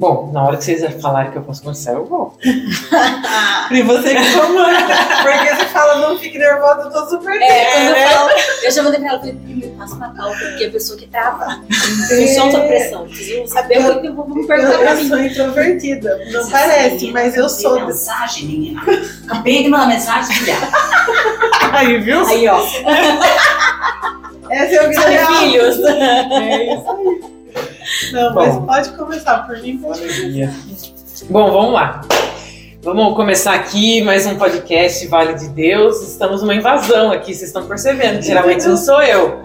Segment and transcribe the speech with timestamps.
[0.00, 2.34] Bom, na hora que vocês falarem que eu posso começar, eu vou.
[2.42, 4.96] e você que comanda.
[5.22, 7.38] Porque você fala, não fique nervosa, eu tô super.
[7.42, 8.30] É, eu falo,
[8.62, 12.26] eu já mandei pra ela, falei, passa uma calma, porque a pessoa que trava, não
[12.34, 13.06] solta a pressão.
[13.08, 15.08] Vocês vão saber muito que vão perguntar eu, pra eu mim.
[15.08, 16.18] sou introvertida.
[16.32, 17.84] Não parece, mas eu sou.
[17.84, 18.80] Mensagem, menina.
[19.28, 20.56] Acabei de mandar mensagem, filha.
[21.74, 22.26] Aí, viu?
[22.26, 22.58] Aí, ó,
[24.48, 25.34] Essa é são real.
[25.34, 25.78] filhos.
[25.84, 27.29] É isso aí.
[28.12, 28.66] Não, mas Bom.
[28.66, 30.00] pode começar por mim, pode.
[31.28, 32.00] Bom, vamos lá.
[32.82, 36.00] Vamos começar aqui mais um podcast Vale de Deus.
[36.02, 38.22] Estamos numa invasão aqui, vocês estão percebendo.
[38.22, 39.42] Geralmente não sou eu.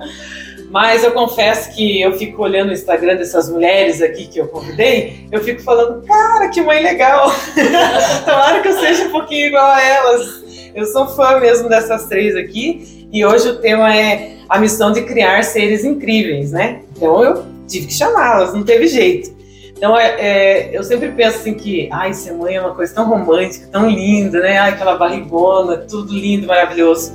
[0.71, 5.27] Mas eu confesso que eu fico olhando o Instagram dessas mulheres aqui que eu convidei,
[5.31, 7.31] eu fico falando, cara, que mãe legal.
[8.25, 10.43] Tomara que eu seja um pouquinho igual a elas.
[10.73, 13.07] Eu sou fã mesmo dessas três aqui.
[13.11, 16.81] E hoje o tema é a missão de criar seres incríveis, né?
[16.95, 19.35] Então eu tive que chamá-las, não teve jeito.
[19.77, 23.09] Então é, é, eu sempre penso assim que, ai, ser mãe é uma coisa tão
[23.09, 24.57] romântica, tão linda, né?
[24.57, 27.13] Ai, aquela barrigona, tudo lindo, maravilhoso.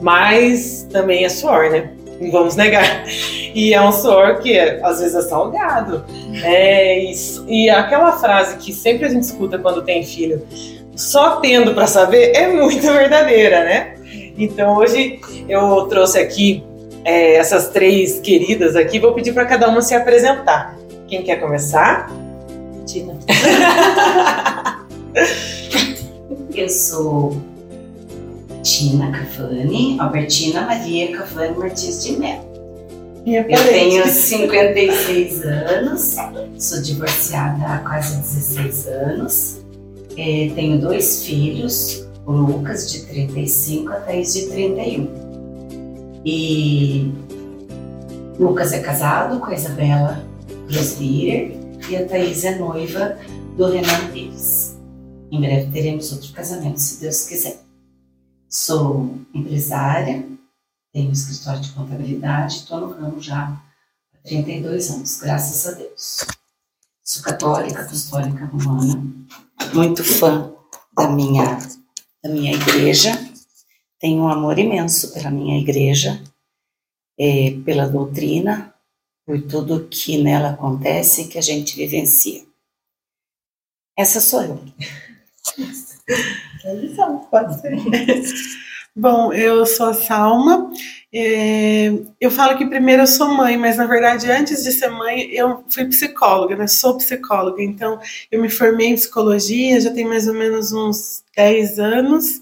[0.00, 1.90] Mas também é suor, né?
[2.20, 3.04] Não vamos negar.
[3.54, 6.04] E é um suor que às vezes é salgado.
[6.42, 7.12] É, e,
[7.46, 10.42] e aquela frase que sempre a gente escuta quando tem filho,
[10.96, 13.94] só tendo para saber, é muito verdadeira, né?
[14.36, 16.64] Então hoje eu trouxe aqui
[17.04, 20.76] é, essas três queridas aqui, vou pedir para cada uma se apresentar.
[21.06, 22.10] Quem quer começar?
[22.86, 23.14] Tina.
[26.54, 27.36] Eu sou
[28.62, 32.48] Tina Cafani, Albertina Maria Cafani Martins de Mello.
[33.26, 36.16] Eu tenho 56 anos,
[36.58, 39.58] sou divorciada há quase 16 anos.
[40.16, 45.27] Eh, tenho dois filhos, o Lucas de 35 a Thaís de 31.
[46.30, 47.10] E
[48.38, 50.22] Lucas é casado com a Isabela
[50.70, 51.52] Grosbier
[51.88, 53.18] e a Thaís é noiva
[53.56, 54.76] do Renan Pires.
[55.30, 57.58] Em breve teremos outro casamento, se Deus quiser.
[58.46, 60.22] Sou empresária,
[60.92, 63.58] tenho um escritório de contabilidade, estou no ramo já
[64.14, 66.26] há 32 anos, graças a Deus.
[67.02, 69.02] Sou católica, apostólica romana,
[69.72, 70.52] muito fã
[70.94, 71.58] da minha,
[72.22, 73.27] da minha igreja,
[73.98, 76.22] tenho um amor imenso pela minha igreja,
[77.18, 78.74] eh, pela doutrina,
[79.26, 82.42] por tudo que nela acontece e que a gente vivencia.
[83.96, 84.64] Essa sou eu.
[87.30, 87.76] Pode ser.
[88.98, 90.72] Bom, eu sou a Salma.
[91.12, 91.88] É,
[92.20, 95.62] eu falo que primeiro eu sou mãe, mas na verdade, antes de ser mãe, eu
[95.68, 96.66] fui psicóloga, né?
[96.66, 101.78] Sou psicóloga, então eu me formei em psicologia, já tem mais ou menos uns 10
[101.78, 102.40] anos.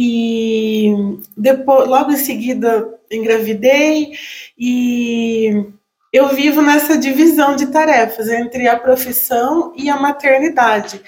[0.00, 0.94] E
[1.36, 4.12] depois, logo em seguida, engravidei
[4.56, 5.66] e
[6.12, 11.02] eu vivo nessa divisão de tarefas entre a profissão e a maternidade.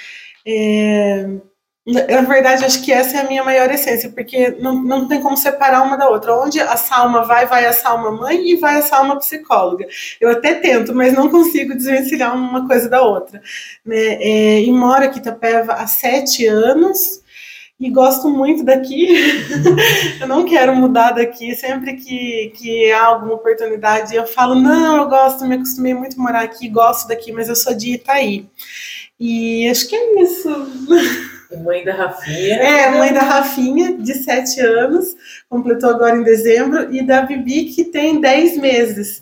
[0.44, 1.24] É,
[1.86, 5.36] na verdade, acho que essa é a minha maior essência, porque não, não tem como
[5.36, 6.34] separar uma da outra.
[6.34, 9.86] Onde a Salma vai, vai a Salma mãe e vai a Salma psicóloga.
[10.20, 13.40] Eu até tento, mas não consigo desvencilhar uma coisa da outra.
[13.86, 14.18] Né?
[14.20, 17.19] É, e moro aqui em Itapeva há sete anos
[17.80, 19.08] e gosto muito daqui.
[20.20, 21.54] eu não quero mudar daqui.
[21.54, 26.22] Sempre que, que há alguma oportunidade, eu falo: não, eu gosto, me acostumei muito a
[26.22, 28.46] morar aqui, gosto daqui, mas eu sou de Itaí.
[29.18, 30.48] E acho que é isso.
[31.64, 32.54] Mãe da Rafinha.
[32.54, 35.16] É, mãe da Rafinha, de 7 anos,
[35.48, 39.20] completou agora em dezembro, e da Bibi, que tem 10 meses.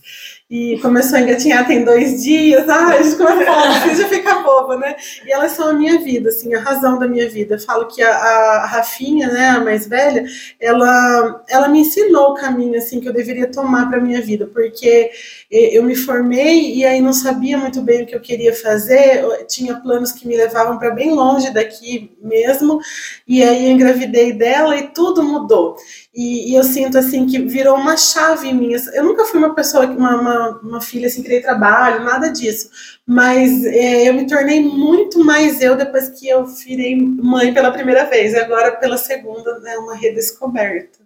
[0.50, 2.66] E começou a engatinhar tem dois dias.
[2.70, 4.97] Ai, a gente começa a falar, você já fica boba, né?
[5.26, 7.56] E elas são a minha vida, assim, a razão da minha vida.
[7.56, 10.25] Eu falo que a, a Rafinha, né, a mais velha,
[10.59, 15.10] ela, ela me ensinou o caminho, assim, que eu deveria tomar para minha vida, porque
[15.50, 19.47] eu me formei e aí não sabia muito bem o que eu queria fazer, eu
[19.47, 22.78] tinha planos que me levavam para bem longe daqui mesmo,
[23.27, 25.77] e aí eu engravidei dela e tudo mudou.
[26.15, 28.72] E, e, eu sinto assim que virou uma chave em mim.
[28.92, 32.68] Eu nunca fui uma pessoa, uma, uma, uma filha assim que dei trabalho, nada disso.
[33.06, 38.04] Mas é, eu me tornei muito mais eu depois que eu virei mãe pela primeira
[38.04, 38.33] vez.
[38.33, 40.98] E agora pela segunda é né, uma redescoberta.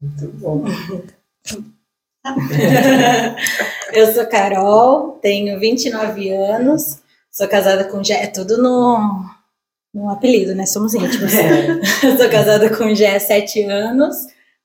[0.00, 0.64] Muito bom.
[3.92, 7.00] eu sou Carol, tenho 29 anos,
[7.30, 9.24] sou casada com Jé, é tudo no,
[9.92, 10.64] no apelido, né?
[10.64, 11.34] Somos íntimos.
[11.34, 11.80] É.
[12.16, 14.16] sou casada com Jé há 7 anos.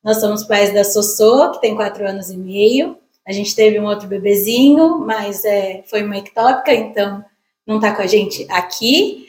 [0.03, 2.97] Nós somos pais da Sossô, que tem 4 anos e meio.
[3.27, 7.23] A gente teve um outro bebezinho, mas é, foi uma ectópica, então
[7.67, 9.27] não está com a gente aqui.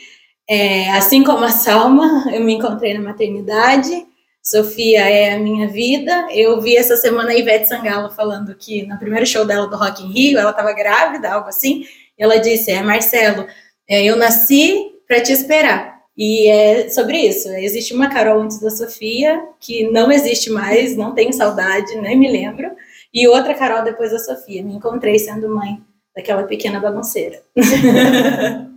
[0.48, 4.06] É, assim como a Salma, eu me encontrei na maternidade.
[4.42, 6.28] Sofia é a minha vida.
[6.32, 10.02] Eu vi essa semana a Ivete Sangalo falando que no primeiro show dela do Rock
[10.02, 11.84] in Rio, ela estava grávida, algo assim.
[12.18, 13.46] E ela disse: É, Marcelo,
[13.88, 16.00] É, eu nasci para te esperar.
[16.16, 17.48] E é sobre isso.
[17.48, 22.30] Existe uma Carol antes da Sofia, que não existe mais, não tenho saudade, nem me
[22.30, 22.70] lembro.
[23.12, 24.62] E outra Carol depois da Sofia.
[24.62, 25.80] Me encontrei sendo mãe
[26.14, 27.42] daquela pequena bagunceira.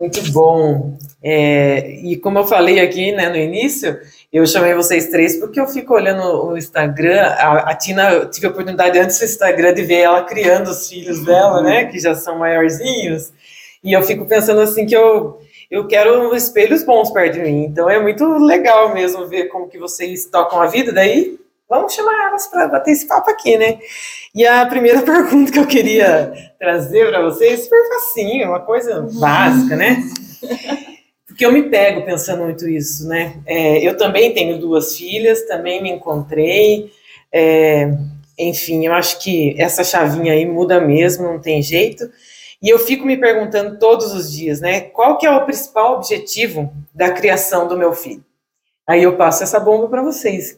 [0.00, 0.98] Muito bom.
[1.22, 3.98] É, e como eu falei aqui né, no início,
[4.36, 7.20] eu chamei vocês três porque eu fico olhando o Instagram.
[7.20, 10.88] A, a Tina, eu tive a oportunidade antes do Instagram de ver ela criando os
[10.88, 11.84] filhos dela, né?
[11.84, 13.32] Que já são maiorzinhos.
[13.82, 15.38] E eu fico pensando assim que eu,
[15.70, 17.66] eu quero espelhos bons perto de mim.
[17.66, 20.90] Então é muito legal mesmo ver como que vocês tocam a vida.
[20.90, 21.38] Daí
[21.70, 23.78] vamos chamar elas para bater esse papo aqui, né?
[24.34, 29.76] E a primeira pergunta que eu queria trazer para vocês, super facinho, uma coisa básica,
[29.76, 30.02] né?
[31.34, 33.40] Porque eu me pego pensando muito isso, né?
[33.44, 36.92] É, eu também tenho duas filhas, também me encontrei.
[37.32, 37.92] É,
[38.38, 42.08] enfim, eu acho que essa chavinha aí muda mesmo, não tem jeito.
[42.62, 44.82] E eu fico me perguntando todos os dias, né?
[44.82, 48.24] Qual que é o principal objetivo da criação do meu filho?
[48.86, 50.56] Aí eu passo essa bomba para vocês.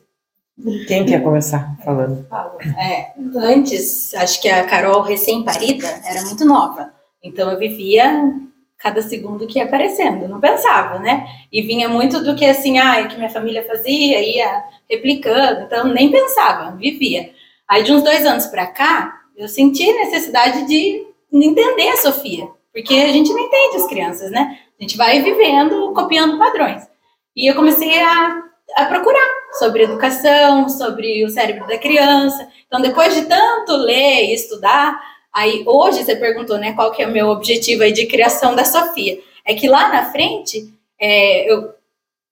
[0.87, 2.27] Quem quer começar falando?
[2.79, 6.93] É, antes, acho que a Carol recém-parida era muito nova.
[7.23, 8.31] Então eu vivia
[8.79, 11.27] cada segundo que ia aparecendo, não pensava, né?
[11.51, 16.11] E vinha muito do que assim, ah, que minha família fazia, ia replicando, então nem
[16.11, 17.31] pensava, vivia.
[17.69, 22.95] Aí de uns dois anos para cá, eu senti necessidade de entender a Sofia, porque
[22.95, 24.59] a gente não entende as crianças, né?
[24.79, 26.87] A gente vai vivendo, copiando padrões.
[27.35, 32.49] E eu comecei a a procurar sobre educação, sobre o cérebro da criança.
[32.67, 35.01] Então, depois de tanto ler e estudar,
[35.37, 38.65] aí hoje você perguntou, né, qual que é o meu objetivo aí de criação da
[38.65, 39.21] Sofia?
[39.45, 41.75] É que lá na frente, é, eu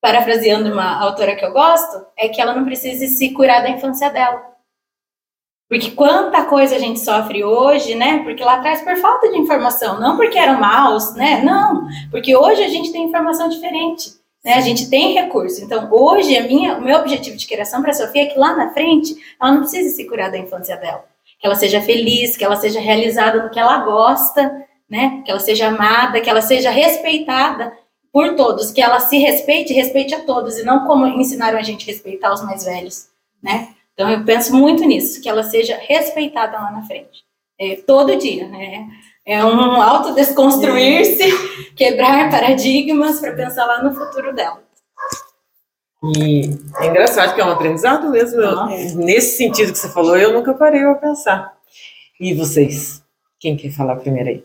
[0.00, 4.08] parafraseando uma autora que eu gosto, é que ela não precise se curar da infância
[4.10, 4.42] dela.
[5.68, 8.22] Porque quanta coisa a gente sofre hoje, né?
[8.22, 11.42] Porque lá atrás por falta de informação, não porque eram maus, né?
[11.42, 14.12] Não, porque hoje a gente tem informação diferente.
[14.44, 14.54] Né?
[14.54, 15.64] A gente tem recurso.
[15.64, 18.54] Então, hoje, a minha, o meu objetivo de criação para a Sofia é que lá
[18.54, 21.04] na frente ela não precise se curar da infância dela.
[21.38, 25.22] Que ela seja feliz, que ela seja realizada no que ela gosta, né?
[25.24, 27.72] que ela seja amada, que ela seja respeitada
[28.12, 31.62] por todos, que ela se respeite e respeite a todos, e não como ensinaram a
[31.62, 33.08] gente a respeitar os mais velhos.
[33.42, 33.68] Né?
[33.92, 37.24] Então, eu penso muito nisso, que ela seja respeitada lá na frente.
[37.58, 38.88] É, todo dia, né?
[39.24, 44.63] É um autodesconstruir-se, quebrar paradigmas para pensar lá no futuro dela.
[46.16, 48.40] E é engraçado que é um aprendizado mesmo.
[48.40, 48.66] Eu,
[48.96, 51.52] nesse sentido que você falou, eu nunca parei para pensar.
[52.20, 53.02] E vocês?
[53.38, 54.44] Quem quer falar primeiro aí?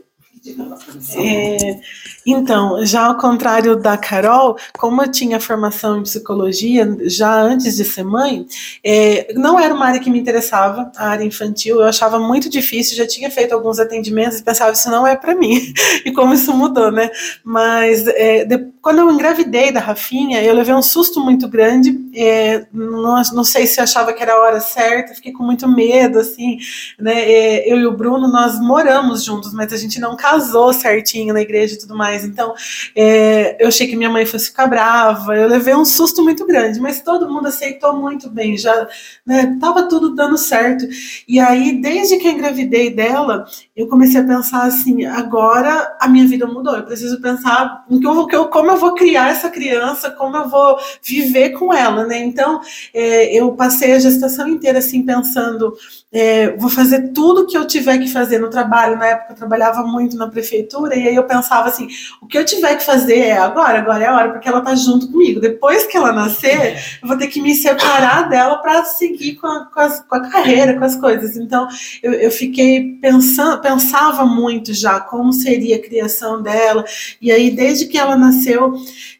[1.17, 1.79] É,
[2.25, 7.83] então, já ao contrário da Carol, como eu tinha formação em psicologia já antes de
[7.83, 8.45] ser mãe,
[8.83, 12.95] é, não era uma área que me interessava, a área infantil, eu achava muito difícil,
[12.95, 15.59] já tinha feito alguns atendimentos e pensava, isso não é para mim.
[16.05, 17.09] E como isso mudou, né?
[17.43, 18.57] Mas é, de,
[18.89, 23.67] quando eu engravidei da Rafinha, eu levei um susto muito grande, é, não, não, sei
[23.67, 26.57] se achava que era a hora certa, fiquei com muito medo, assim,
[26.97, 27.21] né?
[27.21, 31.41] É, eu e o Bruno, nós moramos juntos, mas a gente não casou certinho na
[31.41, 32.25] igreja e tudo mais.
[32.25, 32.55] Então,
[32.95, 35.35] é, eu achei que minha mãe fosse ficar brava.
[35.35, 38.57] Eu levei um susto muito grande, mas todo mundo aceitou muito bem.
[38.57, 38.87] Já
[39.23, 40.87] né, tava tudo dando certo.
[41.27, 46.27] E aí, desde que eu engravidei dela, eu comecei a pensar assim: agora a minha
[46.27, 46.75] vida mudou.
[46.75, 50.37] Eu preciso pensar no que eu, que eu, como eu vou criar essa criança, como
[50.37, 52.17] eu vou viver com ela, né?
[52.19, 52.61] Então,
[52.93, 55.75] é, eu passei a gestação inteira assim pensando
[56.11, 58.97] é, vou fazer tudo que eu tiver que fazer no trabalho.
[58.97, 61.87] Na época eu trabalhava muito na prefeitura, e aí eu pensava assim:
[62.19, 64.73] o que eu tiver que fazer é agora, agora é a hora, porque ela tá
[64.73, 65.39] junto comigo.
[65.39, 69.65] Depois que ela nascer, eu vou ter que me separar dela para seguir com a,
[69.65, 71.37] com, as, com a, carreira, com as coisas.
[71.37, 71.67] Então
[72.01, 76.83] eu, eu fiquei pensando, pensava muito já como seria a criação dela,
[77.21, 78.58] e aí desde que ela nasceu.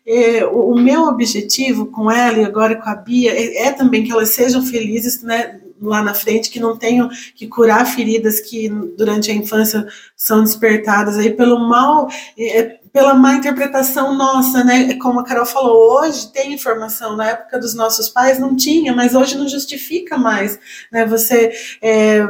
[0.05, 4.11] É, o, meu objetivo com ela e agora com a Bia é, é também que
[4.11, 5.59] elas sejam felizes, né?
[5.81, 11.17] lá na frente, que não tenham que curar feridas que durante a infância são despertadas
[11.17, 14.95] aí pelo mal, é, pela má interpretação nossa, né?
[14.95, 19.15] Como a Carol falou, hoje tem informação, na época dos nossos pais não tinha, mas
[19.15, 20.59] hoje não justifica mais,
[20.91, 21.05] né?
[21.05, 21.51] Você.
[21.81, 22.27] É,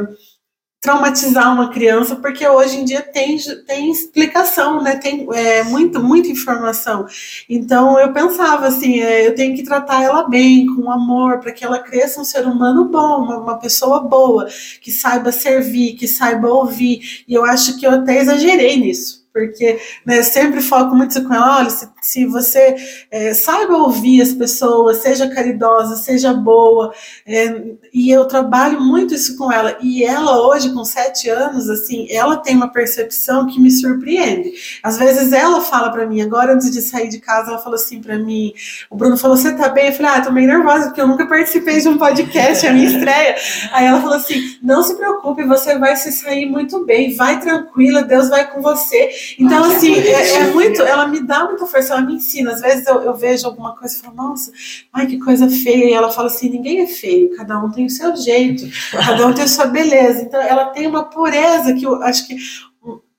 [0.80, 4.96] traumatizar uma criança, porque hoje em dia tem, tem explicação, né?
[4.96, 7.06] Tem é, muito, muita informação.
[7.48, 11.64] Então eu pensava assim, é, eu tenho que tratar ela bem, com amor, para que
[11.64, 14.48] ela cresça um ser humano bom, uma, uma, pessoa boa,
[14.80, 17.24] que saiba servir, que saiba ouvir.
[17.28, 19.20] E eu acho que eu até exagerei nisso.
[19.34, 22.76] porque né, sempre foco muito com ela, olha, se, se você
[23.10, 26.92] é, saiba ouvir as pessoas, seja caridosa, seja boa,
[27.26, 32.06] é, e eu trabalho muito isso com ela, e ela hoje, com sete anos, assim,
[32.10, 34.52] ela tem uma percepção que me surpreende.
[34.82, 38.00] Às vezes ela fala para mim, agora antes de sair de casa, ela falou assim
[38.00, 38.52] para mim,
[38.90, 39.88] o Bruno falou, você tá bem?
[39.88, 42.72] Eu falei, ah, tô meio nervosa, porque eu nunca participei de um podcast, é a
[42.72, 43.36] minha estreia.
[43.72, 48.02] Aí ela falou assim, não se preocupe, você vai se sair muito bem, vai tranquila,
[48.02, 49.10] Deus vai com você.
[49.38, 52.52] Então, assim, é, é, muito, ela me dá muita força, ela me ensina.
[52.52, 54.52] Às vezes eu, eu vejo alguma coisa e falo, nossa,
[54.92, 55.90] ai, que coisa feia.
[55.90, 59.32] E ela fala assim, ninguém é feio, cada um tem o seu jeito, cada um
[59.32, 60.22] tem a sua beleza.
[60.22, 62.36] Então, ela tem uma pureza que eu acho que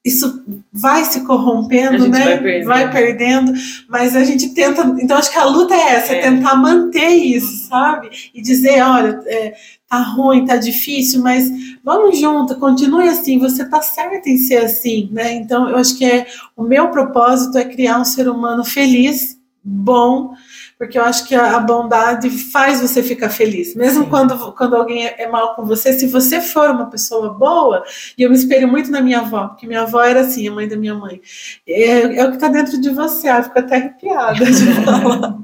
[0.03, 2.19] isso vai se corrompendo, né?
[2.19, 2.65] Vai perdendo.
[2.65, 3.53] vai perdendo.
[3.87, 4.81] mas a gente tenta.
[4.99, 8.09] Então, acho que a luta é essa, é tentar manter isso, sabe?
[8.33, 9.53] E dizer, olha, é,
[9.91, 11.51] tá ruim, tá difícil, mas
[11.83, 15.33] vamos junto, continue assim, você tá certa em ser assim, né?
[15.33, 20.33] Então, eu acho que é o meu propósito é criar um ser humano feliz, bom,
[20.81, 25.21] porque eu acho que a, bondade faz você ficar feliz, mesmo quando, quando alguém é,
[25.21, 25.93] é, mal com você.
[25.93, 27.83] Se você for uma pessoa boa,
[28.17, 30.67] e eu me espelho muito na minha avó, porque minha avó era assim, a mãe
[30.67, 31.21] da minha mãe,
[31.67, 33.27] é, é o que está dentro de você.
[33.27, 35.37] Ah, fico até arrepiada de falar.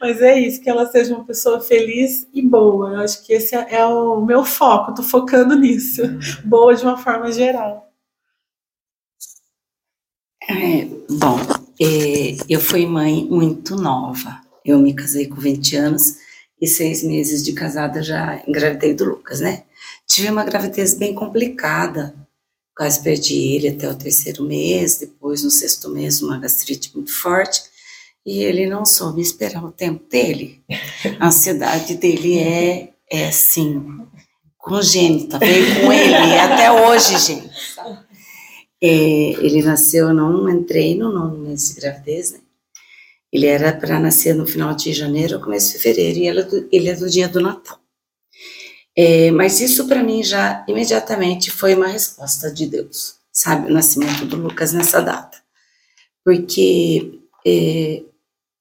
[0.00, 2.94] Mas é isso, que ela seja uma pessoa feliz e boa.
[2.94, 6.00] Eu acho que esse é, é o meu foco, estou focando nisso.
[6.42, 7.92] Boa de uma forma geral.
[10.48, 11.38] É, bom,
[11.78, 14.40] é, eu fui mãe muito nova.
[14.64, 16.16] Eu me casei com 20 anos
[16.60, 19.64] e seis meses de casada já engravidei do Lucas, né?
[20.06, 22.14] Tive uma gravidez bem complicada,
[22.76, 27.62] quase perdi ele até o terceiro mês, depois no sexto mês uma gastrite muito forte
[28.24, 30.62] e ele não soube esperar o tempo dele.
[31.18, 34.06] A ansiedade dele é, é assim,
[34.58, 37.50] congênita, veio com ele até hoje, gente.
[38.82, 42.38] É, ele nasceu, eu não entrei no nono mês de gravidez, né?
[43.32, 46.42] Ele era para nascer no final de janeiro ou começo de fevereiro, e ele é
[46.42, 47.78] do, ele é do dia do Natal.
[48.96, 53.70] É, mas isso para mim já imediatamente foi uma resposta de Deus, sabe?
[53.70, 55.38] O nascimento do Lucas nessa data.
[56.24, 58.02] Porque é,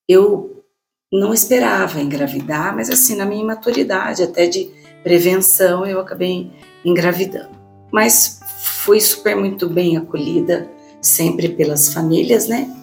[0.07, 0.63] eu
[1.11, 4.69] não esperava engravidar, mas assim, na minha imaturidade, até de
[5.03, 6.51] prevenção, eu acabei
[6.85, 7.57] engravidando.
[7.91, 8.39] Mas
[8.83, 10.69] fui super muito bem acolhida,
[11.01, 12.78] sempre pelas famílias, né?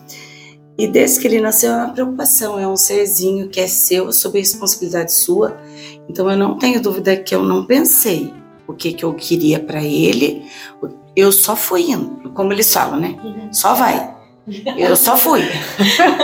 [0.78, 4.38] E desde que ele nasceu é uma preocupação, é um serzinho que é seu, sob
[4.38, 5.56] responsabilidade sua.
[6.08, 8.32] Então eu não tenho dúvida que eu não pensei
[8.66, 10.44] o que, que eu queria para ele.
[11.14, 13.16] Eu só fui indo, como eles falam, né?
[13.52, 14.14] Só vai.
[14.76, 15.42] Eu só fui.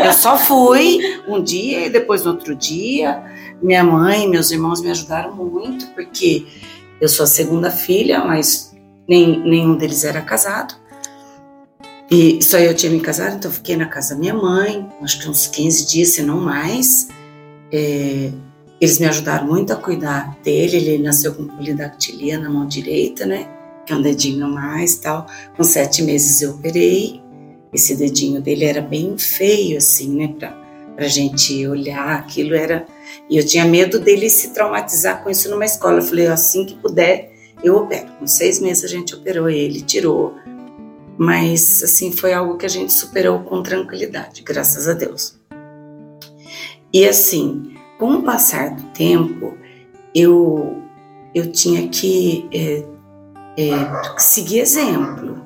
[0.04, 3.23] Eu só fui um dia e depois no outro dia.
[3.62, 6.47] Minha mãe, meus irmãos me ajudaram muito, porque
[7.00, 8.76] eu sou a segunda filha, mas
[9.09, 10.75] nem, nenhum deles era casado.
[12.12, 15.31] E só eu tinha me casado, então fiquei na casa da minha mãe, acho que
[15.31, 17.09] uns 15 dias, se não mais.
[17.73, 18.31] É,
[18.78, 23.49] eles me ajudaram muito a cuidar dele, ele nasceu com polidactilia na mão direita, né?
[23.87, 25.25] Que é um dedinho a mais tal.
[25.57, 27.23] Com sete meses eu operei.
[27.73, 30.35] Esse dedinho dele era bem feio, assim, né?
[30.38, 30.50] Pra,
[30.95, 32.85] pra gente olhar, aquilo era...
[33.31, 36.00] E eu tinha medo dele se traumatizar com isso numa escola.
[36.00, 37.33] Eu falei, assim que puder,
[37.64, 38.09] eu opero.
[38.19, 40.35] Com seis meses a gente operou ele, tirou
[41.19, 45.38] mas assim foi algo que a gente superou com tranquilidade, graças a Deus.
[46.92, 49.57] E assim, com o passar do tempo,
[50.14, 50.83] eu
[51.35, 52.85] eu tinha que é,
[53.57, 55.40] é, seguir exemplo.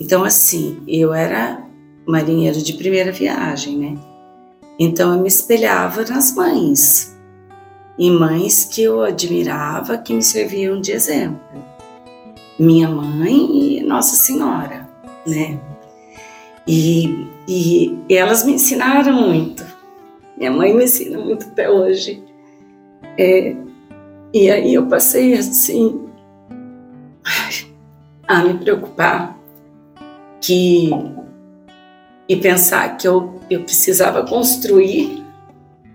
[0.00, 1.64] Então assim, eu era
[2.06, 3.98] marinheiro de primeira viagem, né?
[4.78, 7.16] Então eu me espelhava nas mães,
[7.98, 11.67] em mães que eu admirava, que me serviam de exemplo
[12.58, 14.88] minha mãe e Nossa Senhora,
[15.26, 15.60] né?
[16.66, 19.64] E, e, elas me ensinaram muito.
[20.36, 22.22] Minha mãe me ensina muito até hoje.
[23.16, 23.56] É,
[24.32, 26.06] e aí eu passei assim
[28.26, 29.38] a me preocupar
[30.40, 30.90] que
[32.28, 35.24] e pensar que eu, eu precisava construir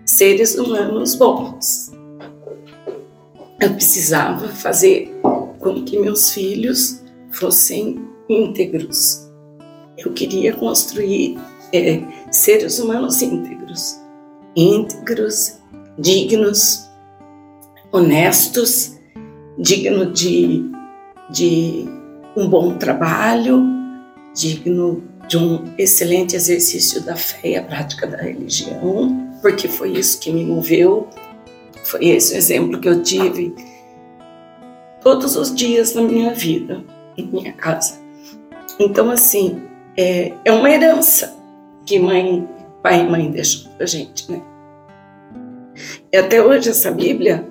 [0.04, 1.92] seres humanos bons.
[3.60, 5.13] Eu precisava fazer
[5.64, 7.02] com que meus filhos
[7.32, 9.26] fossem íntegros.
[9.96, 11.38] Eu queria construir
[11.72, 13.98] é, seres humanos íntegros,
[14.54, 15.58] íntegros,
[15.98, 16.86] dignos,
[17.90, 18.98] honestos,
[19.58, 20.70] digno de,
[21.30, 21.86] de
[22.36, 23.62] um bom trabalho,
[24.34, 30.20] digno de um excelente exercício da fé e a prática da religião, porque foi isso
[30.20, 31.08] que me moveu,
[31.84, 33.54] foi esse o exemplo que eu tive
[35.04, 36.82] todos os dias na minha vida,
[37.16, 38.00] em minha casa.
[38.80, 39.62] Então, assim,
[39.96, 41.36] é, é uma herança
[41.86, 42.48] que mãe,
[42.82, 44.42] pai e mãe deixam pra gente, né?
[46.10, 47.46] E até hoje essa Bíblia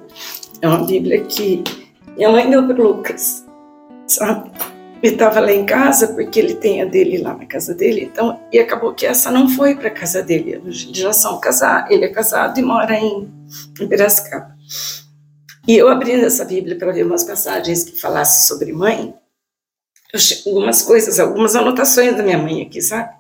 [0.62, 1.64] é uma Bíblia que
[2.18, 3.46] minha mãe deu para Lucas,
[4.08, 4.50] sabe?
[5.04, 8.40] Ele estava lá em casa porque ele tem a dele lá na casa dele, então
[8.52, 10.54] e acabou que essa não foi para casa dele.
[10.54, 13.30] Eles já são casados, ele é casado e mora em,
[13.80, 14.56] em Piracicaba.
[15.68, 19.16] E eu abrindo essa Bíblia para ver umas passagens que falassem sobre mãe,
[20.46, 23.16] algumas coisas, algumas anotações da minha mãe aqui, sabe?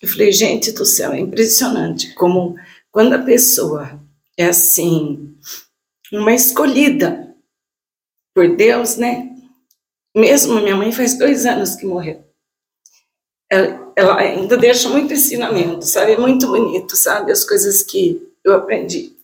[0.00, 2.56] Eu falei, gente do céu, é impressionante como
[2.90, 4.00] quando a pessoa
[4.36, 5.36] é assim,
[6.10, 7.36] uma escolhida
[8.34, 9.28] por Deus, né?
[10.16, 12.24] Mesmo minha mãe faz dois anos que morreu.
[13.50, 16.12] Ela, ela ainda deixa muito ensinamento, sabe?
[16.12, 17.30] É muito bonito, sabe?
[17.30, 19.14] As coisas que eu aprendi.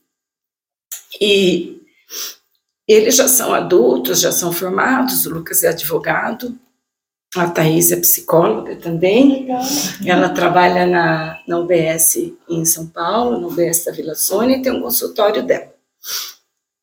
[1.20, 1.85] E
[2.86, 6.56] eles já são adultos, já são formados, o Lucas é advogado,
[7.34, 9.42] a Thaís é psicóloga também.
[9.42, 9.62] Legal.
[10.06, 14.72] Ela trabalha na, na UBS em São Paulo, na UBS da Vila Sônia, e tem
[14.72, 15.74] um consultório dela.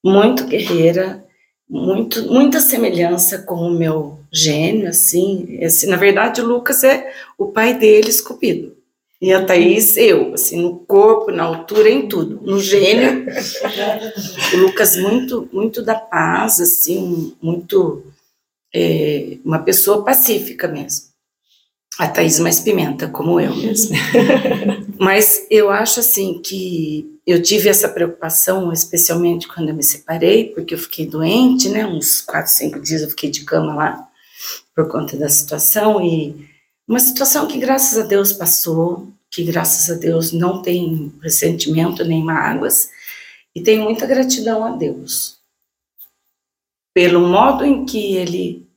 [0.03, 1.23] Muito guerreira,
[1.67, 5.63] muito, muita semelhança com o meu gênio, assim.
[5.63, 5.87] assim.
[5.87, 8.75] Na verdade, o Lucas é o pai dele esculpido.
[9.23, 12.41] E a Thaís, eu, assim, no corpo, na altura, em tudo.
[12.41, 13.25] No gênio,
[14.53, 18.03] o Lucas muito, muito da paz, assim, muito
[18.75, 21.05] é, uma pessoa pacífica mesmo.
[21.97, 23.95] A Thaís mais pimenta, como eu mesmo.
[24.99, 30.73] Mas eu acho assim que eu tive essa preocupação, especialmente quando eu me separei, porque
[30.73, 31.85] eu fiquei doente, né?
[31.87, 34.05] Uns quatro, cinco dias eu fiquei de cama lá
[34.75, 36.51] por conta da situação e
[36.87, 42.23] uma situação que graças a Deus passou, que graças a Deus não tem ressentimento nem
[42.23, 42.89] mágoas
[43.55, 45.43] e tenho muita gratidão a Deus
[46.93, 48.67] pelo modo em que Ele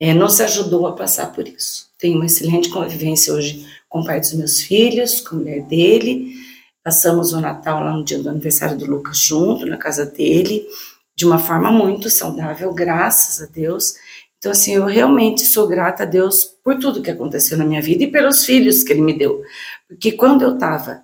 [0.00, 1.88] é, nos ajudou a passar por isso.
[1.96, 6.34] Tenho uma excelente convivência hoje com o pai dos meus filhos, com a mulher dele.
[6.82, 10.66] Passamos o Natal lá no dia do aniversário do Lucas junto, na casa dele,
[11.14, 13.94] de uma forma muito saudável, graças a Deus.
[14.38, 18.04] Então, assim, eu realmente sou grata a Deus por tudo que aconteceu na minha vida
[18.04, 19.42] e pelos filhos que Ele me deu.
[19.88, 21.02] Porque quando eu estava,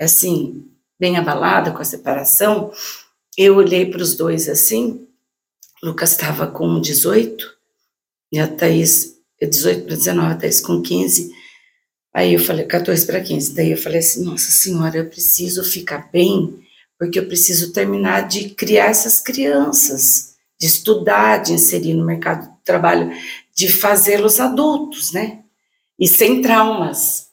[0.00, 0.66] assim,
[0.98, 2.72] bem abalada com a separação,
[3.36, 5.06] eu olhei para os dois assim.
[5.82, 7.46] Lucas estava com 18
[8.32, 11.32] e a Thaís, 18 para 19, a Thaís com 15.
[12.12, 13.54] Aí eu falei, 14 para 15.
[13.54, 16.62] Daí eu falei assim: Nossa Senhora, eu preciso ficar bem,
[16.98, 23.10] porque eu preciso terminar de criar essas crianças, de estudar, de inserir no mercado trabalho,
[23.54, 25.40] de fazê-los adultos, né?
[25.98, 27.28] E sem traumas.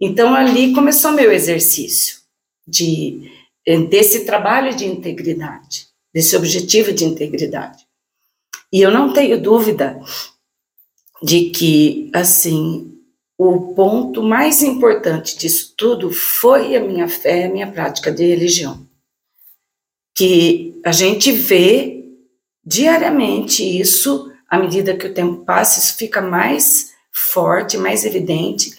[0.00, 2.18] Então ali começou meu exercício
[2.66, 3.30] de
[3.88, 7.84] desse trabalho de integridade, desse objetivo de integridade.
[8.72, 9.98] E eu não tenho dúvida
[11.22, 12.92] de que, assim,
[13.38, 18.86] o ponto mais importante disso tudo foi a minha fé, a minha prática de religião.
[20.14, 22.04] Que a gente vê
[22.64, 28.76] diariamente isso, à medida que o tempo passa, isso fica mais forte, mais evidente,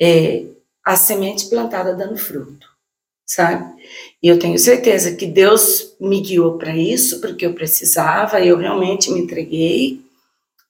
[0.00, 0.44] é,
[0.84, 2.66] a semente plantada dando fruto,
[3.26, 3.72] sabe?
[4.22, 9.10] E eu tenho certeza que Deus me guiou para isso, porque eu precisava, eu realmente
[9.10, 10.00] me entreguei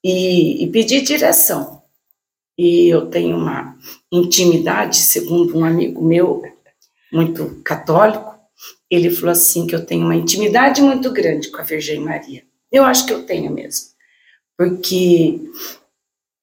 [0.04, 1.82] e, e pedi direção.
[2.58, 3.76] E eu tenho uma
[4.10, 6.42] intimidade, segundo um amigo meu,
[7.12, 8.32] muito católico,
[8.90, 12.44] ele falou assim que eu tenho uma intimidade muito grande com a Virgem Maria.
[12.70, 13.88] Eu acho que eu tenho mesmo,
[14.62, 15.40] porque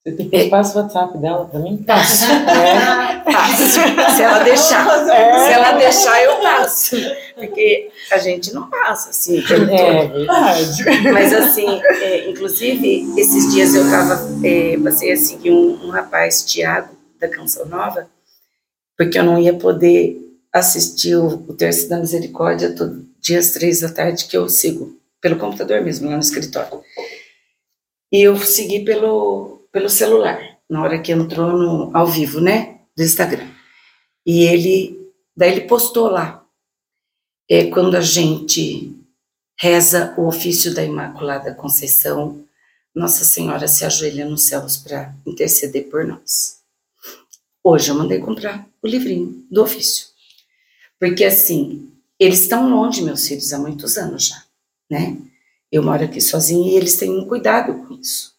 [0.05, 1.77] você tem que passa o WhatsApp dela para mim?
[1.77, 2.25] Passo.
[2.49, 3.79] É, passo.
[4.15, 5.05] Se ela deixar.
[5.05, 6.95] Se ela deixar, eu passo.
[7.35, 9.37] Porque a gente não passa assim.
[9.39, 10.83] É verdade.
[11.13, 16.43] Mas assim, é, inclusive, esses dias eu tava, é, passei a seguir um, um rapaz,
[16.43, 18.07] Tiago, da Canção Nova,
[18.97, 20.17] porque eu não ia poder
[20.51, 24.97] assistir o, o Terço da Misericórdia todo dia às três da tarde, que eu sigo
[25.21, 26.81] pelo computador mesmo, lá no escritório.
[28.11, 33.03] E eu segui pelo, pelo celular, na hora que entrou no, ao vivo, né, do
[33.03, 33.47] Instagram.
[34.25, 36.45] E ele, daí ele postou lá,
[37.49, 38.95] é quando a gente
[39.59, 42.45] reza o ofício da Imaculada Conceição,
[42.95, 46.59] Nossa Senhora se ajoelha nos céus para interceder por nós.
[47.63, 50.07] Hoje eu mandei comprar o livrinho do ofício.
[50.99, 54.43] Porque assim, eles estão longe, meus filhos, há muitos anos já,
[54.89, 55.17] né?
[55.71, 58.33] Eu moro aqui sozinha e eles têm um cuidado com isso.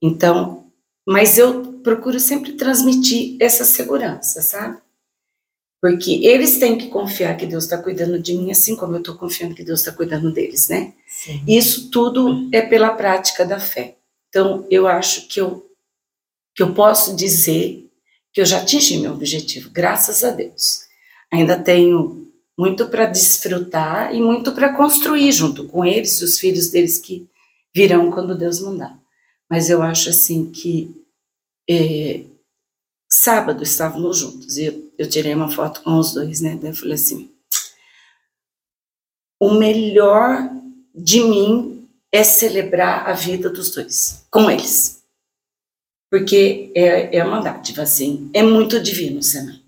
[0.00, 0.66] Então,
[1.06, 4.78] mas eu procuro sempre transmitir essa segurança, sabe?
[5.80, 9.16] Porque eles têm que confiar que Deus está cuidando de mim, assim como eu estou
[9.16, 10.94] confiando que Deus está cuidando deles, né?
[11.08, 11.42] Sim.
[11.46, 13.96] Isso tudo é pela prática da fé.
[14.28, 15.68] Então, eu acho que eu
[16.54, 17.90] que eu posso dizer
[18.32, 20.82] que eu já atingi meu objetivo, graças a Deus.
[21.30, 22.21] Ainda tenho
[22.58, 27.28] muito para desfrutar e muito para construir junto com eles e os filhos deles que
[27.74, 28.98] virão quando Deus mandar.
[29.50, 30.94] Mas eu acho assim que
[31.68, 32.24] é,
[33.10, 36.58] sábado estávamos juntos e eu, eu, tirei uma foto com os dois, né?
[36.60, 37.30] Daí eu falei assim:
[39.40, 40.50] o melhor
[40.94, 45.02] de mim é celebrar a vida dos dois, com eles.
[46.10, 49.61] Porque é, é uma dádiva, assim, é muito divino, Senna.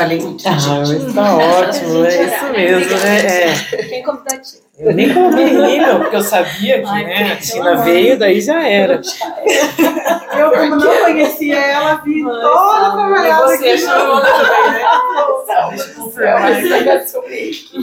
[0.00, 1.08] Falei muito, ah, gente.
[1.08, 3.26] Está ótimo, é isso mesmo, né?
[3.26, 3.76] É.
[3.82, 4.62] Quem computativo.
[4.78, 8.66] Eu nem coloquei rímel, porque eu sabia que Ai, né, a Tina veio, daí já
[8.66, 9.02] era.
[10.38, 14.80] Eu, como não conhecia ela, vi toda como ela Você chamou também, né?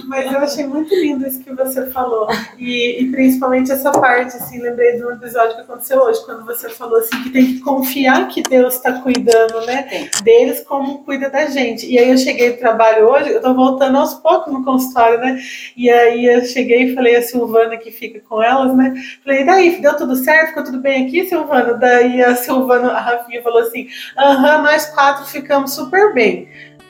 [0.07, 2.27] Mas eu achei muito lindo isso que você falou.
[2.57, 6.69] E, e, principalmente essa parte, assim, lembrei de um episódio que aconteceu hoje, quando você
[6.69, 10.09] falou assim, que tem que confiar que Deus está cuidando, né?
[10.23, 11.85] Deles como cuida da gente.
[11.85, 15.39] E aí eu cheguei do trabalho hoje, eu tô voltando aos poucos no consultório, né?
[15.75, 18.93] E aí eu cheguei falei a Silvana que fica com elas, né?
[19.23, 20.49] Falei, daí, deu tudo certo?
[20.49, 21.73] Ficou tudo bem aqui, Silvana?
[21.73, 26.47] Daí a Silvana, a Rafinha falou assim: aham, nós quatro ficamos super bem.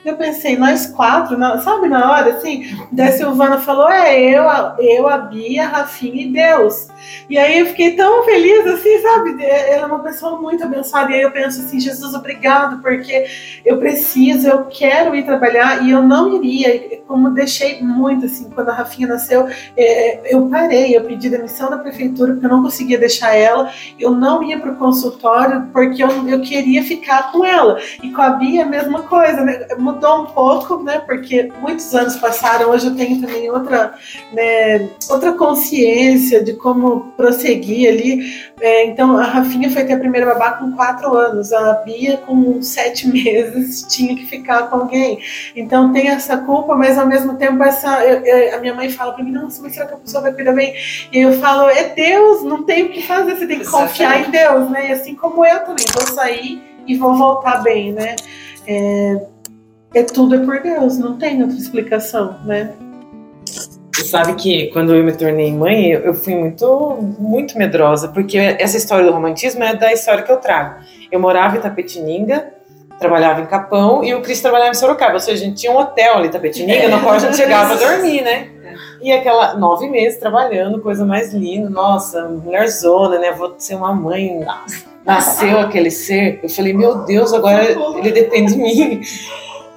[0.08, 4.46] Eu pensei, nós quatro, não, sabe, na hora, assim, daí a Silvana falou, é, eu,
[4.80, 6.88] eu, a Bia, a Rafinha e Deus.
[7.30, 11.16] E aí eu fiquei tão feliz, assim, sabe, ela é uma pessoa muito abençoada, e
[11.16, 13.26] aí eu penso assim, Jesus, obrigado, porque
[13.66, 18.70] eu preciso, eu quero ir trabalhar, e eu não iria, como deixei muito, assim, quando
[18.70, 22.98] a Rafinha nasceu, é, eu parei, eu pedi demissão da prefeitura, porque eu não conseguia
[22.98, 27.78] deixar ela, eu não ia para o consultório, porque eu, eu queria ficar com ela,
[28.02, 31.00] e com a Bia a mesma coisa, né, mudou um pouco, né?
[31.00, 33.96] Porque muitos anos passaram, hoje eu tenho também outra,
[34.32, 38.48] né, outra consciência de como prosseguir ali.
[38.62, 42.62] É, então, a Rafinha foi ter a primeira babá com quatro anos, a Bia com
[42.62, 45.20] sete meses tinha que ficar com alguém.
[45.56, 49.14] Então, tem essa culpa, mas ao mesmo tempo, essa, eu, eu, a minha mãe fala
[49.14, 50.76] para mim: Nossa, mas será que a pessoa vai cuidar bem?
[51.12, 53.90] E eu falo: É Deus, não tem o que fazer, você tem que Exatamente.
[53.90, 54.90] confiar em Deus, né?
[54.90, 58.16] E assim como eu também, vou sair e vou voltar bem, né?
[58.66, 59.28] É,
[59.94, 62.74] é tudo é por Deus, não tem outra explicação, né?
[63.94, 68.78] Você sabe que quando eu me tornei mãe, eu fui muito, muito medrosa, porque essa
[68.78, 70.84] história do romantismo é da história que eu trago.
[71.12, 72.54] Eu morava em Tapetininga,
[73.00, 75.14] trabalhava em Capão e o Cris trabalhava em Sorocaba.
[75.14, 77.74] Ou seja, a gente tinha um hotel ali em Tapetininga, no qual a gente chegava
[77.74, 78.50] a dormir, né?
[79.02, 83.32] E aquela nove meses trabalhando, coisa mais linda, nossa, mulher zona, né?
[83.32, 84.46] Vou ser uma mãe.
[85.04, 86.40] Nasceu aquele ser.
[86.44, 87.64] Eu falei, meu Deus, agora
[87.98, 89.02] ele depende de mim.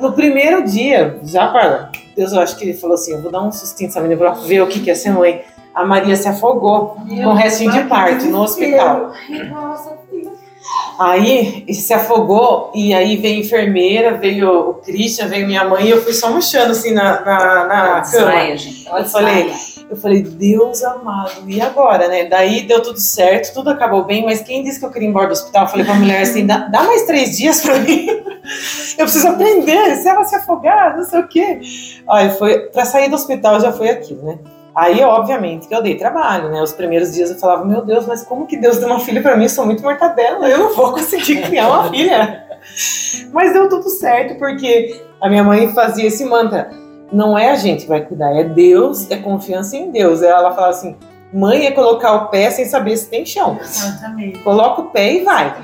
[0.01, 3.43] No primeiro dia, já para Deus, eu acho que ele falou assim: eu vou dar
[3.43, 5.43] um sustinho nessa menina pra ver o que, que é ser mãe.
[5.75, 9.13] A Maria se afogou Meu com restinho de parto no hospital.
[10.99, 15.91] Aí se afogou e aí veio a enfermeira, veio o Christian, veio minha mãe e
[15.91, 18.27] eu fui só murchando assim na, na, na cama.
[18.99, 19.51] Eu falei,
[19.90, 22.24] eu falei, Deus amado, e agora, né?
[22.26, 25.26] Daí deu tudo certo, tudo acabou bem, mas quem disse que eu queria ir embora
[25.26, 25.64] do hospital?
[25.64, 28.07] Eu falei pra mulher assim, dá, dá mais três dias pra mim.
[28.96, 31.61] Eu preciso aprender, se ela se afogar, não sei o quê.
[32.09, 34.38] Aí foi, pra sair do hospital já foi aquilo, né?
[34.74, 36.62] Aí, obviamente, que eu dei trabalho, né?
[36.62, 39.37] Os primeiros dias eu falava, meu Deus, mas como que Deus deu uma filha para
[39.37, 39.44] mim?
[39.44, 42.44] Eu sou muito mortadela, eu não vou conseguir criar uma filha.
[43.33, 46.70] Mas deu tudo certo, porque a minha mãe fazia esse mantra:
[47.12, 50.23] não é a gente que vai cuidar, é Deus, é confiança em Deus.
[50.23, 50.96] Ela falava assim:
[51.33, 53.59] Mãe é colocar o pé sem saber se tem chão.
[53.61, 54.38] Exatamente.
[54.40, 55.55] Coloca o pé e vai.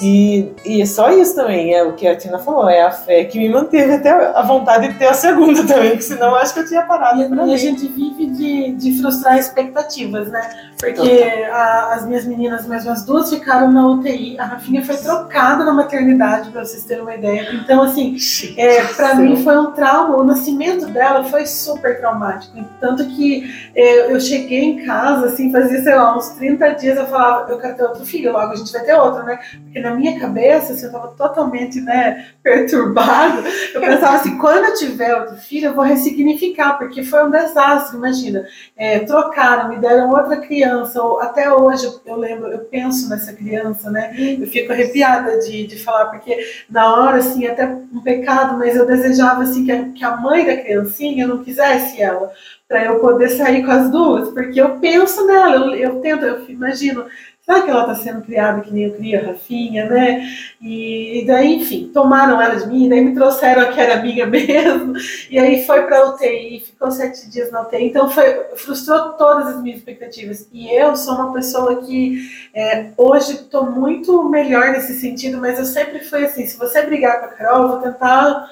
[0.00, 3.24] E, e é só isso também, é o que a Tina falou, é a fé
[3.24, 6.52] que me manteve até a vontade de ter a segunda também, que senão eu acho
[6.54, 7.22] que eu tinha parado.
[7.22, 10.70] E, e a gente vive de, de frustrar expectativas, né?
[10.78, 14.38] Porque a, as minhas meninas, mesmo as duas, ficaram na UTI.
[14.38, 17.48] A Rafinha foi trocada na maternidade, para vocês terem uma ideia.
[17.54, 18.16] Então, assim,
[18.56, 20.16] é, para mim foi um trauma.
[20.16, 22.56] O nascimento dela foi super traumático.
[22.80, 27.06] Tanto que é, eu cheguei em casa, assim, fazia, sei lá, uns 30 dias, eu
[27.06, 29.38] falava, eu quero ter outro filho, logo a gente vai ter outro, né?
[29.64, 33.42] Porque na minha cabeça, assim, eu tava totalmente, né, perturbado.
[33.74, 37.96] Eu pensava assim, quando eu tiver outro filho, eu vou ressignificar, porque foi um desastre,
[37.96, 38.46] imagina.
[38.76, 43.90] É, trocaram, me deram outra criança, ou até hoje eu lembro, eu penso nessa criança,
[43.90, 44.14] né?
[44.16, 48.86] Eu fico arrepiada de, de falar, porque na hora, assim, até um pecado, mas eu
[48.86, 52.32] desejava, assim, que a, que a mãe da criancinha não quisesse ela
[52.68, 56.48] para eu poder sair com as duas, porque eu penso nela, eu, eu tento, eu
[56.48, 57.06] imagino,
[57.40, 60.28] será que ela está sendo criada que nem eu cria Rafinha, né?
[60.60, 64.94] E daí, enfim, tomaram ela de mim, daí me trouxeram a que era minha mesmo,
[65.30, 68.24] e aí foi para UTI, ficou sete dias na UTI, então foi,
[68.56, 70.48] frustrou todas as minhas expectativas.
[70.52, 75.64] E eu sou uma pessoa que é, hoje estou muito melhor nesse sentido, mas eu
[75.64, 78.48] sempre fui assim, se você brigar com a Carol, eu vou tentar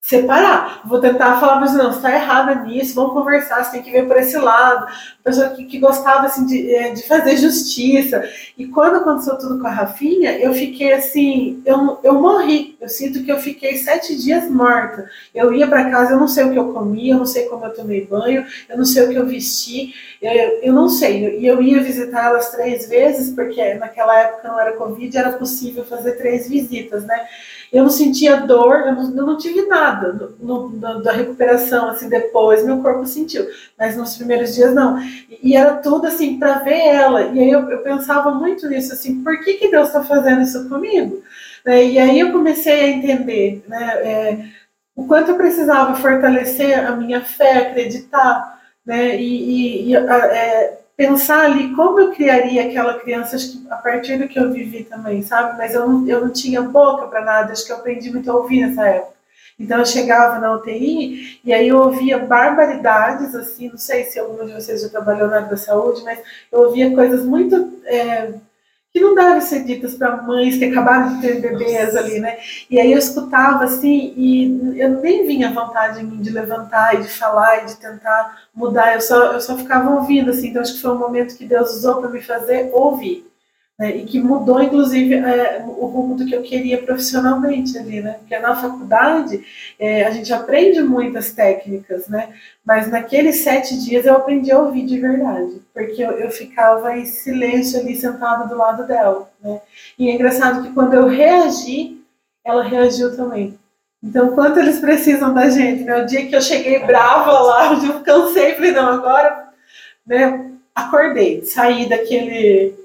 [0.00, 0.80] separar.
[0.86, 4.06] Vou tentar falar, mas não, você está errada nisso, vamos conversar, você tem que ver
[4.06, 4.86] por esse lado.
[5.22, 8.24] Pessoa que, que gostava assim, de, é, de fazer justiça.
[8.56, 12.76] E quando aconteceu tudo com a Rafinha, eu fiquei assim, eu, eu morri.
[12.80, 15.08] Eu sinto que eu fiquei sete dias morta.
[15.34, 17.66] Eu ia para casa, eu não sei o que eu comi, eu não sei como
[17.66, 20.32] eu tomei banho, eu não sei o que eu vesti, eu,
[20.62, 21.38] eu não sei.
[21.38, 25.84] E eu ia visitar elas três vezes, porque naquela época não era Covid, era possível
[25.84, 27.26] fazer três visitas, né?
[27.72, 32.08] Eu não sentia dor, eu não, eu não tive nada no, no, da recuperação, assim,
[32.08, 33.46] depois meu corpo sentiu,
[33.78, 35.00] mas nos primeiros dias não.
[35.00, 38.92] E, e era tudo, assim, para ver ela, e aí eu, eu, pensava muito nisso,
[38.92, 41.22] assim, por que, que Deus está fazendo isso comigo?
[41.64, 41.84] Né?
[41.84, 44.44] E aí eu comecei a entender, né, é,
[44.96, 51.46] o quanto eu precisava fortalecer a minha fé, acreditar, né, e, e, e é, pensar
[51.46, 55.22] ali como eu criaria aquela criança, acho que a partir do que eu vivi também,
[55.22, 55.56] sabe?
[55.56, 58.34] Mas eu não, eu não tinha boca para nada, acho que eu aprendi muito a
[58.34, 59.14] ouvir nessa época.
[59.58, 64.44] Então eu chegava na UTI e aí eu ouvia barbaridades, assim, não sei se algum
[64.44, 66.18] de vocês já trabalhou na área da saúde, mas
[66.52, 68.34] eu ouvia coisas muito é,
[68.92, 72.38] que não devem ser ditas para mães que acabaram de ter bebês ali, né?
[72.68, 77.02] E aí eu escutava assim e eu nem vinha vontade em mim de levantar e
[77.02, 80.74] de falar e de tentar mudar, eu só, eu só ficava ouvindo, assim, então acho
[80.74, 83.29] que foi um momento que Deus usou para me fazer ouvir
[83.80, 88.18] né, e que mudou, inclusive, é, o rumo do que eu queria profissionalmente ali, né?
[88.18, 89.42] Porque na faculdade
[89.78, 92.28] é, a gente aprende muitas técnicas, né?
[92.62, 97.06] Mas naqueles sete dias eu aprendi a ouvir de verdade, porque eu, eu ficava em
[97.06, 99.62] silêncio ali sentada do lado dela, né?
[99.98, 102.04] E é engraçado que quando eu reagi,
[102.44, 103.58] ela reagiu também.
[104.04, 106.02] Então, quanto eles precisam da gente, né?
[106.02, 109.48] O dia que eu cheguei brava lá, eu cansei, falei, não, agora,
[110.06, 110.50] né?
[110.74, 112.79] Acordei, saí daquele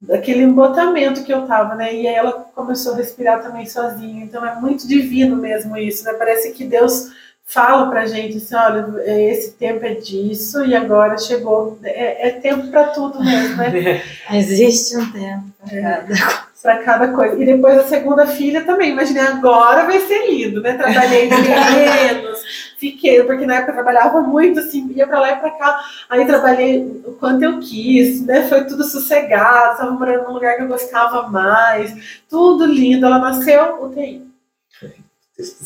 [0.00, 1.94] daquele embotamento que eu tava, né?
[1.94, 4.24] E aí ela começou a respirar também sozinha.
[4.24, 6.12] Então é muito divino mesmo isso, né?
[6.14, 7.10] Parece que Deus
[7.44, 8.86] fala pra gente assim, olha,
[9.30, 11.78] esse tempo é disso e agora chegou.
[11.82, 14.02] É, é tempo para tudo mesmo, né?
[14.32, 15.82] Existe um tempo para é.
[15.82, 17.40] cada para cada coisa.
[17.40, 18.90] E depois a segunda filha também.
[18.90, 20.74] Imaginei, agora vai ser lindo, né?
[20.74, 22.40] Trabalhei menos,
[22.78, 25.84] fiquei, porque na época eu trabalhava muito, assim, ia para lá e para cá.
[26.08, 28.48] Aí trabalhei o quanto eu quis, né?
[28.48, 33.04] Foi tudo sossegado, estava morando num lugar que eu gostava mais, tudo lindo.
[33.04, 34.26] Ela nasceu, UTI.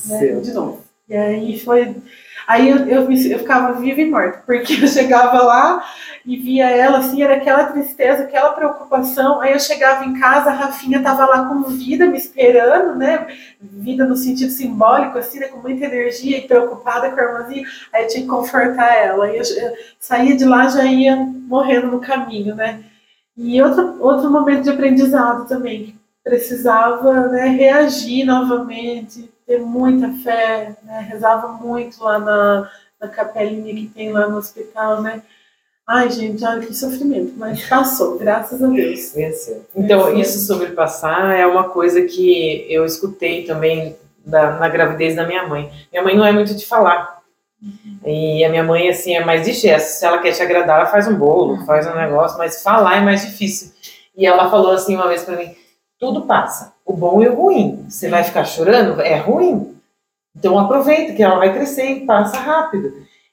[0.07, 0.41] Né?
[0.41, 0.85] De novo.
[1.09, 1.97] E aí foi.
[2.47, 5.85] Aí eu, eu, eu ficava viva e morta, porque eu chegava lá
[6.25, 9.41] e via ela assim, era aquela tristeza, aquela preocupação.
[9.41, 13.27] Aí eu chegava em casa, a Rafinha estava lá com vida me esperando, né?
[13.61, 15.49] Vida no sentido simbólico, assim, né?
[15.49, 17.67] com muita energia e preocupada com a irmãzinha.
[17.93, 19.27] Aí eu tinha que confortar ela.
[19.27, 22.85] Aí eu, eu saía de lá já ia morrendo no caminho, né?
[23.37, 31.07] E outro, outro momento de aprendizado também, precisava né, reagir novamente, ter muita fé, né,
[31.11, 35.23] rezava muito lá na, na capelinha que tem lá no hospital, né?
[35.87, 39.15] Ai, gente, olha que sofrimento, mas passou, graças a Deus.
[39.75, 45.27] Então, isso sobre passar é uma coisa que eu escutei também da, na gravidez da
[45.27, 45.71] minha mãe.
[45.91, 47.21] Minha mãe não é muito de falar.
[48.07, 49.99] E a minha mãe, assim, é mais de gesto.
[49.99, 51.67] Se ela quer te agradar, ela faz um bolo, uhum.
[51.67, 53.73] faz um negócio, mas falar é mais difícil.
[54.17, 55.55] E ela falou assim uma vez para mim:
[55.99, 57.85] tudo passa, o bom e o ruim.
[57.89, 59.01] Você vai ficar chorando?
[59.01, 59.77] É ruim.
[60.37, 62.93] Então aproveita que ela vai crescer e passa rápido.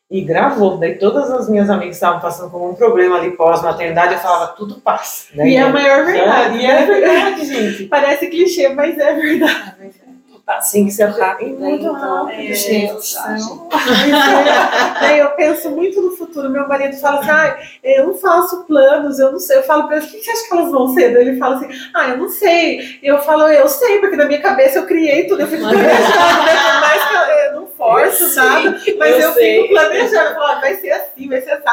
[0.10, 0.78] E gravou.
[0.78, 4.82] Daí todas as minhas amigas estavam passando por um problema ali pós-maternidade, eu falava, tudo
[4.82, 5.28] passa.
[5.36, 6.58] Daí, e é a maior verdade.
[6.58, 7.84] E é verdade, gente.
[7.90, 9.99] Parece clichê, mas é verdade.
[10.50, 10.58] É.
[10.58, 11.60] Assim que ser rápido.
[11.60, 13.16] Muito então, rápido, é, gente.
[15.02, 16.50] É, eu penso muito no futuro.
[16.50, 19.58] Meu marido fala assim: ah, eu não faço planos, eu não sei.
[19.58, 21.16] Eu falo para ele: o que você acha que elas vão ser?
[21.16, 23.00] Ele fala assim: ah, eu não sei.
[23.02, 25.42] E eu falo: eu sei, porque na minha cabeça eu criei tudo.
[25.42, 26.56] Eu fico planejando, né?
[26.72, 30.34] Por mais que eu, eu não forço eu nada, mas eu, eu fico planejando.
[30.36, 31.64] Falo, ah, vai ser assim, vai ser assim.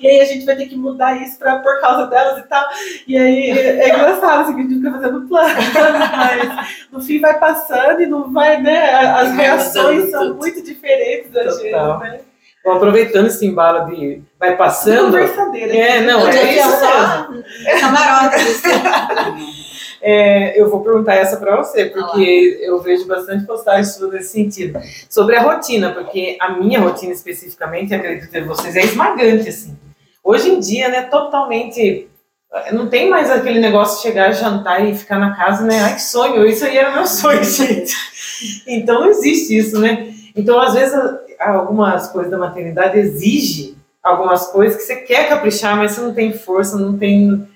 [0.00, 2.68] E aí a gente vai ter que mudar isso pra, por causa delas e tal.
[3.06, 5.54] E aí é engraçado assim, que a gente fica fazendo plano,
[6.16, 8.94] mas no fim vai passando e não vai, né?
[8.94, 12.20] As reações são muito diferentes da gente, né?
[12.64, 15.06] Bom, aproveitando esse embalo de vai passando.
[15.06, 15.74] Conversadeira.
[15.74, 18.36] É, não, é isso Camarote.
[20.02, 24.80] É, eu vou perguntar essa para você, porque eu vejo bastante postagens suas nesse sentido.
[25.10, 29.76] Sobre a rotina, porque a minha rotina especificamente, acredito em vocês, é esmagante, assim.
[30.24, 32.09] Hoje em dia, né, totalmente
[32.72, 35.80] Não tem mais aquele negócio de chegar, jantar e ficar na casa, né?
[35.80, 36.44] Ai, que sonho!
[36.44, 37.94] Isso aí era meu sonho, gente.
[38.66, 40.12] Então não existe isso, né?
[40.34, 40.98] Então, às vezes,
[41.38, 46.32] algumas coisas da maternidade exigem algumas coisas que você quer caprichar, mas você não tem
[46.32, 47.46] força, não tem.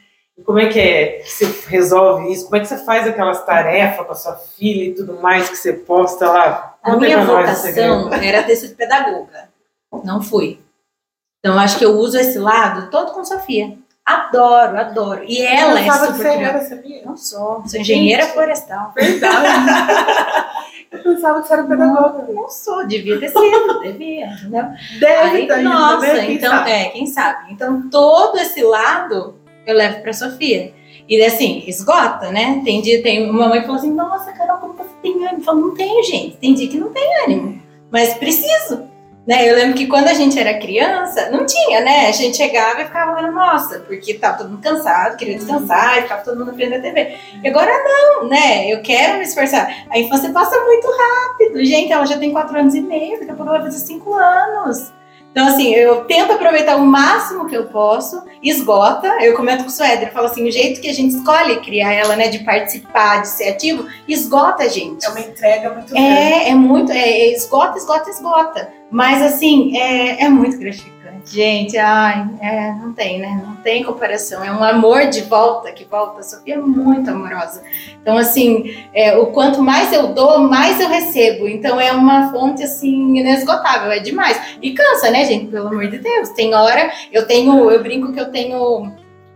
[0.45, 2.45] Como é que é que você resolve isso?
[2.45, 5.57] Como é que você faz aquelas tarefas com a sua filha e tudo mais que
[5.57, 6.77] você posta lá?
[6.83, 9.49] A minha vocação era ter sido pedagoga.
[10.05, 10.61] Não fui.
[11.39, 13.79] Então, acho que eu uso esse lado todo com Sofia.
[14.07, 15.25] Adoro, adoro.
[15.27, 16.15] E ela é super.
[16.15, 17.03] Você era, sabia?
[17.07, 17.63] Não sou.
[17.67, 18.93] Sou engenheira florestal.
[18.95, 19.47] Verdade.
[20.93, 22.25] eu pensava que você era pedagoga.
[22.29, 22.87] Não, não sou.
[22.87, 23.81] Devia ter sido.
[23.81, 24.65] devia, entendeu?
[25.01, 26.71] Deve Aí, tá nossa, então, sabe?
[26.71, 27.53] é, quem sabe?
[27.53, 29.37] Então, todo esse lado
[29.67, 30.75] eu levo pra Sofia.
[31.09, 32.61] E assim, esgota, né?
[32.63, 35.41] Tem dia, tem uma mãe que falou assim: Nossa, Carol, como você tem ânimo?
[35.41, 36.37] Eu falo, não tenho, gente.
[36.37, 37.63] Tem dia que não tem ânimo.
[37.91, 38.89] Mas preciso.
[39.27, 39.51] Né?
[39.51, 42.09] Eu lembro que quando a gente era criança, não tinha, né?
[42.09, 46.03] A gente chegava e ficava falando, nossa, porque tava todo mundo cansado, queria descansar, e
[46.03, 47.17] ficava todo mundo frente da TV.
[47.43, 48.71] E agora não, né?
[48.71, 49.87] Eu quero me esforçar.
[49.91, 51.65] A infância passa muito rápido.
[51.65, 54.13] Gente, ela já tem quatro anos e meio, daqui a pouco ela vai fazer cinco
[54.15, 54.93] anos.
[55.35, 59.09] Então, assim, eu tento aproveitar o máximo que eu posso, esgota.
[59.21, 61.93] Eu comento com o Suéder, eu falo assim: o jeito que a gente escolhe criar
[61.93, 65.05] ela, né, de participar, de ser ativo, esgota a gente.
[65.05, 66.07] É uma entrega muito grande.
[66.07, 68.73] É, é muito, é, é esgota, esgota, esgota.
[68.93, 70.94] Mas assim, é, é muito gratificante.
[71.25, 73.43] Gente, ai, é, não tem, né?
[73.45, 74.45] Não tem comparação.
[74.45, 76.21] É um amor de volta que volta.
[76.21, 77.63] A Sofia é muito amorosa.
[78.01, 81.49] Então, assim, é, o quanto mais eu dou, mais eu recebo.
[81.49, 84.59] Então é uma fonte assim, inesgotável, é demais.
[84.61, 85.47] E cansa, né, gente?
[85.47, 86.31] Pelo amor de Deus.
[86.31, 88.93] Tem hora, eu tenho, eu brinco que eu tenho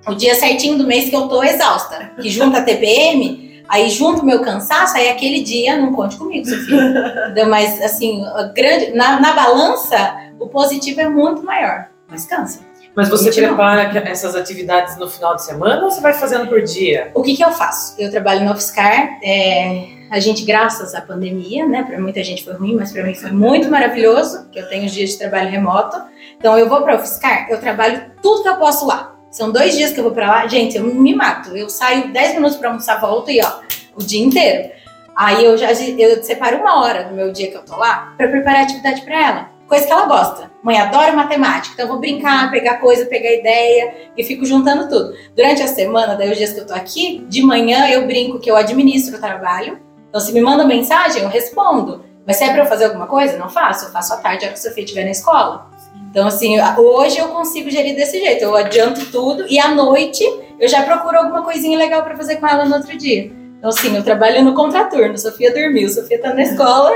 [0.07, 2.13] o dia certinho do mês que eu tô exausta.
[2.21, 3.49] Que junta a TPM.
[3.69, 7.35] Aí junto meu cansaço, aí aquele dia não conte comigo, Sofia.
[7.49, 11.89] Mas assim, grande, na, na balança, o positivo é muito maior.
[12.09, 12.61] Mas cansa.
[12.95, 13.49] Mas você Gente, não.
[13.49, 17.11] prepara essas atividades no final de semana ou você vai fazendo por dia?
[17.15, 17.95] O que, que eu faço?
[17.99, 19.19] Eu trabalho no UFSCar.
[19.23, 21.83] é, a gente, graças à pandemia, né?
[21.83, 24.93] Para muita gente foi ruim, mas para mim foi muito maravilhoso, que eu tenho os
[24.93, 25.97] dias de trabalho remoto.
[26.39, 29.15] Então eu vou para o UFSCar, eu trabalho tudo que eu posso lá.
[29.31, 30.47] São dois dias que eu vou para lá.
[30.47, 31.55] Gente, eu me mato.
[31.55, 33.61] Eu saio 10 minutos para almoçar, volto e ó,
[33.95, 34.71] o dia inteiro.
[35.15, 38.29] Aí eu já eu separo uma hora do meu dia que eu tô lá para
[38.29, 39.58] preparar a atividade para ela.
[39.69, 40.51] Coisa que ela gosta.
[40.63, 45.15] Mãe adora matemática, então eu vou brincar, pegar coisa, pegar ideia e fico juntando tudo.
[45.37, 48.51] Durante a semana, daí os dias que eu tô aqui, de manhã eu brinco que
[48.51, 49.79] eu administro o trabalho.
[50.09, 52.03] Então se me manda mensagem, eu respondo.
[52.27, 53.87] Mas se é pra eu fazer alguma coisa, não faço.
[53.87, 55.71] Eu faço à tarde, a hora que a Sofia estiver na escola.
[56.11, 58.43] Então, assim, hoje eu consigo gerir desse jeito.
[58.43, 60.25] Eu adianto tudo e à noite
[60.59, 63.31] eu já procuro alguma coisinha legal pra fazer com ela no outro dia.
[63.59, 65.17] Então, assim, eu trabalho no contraturno.
[65.17, 66.93] Sofia dormiu, Sofia tá na escola,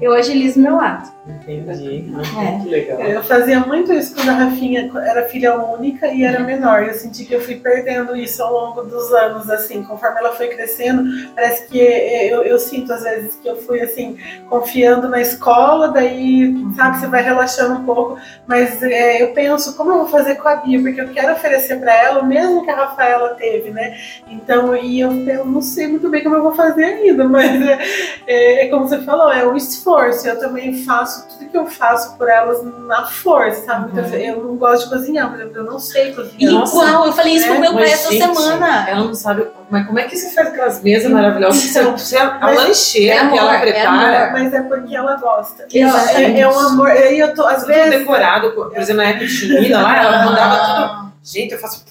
[0.00, 1.10] eu agilizo meu lado.
[1.26, 2.10] Entendi.
[2.38, 2.62] É.
[2.62, 3.00] Que legal.
[3.00, 6.84] Eu fazia muito isso quando a Rafinha era filha única e era menor.
[6.84, 10.48] Eu senti que eu fui perdendo isso ao longo dos anos, assim, conforme ela foi
[10.48, 11.04] crescendo.
[11.34, 14.16] Parece que eu, eu sinto às vezes que eu fui assim
[14.48, 18.18] confiando na escola, daí sabe você vai relaxando um pouco.
[18.46, 21.78] Mas é, eu penso como eu vou fazer com a Bia, porque eu quero oferecer
[21.78, 23.98] para ela o mesmo que a Rafaela teve, né?
[24.28, 27.78] Então e eu, eu não sei muito bem como eu vou fazer ainda, mas é,
[28.26, 30.26] é, é como você falou, é um esforço.
[30.26, 34.84] Eu também faço tudo que eu faço por elas na força, vezes Eu não gosto
[34.84, 36.52] de cozinhar, por exemplo, eu não sei cozinhar.
[36.52, 36.76] Nossa.
[36.76, 38.88] Igual, eu falei isso pro É, meu pai essa semana.
[38.88, 39.46] Ela não sabe.
[39.70, 41.62] Mas como é que você faz aquelas mesas maravilhosas?
[41.62, 44.30] Você, você, a Mas- lancheira é que ela amor, é prepara.
[44.32, 45.66] Mas é porque ela gosta.
[45.72, 46.90] É, é um amor.
[46.90, 47.98] E eu tô, às tudo vezes.
[47.98, 48.52] decorado.
[48.52, 50.84] Por exemplo, na época de Junina lá, ela mandava tudo.
[50.84, 51.84] Ah, Gente, eu faço.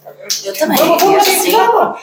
[0.45, 0.77] Eu também.
[0.77, 1.51] Vamos, vamos, Assim.
[1.51, 1.99] vamos.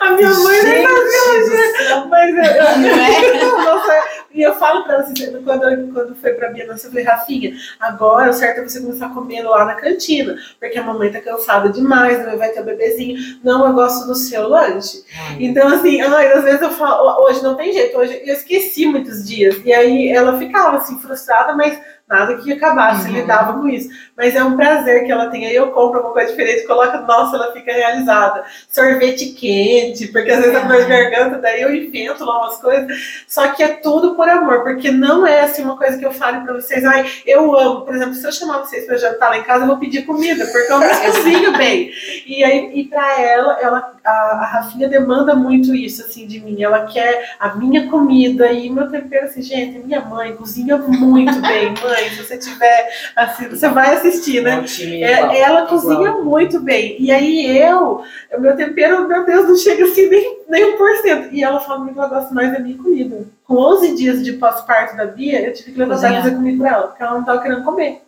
[0.00, 3.44] A minha mãe nem Gente, Mas eu, eu, Não é?
[3.64, 7.56] Nossa, e eu falo pra ela assim, quando, quando foi pra Bia, eu falei, Rafinha,
[7.80, 11.20] agora o certo é você começar a comer lá na cantina, porque a mamãe tá
[11.20, 13.18] cansada demais, né, vai ter o bebezinho.
[13.42, 15.02] Não, eu gosto do seu lanche.
[15.40, 19.26] Então, assim, ai, às vezes eu falo, hoje não tem jeito, hoje eu esqueci muitos
[19.26, 19.56] dias.
[19.64, 23.14] E aí ela ficava assim, frustrada, mas nada que acabasse, Uhum.
[23.14, 23.88] lidava com isso.
[24.16, 25.46] Mas é um prazer que ela tem.
[25.46, 28.44] Aí eu compro uma coisa diferente, coloco, nossa, ela fica realizada.
[28.68, 33.24] Sorvete quente, porque às vezes a dor de garganta, daí eu invento lá umas coisas.
[33.28, 36.40] Só que é tudo por amor, porque não é assim uma coisa que eu fale
[36.40, 37.82] pra vocês, ai, eu amo.
[37.82, 40.44] Por exemplo, se eu chamar vocês pra jantar lá em casa, eu vou pedir comida,
[40.46, 41.90] porque eu não cozinho bem.
[42.26, 46.62] E aí, e pra ela, ela a, a Rafinha demanda muito isso, assim, de mim.
[46.62, 51.66] Ela quer a minha comida e meu tempero, assim, gente, minha mãe cozinha muito bem.
[51.82, 54.64] Mãe, se você tiver, assim, você vai assistir, né?
[55.02, 56.96] É ela cozinha muito bem.
[56.98, 60.90] E aí eu, o meu tempero, meu Deus, não chega assim nem, nem um por
[60.98, 61.28] cento.
[61.32, 63.26] E ela fala que ela gosta mais da minha comida.
[63.44, 66.76] Com 11 dias de pós-parto da Bia, eu tive que levantar e fazer comida pra
[66.76, 68.02] ela, porque ela não tava querendo comer.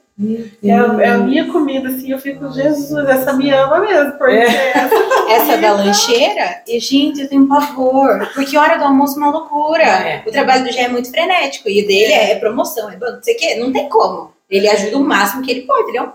[0.62, 4.36] É, a- é a minha comida, assim, eu fico, Jesus, essa me ama mesmo, porque
[4.36, 4.70] É.
[4.76, 4.94] essa
[5.30, 8.28] Essa da lancheira, e gente, eu tenho pavor.
[8.34, 9.82] Porque hora do almoço é uma loucura.
[9.84, 10.22] É.
[10.26, 11.68] O trabalho do Gé é muito frenético.
[11.68, 13.54] E o dele é promoção, é banco, não sei o quê.
[13.54, 14.32] Não tem como.
[14.50, 16.12] Ele ajuda o máximo que ele pode, entendeu?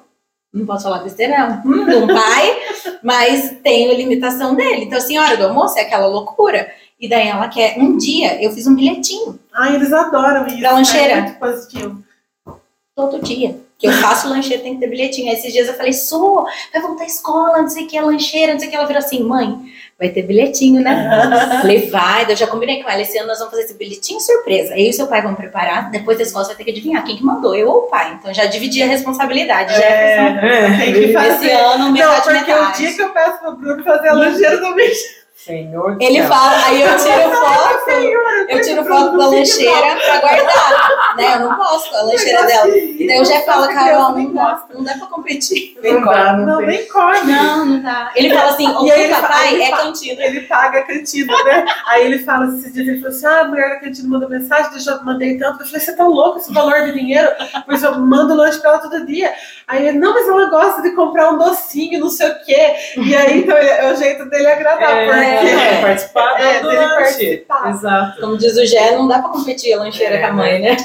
[0.54, 1.72] Não posso falar besteira, não.
[1.72, 2.58] Hum, de um pai,
[3.02, 4.84] mas tem a limitação dele.
[4.84, 6.70] Então, assim, hora do almoço é aquela loucura.
[7.00, 7.78] E daí ela quer.
[7.80, 10.60] Um dia eu fiz um bilhetinho Ai, eles adoram isso.
[10.60, 11.14] Pra lancheira.
[11.14, 12.04] É muito positivo.
[12.96, 13.58] todo dia.
[13.78, 15.30] Que eu faço lancheira, tem que ter bilhetinho.
[15.30, 18.54] Aí esses dias eu falei, Su, vai voltar à escola, não sei o que, lancheira,
[18.54, 18.78] não sei o que.
[18.78, 19.54] Ela virou assim, mãe,
[20.00, 21.58] vai ter bilhetinho, né?
[21.60, 23.02] falei, vai, eu já combinei com ela.
[23.02, 24.74] Esse ano nós vamos fazer esse bilhetinho surpresa.
[24.76, 27.18] Aí o seu pai vão preparar, depois da escola você vai ter que adivinhar quem
[27.18, 28.18] que mandou, eu ou o pai.
[28.18, 29.74] Então já dividi a responsabilidade.
[29.74, 31.52] Já É, tem que Esse fazer.
[31.52, 32.78] ano, Não, metade, porque o metade.
[32.78, 34.98] dia que eu peço pro Bruno fazer a lancheira do mês,
[35.46, 36.28] Senhor Ele céu.
[36.28, 37.92] fala, aí eu tiro foto,
[38.50, 41.36] eu tiro foto da lancheira pra guardar, né?
[41.36, 42.76] Eu não posto a lancheira dela.
[42.76, 45.78] E daí eu já falo, Carol, não dá, não dá pra competir.
[45.84, 46.56] Nem dá, não Não,
[46.92, 47.32] come.
[47.32, 48.12] Não, não dá.
[48.16, 50.24] Ele fala assim, o ele seu papai ele é cantina.
[50.24, 51.66] Ele paga a cantina, né?
[51.88, 54.72] Aí ele fala, esses dias ele falou assim: ah, a mulher da cantina mandou mensagem,
[54.72, 55.62] deixa eu mandei tanto.
[55.62, 57.30] Eu falei, você tá louco esse valor de dinheiro?
[57.68, 59.32] Pois eu mando lanche pra ela todo dia.
[59.68, 62.74] Aí ele, não, mas ela gosta de comprar um docinho, não sei o quê.
[62.98, 66.96] E aí, então, é o jeito dele agradar, É, é, participar É, do dele lanche.
[66.96, 67.70] participar.
[67.70, 68.22] Exato.
[68.22, 70.78] Como diz o Gé, não dá pra competir a lancheira É, com a mãe, né?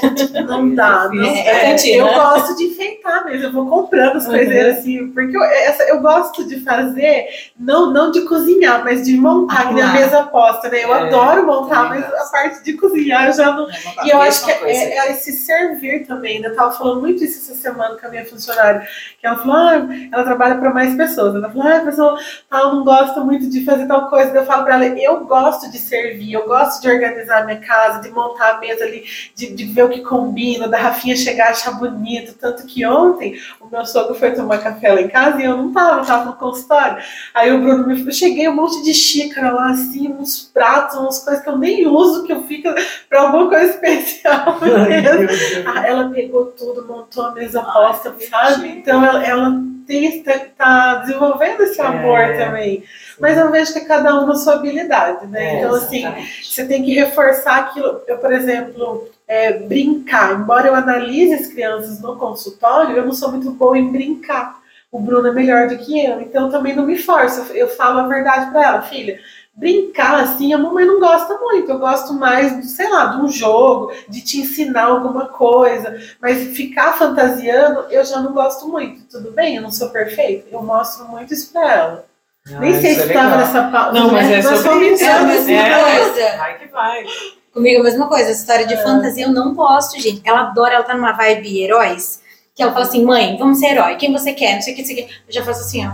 [0.47, 2.13] Não dá, não É, é Eu né?
[2.13, 4.31] gosto de enfeitar mesmo, eu vou comprando as Uhum.
[4.31, 7.25] coiseiras assim, porque eu, essa, eu gosto de fazer,
[7.59, 10.01] não, não de cozinhar, mas de montar, que nem a Arrumar.
[10.01, 10.83] mesa posta, né?
[10.83, 13.67] Eu É, adoro montar, mas a parte de cozinhar eu já não.
[14.03, 16.49] E eu acho que é, é esse servir também, né?
[16.49, 18.87] Eu tava falando muito isso essa semana com a minha funcionária,
[19.19, 21.35] que ela falou, ah, ela trabalha para mais pessoas.
[21.35, 24.31] Ela falou, ah, a pessoa tal não gosta muito de fazer tal coisa.
[24.41, 28.01] Eu falo para ela, eu gosto de servir, eu gosto de organizar a minha casa,
[28.01, 29.03] de montar a mesa ali,
[29.35, 32.33] de, de ver o que combina, da Rafinha chegar e achar bonito.
[32.33, 35.71] Tanto que ontem o meu sogro foi tomar café lá em casa e eu não
[35.71, 37.01] tava, eu tava no consultório.
[37.33, 41.23] Aí o Bruno me eu cheguei um monte de xícara lá, assim, uns pratos, umas
[41.23, 42.69] coisas que eu nem uso, que eu fico
[43.07, 45.05] para alguma coisa especial Ai.
[45.65, 48.69] Ah, ela pegou tudo, montou a mesa posta, sabe?
[48.69, 52.45] Então ela, ela tem, tá, tá desenvolvendo esse amor É.
[52.45, 52.83] também.
[53.19, 55.55] Mas eu vejo que é cada um na sua habilidade, né?
[55.55, 56.45] É, então, assim, Exatamente.
[56.53, 58.01] você tem que reforçar aquilo.
[58.07, 60.33] Eu, por exemplo, é, brincar.
[60.39, 64.59] Embora eu analise as crianças no consultório, eu não sou muito boa em brincar.
[64.91, 67.53] O Bruno é melhor do que eu, então eu também não me forço.
[67.53, 69.19] Eu falo a verdade para ela, filha.
[69.53, 71.69] Brincar assim, a mamãe não gosta muito.
[71.69, 75.99] Eu gosto mais, sei lá, de um jogo, de te ensinar alguma coisa.
[76.21, 79.01] Mas ficar fantasiando, eu já não gosto muito.
[79.09, 80.47] Tudo bem, eu não sou perfeita.
[80.51, 82.05] Eu mostro muito isso pra ela.
[82.59, 83.37] Nem Ah, sei isso se é estava legal.
[83.39, 83.91] nessa pauta.
[83.91, 84.37] Não, mas né?
[84.39, 85.03] é sobre isso.
[85.03, 85.99] É a entrando mesma assim, É.
[85.99, 86.37] coisa.
[86.37, 87.03] Vai que vai.
[87.53, 88.77] Comigo a mesma coisa, essa história de É.
[88.77, 90.21] fantasia eu não gosto, gente.
[90.23, 92.21] Ela adora, ela tá numa vibe heróis.
[92.55, 93.95] Que ela fala assim, mãe, vamos ser herói.
[93.95, 94.55] Quem você quer?
[94.55, 95.13] Não sei o que, não sei o que.
[95.27, 95.91] Eu já faço assim, ó.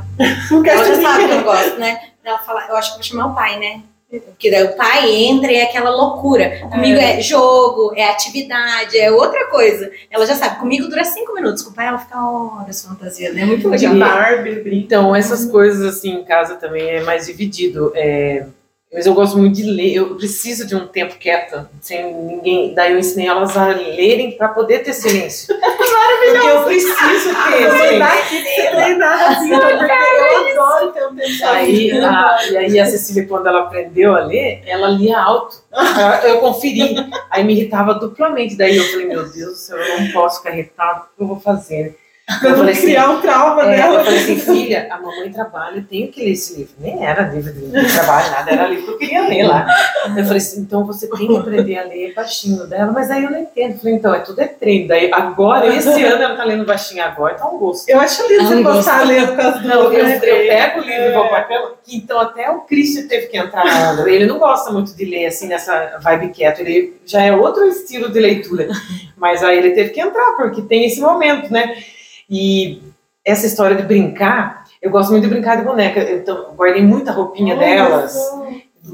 [0.51, 1.99] Não quero Ela já sabe que eu gosto, né?
[2.27, 3.81] Ela fala, eu acho que vou chamar o pai, né?
[4.09, 6.61] Porque daí o pai entra e é aquela loucura.
[6.71, 9.91] Comigo é, jogo, é atividade, é outra coisa.
[10.09, 11.61] Ela já sabe, comigo dura cinco minutos.
[11.61, 13.37] Com o pai ela fica horas fantasiando.
[13.37, 14.09] É muito De legal.
[14.09, 14.85] Barbie, brinco.
[14.85, 17.91] Então, essas coisas assim em casa também é mais dividido.
[17.95, 18.45] É,
[18.93, 22.73] mas eu gosto muito de ler, eu preciso de um tempo quieto, sem ninguém.
[22.73, 25.53] Daí eu ensinei elas a lerem para poder ter silêncio.
[26.07, 32.37] Porque eu preciso ter você treinar assim, porque eu adoro ter um tempo Aí, a,
[32.49, 35.63] e aí a Cecília, quando ela aprendeu a ler, ela lia alto.
[36.23, 36.95] Eu, eu conferi.
[37.29, 38.55] Aí me irritava duplamente.
[38.55, 41.27] Daí eu falei, meu Deus do céu, eu não posso ficar irritado, o que eu
[41.27, 41.97] vou fazer?
[42.27, 43.95] Pra não falei assim, criar um trauma É, nela.
[43.99, 46.73] eu falei assim, filha, a mamãe trabalha, eu tenho que ler esse livro.
[46.77, 49.65] Nem era livro de, de trabalho, nada, era livro que eu queria ler lá.
[50.07, 53.31] Eu falei assim, então você tem que aprender a ler baixinho dela, mas aí eu
[53.31, 53.71] não entendo.
[53.71, 54.89] Eu falei, então, é tudo é treino.
[54.89, 57.87] Daí agora, esse ano ela tá lendo baixinho agora, tá um gosto.
[57.87, 60.23] Eu acho lindo Ah, você não gostar lendo com as Não, eu, duas.
[60.23, 60.47] eu né?
[60.47, 63.63] pego o livro e vou pra cama, que então até o Christian teve que entrar
[63.63, 64.09] na onda.
[64.11, 68.11] Ele não gosta muito de ler assim nessa vibe quieto, ele já é outro estilo
[68.11, 68.67] de leitura.
[69.15, 71.73] Mas aí ele teve que entrar, porque tem esse momento, né?
[72.29, 72.81] E
[73.25, 75.99] essa história de brincar, eu gosto muito de brincar de boneca.
[76.11, 78.15] Então, guardei muita roupinha delas,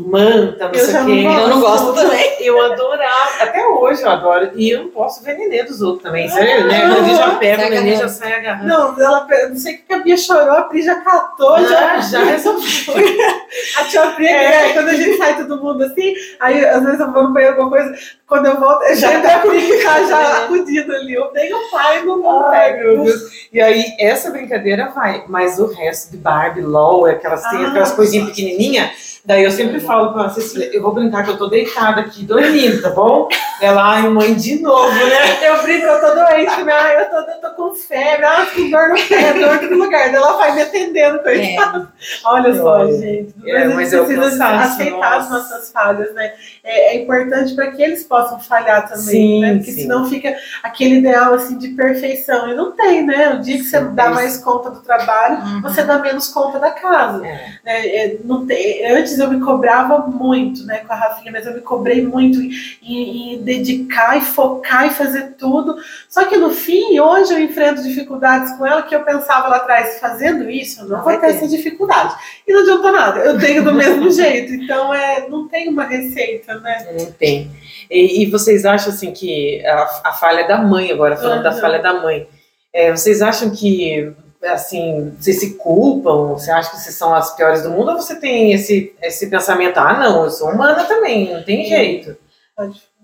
[0.01, 1.23] manta, não Eu sei o quê.
[1.23, 2.33] não Eu não gosto também.
[2.39, 4.51] Eu adorava, até hoje eu adoro.
[4.55, 6.27] E eu não posso ver nenê dos outros também.
[6.29, 6.81] Sério, né?
[6.81, 8.67] Quando ele já pega o nenê, já sai agarrando.
[8.67, 12.01] Não, ela, não sei o que a Bia chorou, a Pri já catou, já, Já,
[12.01, 12.63] já resolveu.
[13.77, 17.11] A tia Pri, é, quando a gente sai todo mundo assim, aí às vezes eu
[17.11, 17.93] vou no banheiro alguma coisa,
[18.27, 21.13] quando eu volto, já Já a Pri que tá já acudido ali.
[21.13, 23.47] Eu tenho o pai, não não meu Deus.
[23.51, 27.67] E aí, essa brincadeira vai, mas o resto de Barbie, LOL, aquelas, Ah.
[27.67, 31.37] aquelas coisinhas pequenininhas, daí eu sempre falo com a Cecília, eu vou brincar que eu
[31.37, 33.27] tô deitada aqui, dormindo, tá bom?
[33.61, 35.47] Ela, ai mãe, de novo, né?
[35.47, 36.73] Eu brinco, eu tô doente, né?
[36.73, 40.05] Ai, eu tô, eu tô com febre, ah, com dor no pé, dor no lugar.
[40.07, 41.87] Daí ela vai me atendendo, coitada.
[42.25, 43.33] Olha só, Olha, gente.
[43.45, 45.53] é, Mas a é gente precisa processo, aceitar as nossa.
[45.53, 46.33] nossas falhas, né?
[46.63, 49.53] É, é importante para que eles possam falhar também, Sim, né?
[49.55, 49.81] Porque sim.
[49.83, 52.49] senão fica aquele ideal assim de perfeição.
[52.49, 53.35] E não tem, né?
[53.35, 54.13] O dia que você Sim, dá isso.
[54.15, 55.61] mais conta do trabalho, Uhum.
[55.61, 57.25] você dá menos conta da casa.
[57.25, 57.31] É.
[57.63, 57.87] né?
[57.87, 61.61] É, não tem- antes eu me cobrava muito, né, com a Rafinha, mas eu me
[61.61, 65.75] cobrei muito em- em dedicar e focar e fazer tudo.
[66.09, 69.99] Só que no fim, hoje eu enfrento dificuldades com ela que eu pensava lá atrás,
[69.99, 71.33] fazendo isso, eu não Não vou vai ter ter.
[71.37, 72.15] essa dificuldade.
[72.47, 74.53] E não adiantou nada, eu tenho do mesmo jeito.
[74.53, 76.87] Então é, não tem uma receita, né?
[76.97, 77.51] Não tem.
[77.91, 81.51] E, e vocês acham assim que a, a falha é da mãe agora, falando da
[81.51, 81.59] Uhum.
[81.61, 82.27] falha da mãe.
[82.73, 84.11] É, vocês acham que
[84.45, 86.33] assim, vocês se culpam?
[86.33, 89.77] Você acha que vocês são as piores do mundo ou você tem esse, esse pensamento,
[89.77, 92.17] ah não, eu sou humana também, não tem jeito.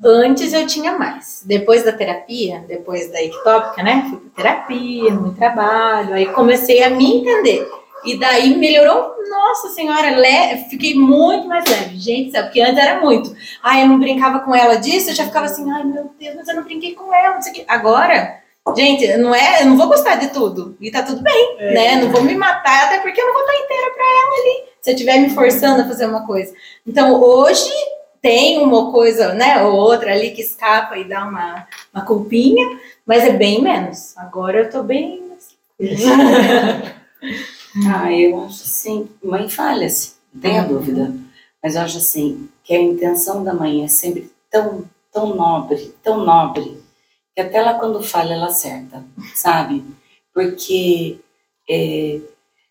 [0.04, 1.44] Antes eu tinha mais.
[1.46, 4.06] Depois da terapia, depois da ectópica, né?
[4.10, 6.14] Fui pra terapia, muito trabalho.
[6.14, 7.68] Aí comecei a me entender.
[8.06, 10.66] E daí melhorou, nossa senhora, le...
[10.70, 11.98] fiquei muito mais leve.
[11.98, 12.46] Gente, sabe?
[12.48, 13.36] Porque antes era muito.
[13.62, 16.48] Ai, eu não brincava com ela disso, eu já ficava assim, ai meu Deus, mas
[16.48, 17.66] eu não brinquei com ela, não sei o quê.
[17.68, 18.40] Agora,
[18.78, 20.78] gente, não é, eu não vou gostar de tudo.
[20.80, 21.74] E tá tudo bem, É.
[21.74, 21.96] né?
[21.98, 24.70] Não vou me matar, até porque eu não vou estar inteira pra ela ali.
[24.82, 26.54] Se eu estiver me forçando a fazer uma coisa.
[26.88, 27.70] Então, hoje
[28.22, 33.24] tem uma coisa, né, ou outra ali que escapa e dá uma, uma culpinha, mas
[33.24, 34.18] é bem menos.
[34.18, 35.24] Agora eu tô bem.
[37.88, 41.14] Ah, eu acho assim, mãe falha-se, não tenha dúvida.
[41.62, 46.26] Mas eu acho assim, que a intenção da mãe é sempre tão, tão nobre, tão
[46.26, 46.82] nobre,
[47.36, 49.04] que até ela quando falha, ela acerta,
[49.36, 49.84] sabe?
[50.34, 51.20] Porque,
[51.70, 52.20] é,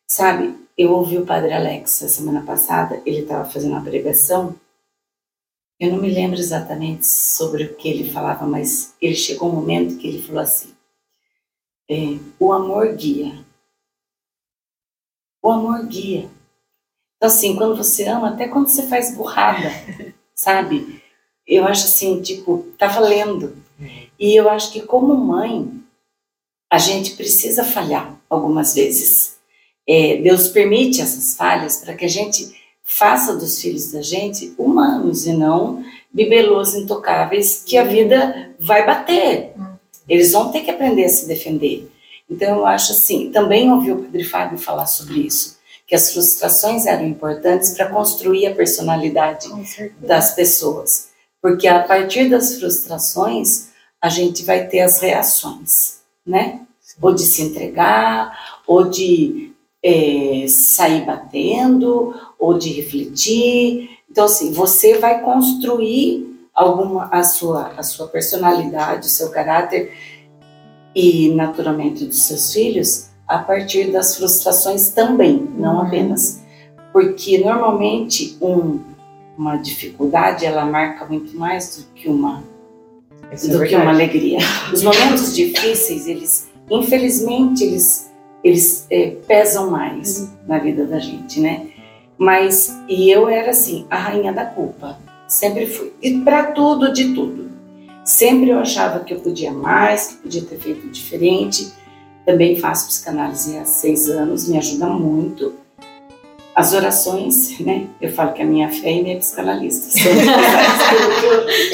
[0.06, 4.54] sabe, eu ouvi o padre Alex a semana passada, ele estava fazendo uma pregação,
[5.80, 9.96] eu não me lembro exatamente sobre o que ele falava, mas ele chegou um momento
[9.96, 10.74] que ele falou assim,
[11.88, 13.44] é, o amor guia,
[15.42, 16.28] o amor guia.
[17.16, 19.70] Então, assim, quando você ama, até quando você faz burrada,
[20.34, 21.02] sabe?
[21.46, 23.56] Eu acho assim, tipo, tá valendo.
[24.18, 25.80] E eu acho que como mãe,
[26.70, 29.38] a gente precisa falhar algumas vezes.
[29.88, 32.57] É, Deus permite essas falhas para que a gente
[32.88, 39.52] faça dos filhos da gente humanos e não bibelôs intocáveis que a vida vai bater.
[40.08, 41.86] Eles vão ter que aprender a se defender.
[42.30, 46.86] Então, eu acho assim, também ouvi o Padre Fábio falar sobre isso, que as frustrações
[46.86, 49.48] eram importantes para construir a personalidade
[50.00, 51.10] das pessoas.
[51.42, 53.68] Porque a partir das frustrações,
[54.00, 56.62] a gente vai ter as reações, né?
[57.00, 59.52] Ou de se entregar, ou de
[59.82, 63.90] é, sair batendo, ou de refletir.
[64.10, 69.92] Então, assim, você vai construir alguma a sua, a sua personalidade, o seu caráter
[70.94, 75.82] e, naturalmente, dos seus filhos a partir das frustrações também, não Uhum.
[75.86, 76.42] apenas.
[76.92, 78.80] Porque, normalmente, um,
[79.36, 82.42] uma dificuldade, ela marca muito mais do que uma
[83.30, 83.82] Isso é do que verdade.
[83.82, 84.38] uma alegria.
[84.72, 88.07] Os momentos difíceis, eles, infelizmente, eles,
[88.42, 91.68] eles eh, pesam mais na vida da gente, né?
[92.16, 94.98] Mas, e eu era assim, a rainha da culpa.
[95.28, 95.92] Sempre fui.
[96.02, 97.48] E para tudo, de tudo.
[98.04, 101.72] Sempre eu achava que eu podia mais, que podia ter feito diferente.
[102.24, 105.54] Também faço psicanálise há seis anos, me ajuda muito.
[106.54, 107.86] As orações, né?
[108.00, 109.90] Eu falo que a minha fé e minha psicanalista.
[109.90, 110.10] São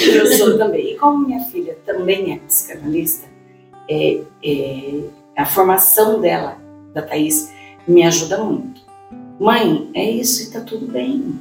[0.00, 0.92] eu, eu sou também.
[0.92, 3.26] E como minha filha também é psicanalista,
[3.88, 5.00] é, é,
[5.42, 6.58] a formação dela,
[6.92, 7.52] da Thaís,
[7.86, 8.82] me ajuda muito.
[9.38, 11.40] Mãe, é isso e tá tudo bem.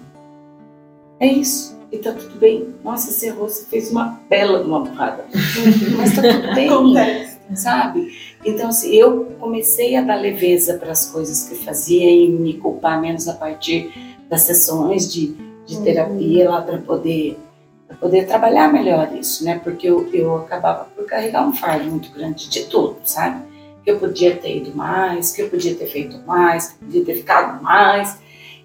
[1.19, 2.73] É isso e tá tudo bem.
[2.83, 5.25] Nossa, você errou, você fez uma bela uma burrada.
[5.95, 7.37] Mas tá tudo bem Acontece.
[7.55, 8.11] sabe?
[8.43, 12.55] Então, assim, eu comecei a dar leveza para as coisas que eu fazia e me
[12.55, 13.93] culpar menos a partir
[14.27, 15.35] das sessões de,
[15.65, 17.39] de terapia lá para poder
[17.87, 19.61] pra poder trabalhar melhor isso, né?
[19.63, 23.52] Porque eu, eu acabava por carregar um fardo muito grande de tudo, sabe?
[23.83, 27.05] Que eu podia ter ido mais, que eu podia ter feito mais, que eu podia
[27.05, 28.21] ter ficado mais.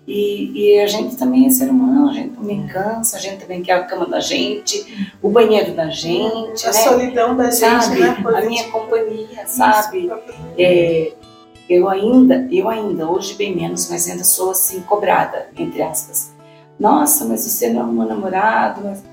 [0.06, 3.60] E, e a gente também é ser humano, a gente também cansa, a gente também
[3.60, 6.72] quer a cama da gente, o banheiro da gente, A né?
[6.72, 8.00] solidão da gente, sabe?
[8.00, 8.16] né?
[8.24, 10.06] A minha companhia, sabe?
[10.06, 10.14] Isso.
[10.56, 11.12] É,
[11.68, 16.32] eu ainda, eu ainda, hoje bem menos, mas ainda sou assim, cobrada, entre aspas.
[16.80, 19.04] Nossa, mas você não é um namorado, mas,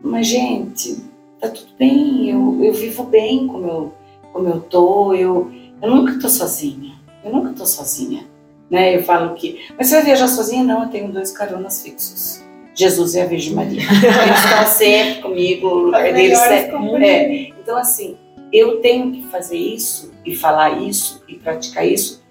[0.00, 1.04] mas gente,
[1.38, 3.92] tá tudo bem, eu, eu vivo bem como eu,
[4.32, 5.50] como eu tô, eu,
[5.82, 8.28] eu nunca tô sozinha, eu nunca tô sozinha.
[8.70, 8.96] Né?
[8.96, 10.62] Eu falo que, mas você vai viajar sozinha?
[10.62, 12.44] Não, eu tenho dois caronas fixos.
[12.74, 13.82] Jesus e a Virgem Maria.
[13.82, 16.70] Eles estão sempre comigo, o lugar deles é,
[17.02, 17.48] é.
[17.60, 18.16] Então, assim,
[18.52, 22.22] eu tenho que fazer isso e falar isso e praticar isso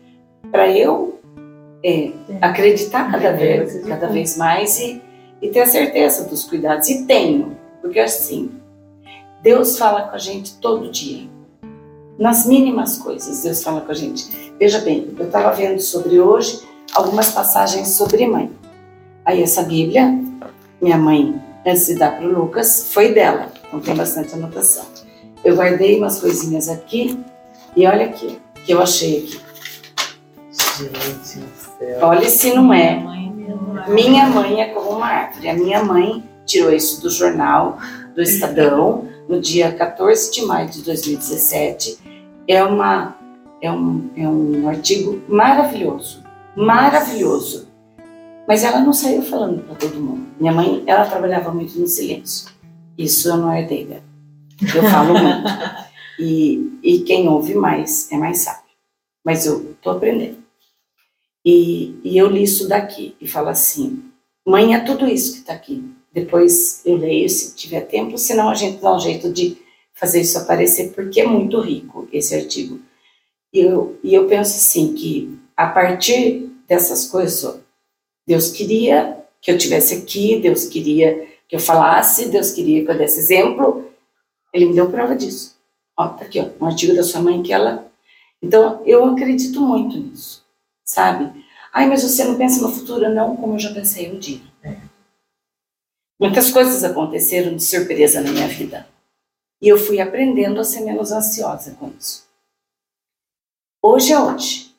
[0.51, 1.19] para eu
[1.83, 5.01] é, acreditar cada vez, cada vez mais e,
[5.41, 6.89] e ter a certeza dos cuidados.
[6.89, 8.51] E tenho, porque assim,
[9.41, 11.27] Deus fala com a gente todo dia.
[12.19, 14.53] Nas mínimas coisas, Deus fala com a gente.
[14.59, 18.51] Veja bem, eu estava vendo sobre hoje algumas passagens sobre mãe.
[19.23, 20.19] Aí essa Bíblia,
[20.81, 24.83] minha mãe, antes de dar para o Lucas, foi dela, então tem bastante anotação.
[25.45, 27.17] Eu guardei umas coisinhas aqui
[27.73, 29.41] e olha aqui, que eu achei aqui.
[30.77, 31.99] Gente do céu.
[32.01, 33.01] Olha se não é.
[33.87, 35.47] Minha mãe é como uma árvore.
[35.47, 37.77] A minha mãe tirou isso do jornal
[38.13, 42.08] do Estadão no dia 14 de maio de 2017.
[42.49, 43.15] É, uma,
[43.61, 46.23] é, um, é um artigo maravilhoso,
[46.57, 47.69] maravilhoso.
[48.47, 50.27] Mas ela não saiu falando para todo mundo.
[50.39, 52.49] Minha mãe, ela trabalhava muito no silêncio.
[52.97, 54.03] Isso eu não herdei dela.
[54.75, 55.43] Eu falo muito.
[56.21, 58.73] E, e quem ouve mais é mais sábio.
[59.23, 60.39] Mas eu estou aprendendo.
[61.45, 64.03] E, e eu li isso daqui e falo assim:
[64.45, 65.81] mãe, é tudo isso que está aqui.
[66.11, 69.57] Depois eu leio se tiver tempo, senão a gente dá um jeito de
[69.99, 72.79] fazer isso aparecer, porque é muito rico esse artigo.
[73.53, 77.59] E eu, e eu penso assim: que a partir dessas coisas,
[78.25, 82.97] Deus queria que eu tivesse aqui, Deus queria que eu falasse, Deus queria que eu
[82.97, 83.91] desse exemplo.
[84.53, 85.57] Ele me deu prova disso.
[85.97, 87.91] Ó, tá aqui, ó, um artigo da sua mãe que ela.
[88.41, 90.45] Então, eu acredito muito nisso,
[90.85, 91.43] sabe?
[91.73, 93.13] Ai, mas você não pensa no futuro?
[93.13, 94.39] Não, como eu já pensei um dia.
[96.19, 98.87] Muitas coisas aconteceram de surpresa na minha vida.
[99.61, 102.27] E eu fui aprendendo a ser menos ansiosa com isso.
[103.81, 104.73] Hoje é hoje.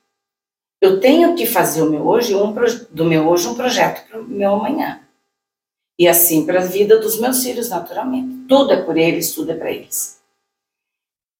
[0.81, 2.55] Eu tenho que fazer o meu hoje um
[2.91, 5.01] do meu hoje um projeto para o meu amanhã.
[5.99, 8.47] E assim para a vida dos meus filhos, naturalmente.
[8.49, 10.18] Tudo é por eles, tudo é para eles.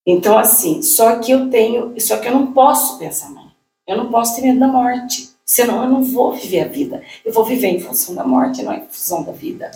[0.05, 3.51] Então, assim, só que eu tenho, só que eu não posso pensar, mãe.
[3.87, 5.31] Eu não posso ter medo da morte.
[5.43, 7.03] Senão eu não vou viver a vida.
[7.25, 9.71] Eu vou viver em função da morte, não em função da vida.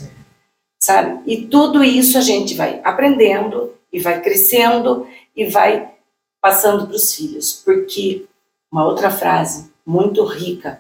[0.86, 1.20] Sabe?
[1.26, 5.92] E tudo isso a gente vai aprendendo e vai crescendo e vai
[6.40, 7.54] passando para os filhos.
[7.66, 8.28] Porque
[8.72, 10.80] uma outra frase muito rica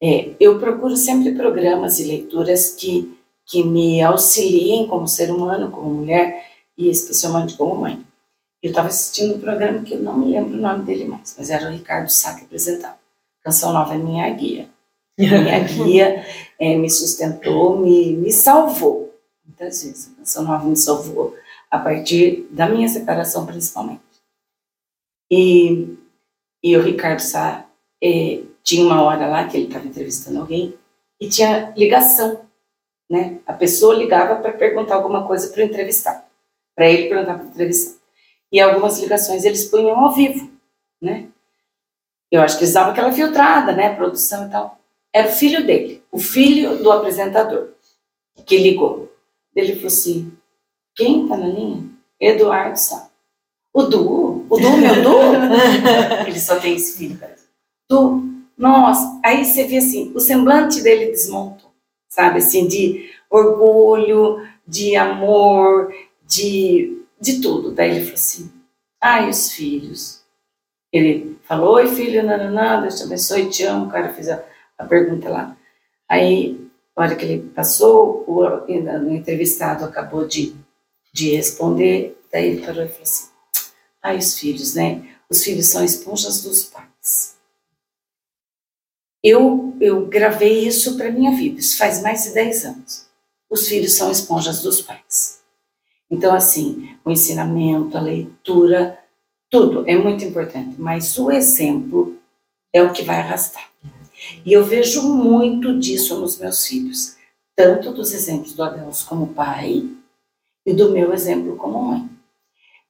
[0.00, 3.12] é: eu procuro sempre programas e leituras que,
[3.44, 6.46] que me auxiliem como ser humano, como mulher
[6.78, 8.06] e especialmente como mãe.
[8.62, 11.50] Eu estava assistindo um programa que eu não me lembro o nome dele mais, mas
[11.50, 13.00] era o Ricardo Sá que apresentava.
[13.42, 14.68] Canção Nova é minha guia.
[15.18, 16.24] Minha guia
[16.56, 19.03] é, me sustentou, me, me salvou.
[19.56, 21.36] Muitas vezes a Canção Nova me salvou
[21.70, 24.02] a partir da minha separação, principalmente.
[25.30, 25.96] E,
[26.60, 27.64] e o Ricardo Sá
[28.02, 30.76] é, tinha uma hora lá que ele estava entrevistando alguém
[31.20, 32.44] e tinha ligação.
[33.08, 33.38] Né?
[33.46, 36.24] A pessoa ligava para perguntar alguma coisa para o entrevistado,
[36.74, 38.00] para ele perguntar para o entrevistado.
[38.50, 40.50] E algumas ligações eles punham ao vivo,
[41.00, 41.28] né?
[42.28, 43.94] Eu acho que eles davam aquela filtrada, né?
[43.94, 44.80] Produção e tal.
[45.12, 47.70] Era o filho dele, o filho do apresentador,
[48.44, 49.03] que ligou.
[49.54, 50.32] Ele falou assim:
[50.94, 51.88] quem tá na linha?
[52.20, 53.10] Eduardo Sá.
[53.72, 54.46] O Du?
[54.48, 55.18] O Du, meu Du?
[56.26, 57.44] ele só tem esse filho, parece.
[57.88, 58.22] Du,
[58.56, 59.20] nossa.
[59.24, 61.70] Aí você vê assim: o semblante dele desmontou,
[62.08, 62.38] sabe?
[62.38, 65.92] Assim, de orgulho, de amor,
[66.26, 67.72] de, de tudo.
[67.72, 68.52] Daí ele falou assim:
[69.00, 70.24] ai, os filhos.
[70.92, 73.86] Ele falou, oi filho, nananã, Deus te abençoe, te amo.
[73.86, 74.42] O cara fez a,
[74.78, 75.56] a pergunta lá.
[76.08, 76.63] Aí,
[76.96, 78.46] na hora que ele passou, o,
[79.12, 80.54] entrevistado acabou de,
[81.12, 83.28] de responder, daí ele parou e falou assim,
[84.02, 85.08] ai, os filhos, né?
[85.28, 87.36] Os filhos são esponjas dos pais.
[89.22, 93.06] Eu, eu gravei isso para minha vida, isso faz mais de 10 anos.
[93.50, 95.42] Os filhos são esponjas dos pais.
[96.10, 98.98] Então, assim, o ensinamento, a leitura,
[99.50, 102.18] tudo é muito importante, mas o exemplo
[102.72, 103.70] é o que vai arrastar.
[104.44, 107.16] E eu vejo muito disso nos meus filhos,
[107.56, 109.88] tanto dos exemplos do Adelso como pai
[110.66, 112.08] e do meu exemplo como mãe.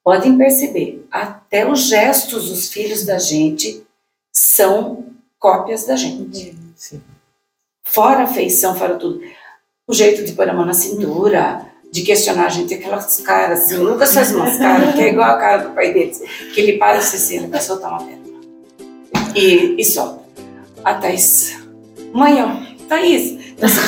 [0.02, 3.84] Podem perceber, até os gestos dos filhos da gente
[4.32, 5.06] são
[5.38, 6.56] cópias da gente.
[6.76, 7.00] Sim.
[7.86, 9.20] Fora a feição, fora tudo.
[9.86, 13.76] O jeito de pôr a mão na cintura, de questionar a gente, aquelas caras assim,
[13.76, 16.20] o Lucas faz umas caras que é igual a cara do pai deles,
[16.52, 18.32] que ele para assim, ele vai soltar uma pedra.
[19.36, 20.23] E, e solta.
[20.84, 21.56] A Thaís,
[22.12, 22.56] mãe, ó,
[22.88, 23.38] Thaís,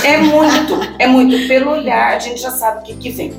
[0.05, 3.33] é muito, é muito, pelo olhar a gente já sabe o que, que vem.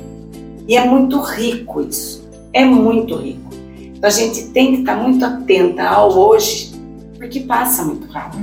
[0.68, 3.50] E é muito rico isso, é muito rico.
[3.78, 6.72] Então a gente tem que estar muito atenta ao hoje,
[7.16, 8.42] porque passa muito rápido.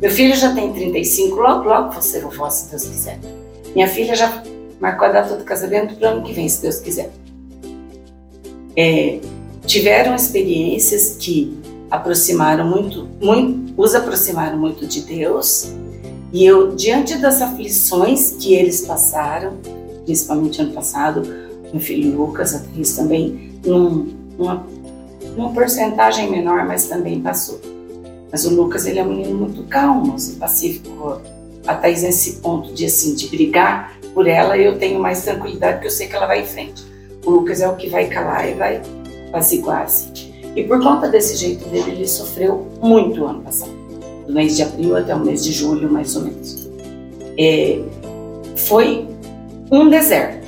[0.00, 3.20] Meu filho já tem 35, logo, logo vou ser vovó, se Deus quiser.
[3.74, 4.42] Minha filha já
[4.80, 7.12] marcou a data do casamento para o ano que vem, se Deus quiser.
[8.76, 9.20] é,
[9.66, 11.59] tiveram experiências que
[11.90, 15.72] aproximaram muito, muito, os aproximaram muito de Deus.
[16.32, 19.54] E eu, diante das aflições que eles passaram,
[20.04, 21.22] principalmente ano passado,
[21.72, 24.64] meu filho Lucas, a Thaís também, num, uma,
[25.36, 27.60] uma porcentagem menor, mas também passou.
[28.30, 31.20] Mas o Lucas, ele é um menino muito calmo, assim, pacífico.
[31.66, 35.88] A Thaís, nesse ponto de, assim, de brigar por ela, eu tenho mais tranquilidade, porque
[35.88, 36.84] eu sei que ela vai em frente.
[37.24, 38.80] O Lucas é o que vai calar e vai
[39.28, 40.29] apaziguar, assim.
[40.56, 43.72] E por conta desse jeito dele, ele sofreu muito ano passado,
[44.26, 46.68] do mês de abril até o mês de julho, mais ou menos.
[47.38, 47.80] É,
[48.56, 49.08] foi
[49.70, 50.46] um deserto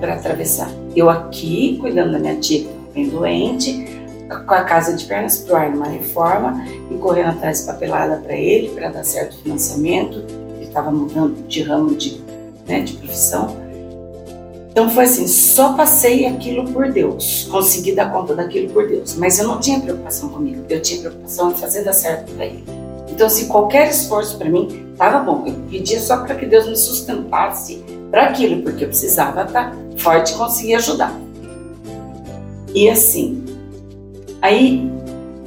[0.00, 0.70] para atravessar.
[0.94, 3.86] Eu aqui, cuidando da minha tia, estava bem doente,
[4.28, 8.16] com a casa de pernas para o ar numa reforma e correndo atrás de papelada
[8.16, 10.24] para ele, para dar certo financiamento.
[10.56, 12.20] Ele estava mudando de ramo de,
[12.66, 13.56] né, de profissão.
[14.74, 19.38] Então foi assim, só passei aquilo por Deus, consegui dar conta daquilo por Deus, mas
[19.38, 22.64] eu não tinha preocupação comigo, eu tinha preocupação em fazer dar certo para ele.
[23.08, 26.76] Então, se qualquer esforço para mim estava bom, eu pedia só para que Deus me
[26.76, 31.16] sustentasse para aquilo, porque eu precisava estar tá forte e conseguir ajudar.
[32.74, 33.44] E assim,
[34.42, 34.90] aí,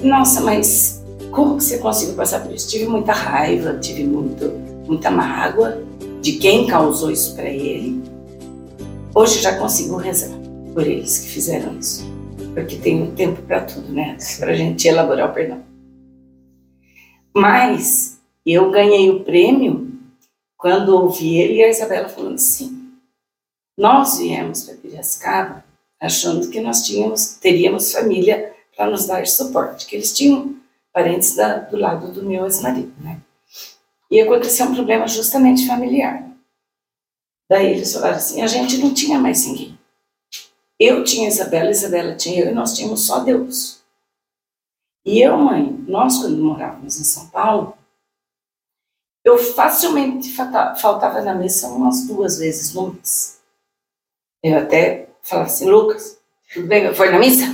[0.01, 2.69] nossa, mas como você conseguiu passar por isso?
[2.69, 4.53] Tive muita raiva, tive muito,
[4.88, 5.80] muita mágoa
[6.21, 8.15] de quem causou isso para ele
[9.20, 10.30] Hoje já consigo rezar
[10.76, 12.05] por eles que fizeram isso,
[12.53, 14.15] porque tem tempo para tudo, né?
[14.38, 15.63] Para a gente elaborar o perdão.
[17.34, 19.91] Mas eu ganhei o prêmio
[20.55, 22.91] quando ouvi ele e a Isabela falando assim:
[23.76, 25.65] nós viemos para Piracicaba
[25.99, 30.57] achando que nós tínhamos, teríamos família para nos dar suporte, que eles tinham
[30.93, 33.20] parentes da, do lado do meu ex-marido, né?
[34.11, 36.26] E aconteceu um problema justamente familiar.
[37.50, 39.78] Daí eles falaram assim: a gente não tinha mais ninguém.
[40.80, 43.82] Eu tinha Isabela, Isabela tinha eu e nós tínhamos só Deus.
[45.06, 47.78] E eu, mãe, nós quando morávamos em São Paulo,
[49.24, 53.41] eu facilmente faltava na missa umas duas vezes no mês.
[54.43, 56.20] Eu até falava assim, Lucas,
[56.54, 56.93] tudo bem?
[56.93, 57.45] Foi na missa?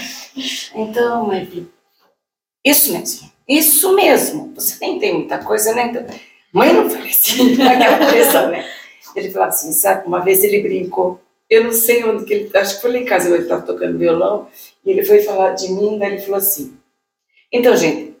[0.74, 1.68] então, mãe,
[2.64, 4.54] isso mesmo, isso mesmo.
[4.54, 5.92] Você nem tem muita coisa, né?
[6.52, 8.81] Mãe, não falei assim, naquela pressão, né?
[9.14, 12.76] Ele falava assim, sabe, uma vez ele brincou, eu não sei onde que ele, acho
[12.76, 14.48] que foi lá em casa, ele estava tocando violão,
[14.84, 16.76] e ele foi falar de mim, daí ele falou assim,
[17.52, 18.16] então, gente,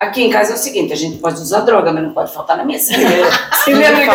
[0.00, 2.56] aqui em casa é o seguinte, a gente pode usar droga, mas não pode faltar
[2.56, 2.92] na mesa.
[3.54, 4.10] Você lembra que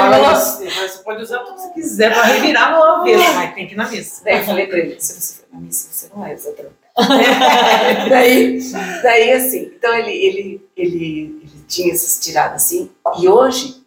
[0.69, 3.77] Você pode usar tudo que você quiser para revirar no avesso, mas tem que ir
[3.77, 4.23] na missa.
[4.23, 6.79] Daí eu falei para ele, se você for na missa, você não vai usar droga.
[8.09, 8.59] daí,
[9.01, 13.81] daí, assim, então ele, ele, ele, ele tinha essas tiradas assim, e hoje,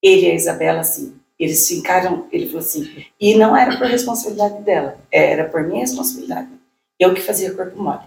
[0.00, 4.62] ele e a Isabela, assim, eles ficaram, ele falou assim, e não era por responsabilidade
[4.62, 6.48] dela, era por minha responsabilidade.
[6.98, 8.00] Eu que fazia corpo mole.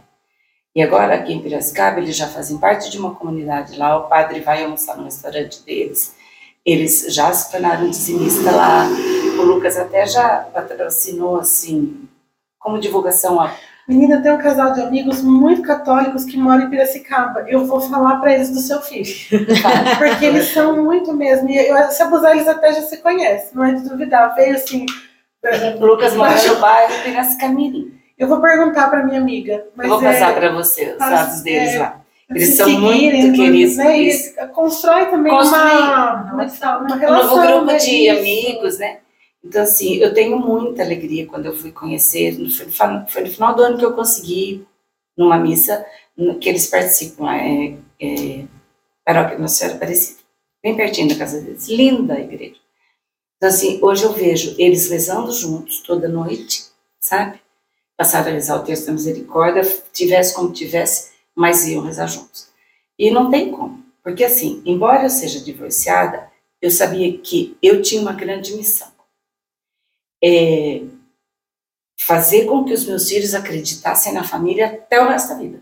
[0.75, 4.41] E agora aqui em Piracicaba, eles já fazem parte de uma comunidade lá, o padre
[4.41, 6.15] vai almoçar no restaurante deles,
[6.65, 8.85] eles já se tornaram dizimista lá,
[9.39, 12.07] o Lucas até já patrocinou, assim,
[12.59, 13.49] como divulgação, ó,
[13.87, 17.45] Menina, tem um casal de amigos muito católicos que moram em Piracicaba.
[17.47, 19.15] Eu vou falar para eles do seu filho.
[19.97, 21.49] Porque eles são muito mesmo.
[21.49, 24.35] E eu, se abusar, eles até já se conhecem, não é de duvidar.
[24.35, 24.85] Veio assim.
[25.79, 27.93] Lucas mora no bairro Piracicamirim.
[28.19, 29.65] Eu vou perguntar para minha amiga.
[29.77, 32.01] eu vou passar é, para você os dados deles é, lá.
[32.29, 33.77] Eles são muito queridos.
[33.77, 34.47] Né?
[34.53, 36.81] Constrói também Construir uma, uma, uma, relação.
[36.81, 37.77] Um novo grupo né?
[37.77, 38.97] de amigos, né?
[39.43, 42.35] Então, assim, eu tenho muita alegria quando eu fui conhecer.
[43.07, 44.65] Foi no final do ano que eu consegui,
[45.17, 45.85] numa missa,
[46.41, 48.45] que eles participam, é, é
[49.05, 50.19] Paróquia Nossa Senhora Aparecida,
[50.61, 51.67] bem pertinho da casa deles.
[51.67, 52.59] Linda a igreja.
[53.37, 56.65] Então, assim, hoje eu vejo eles rezando juntos toda noite,
[56.99, 57.39] sabe?
[57.95, 59.61] Passaram a rezar o texto da misericórdia,
[59.93, 62.49] tivesse como tivesse, mas iam rezar juntos.
[62.97, 68.01] E não tem como, porque assim, embora eu seja divorciada, eu sabia que eu tinha
[68.01, 68.96] uma grande missão
[70.23, 70.83] é,
[71.97, 75.61] fazer com que os meus filhos acreditassem na família até o resto da vida.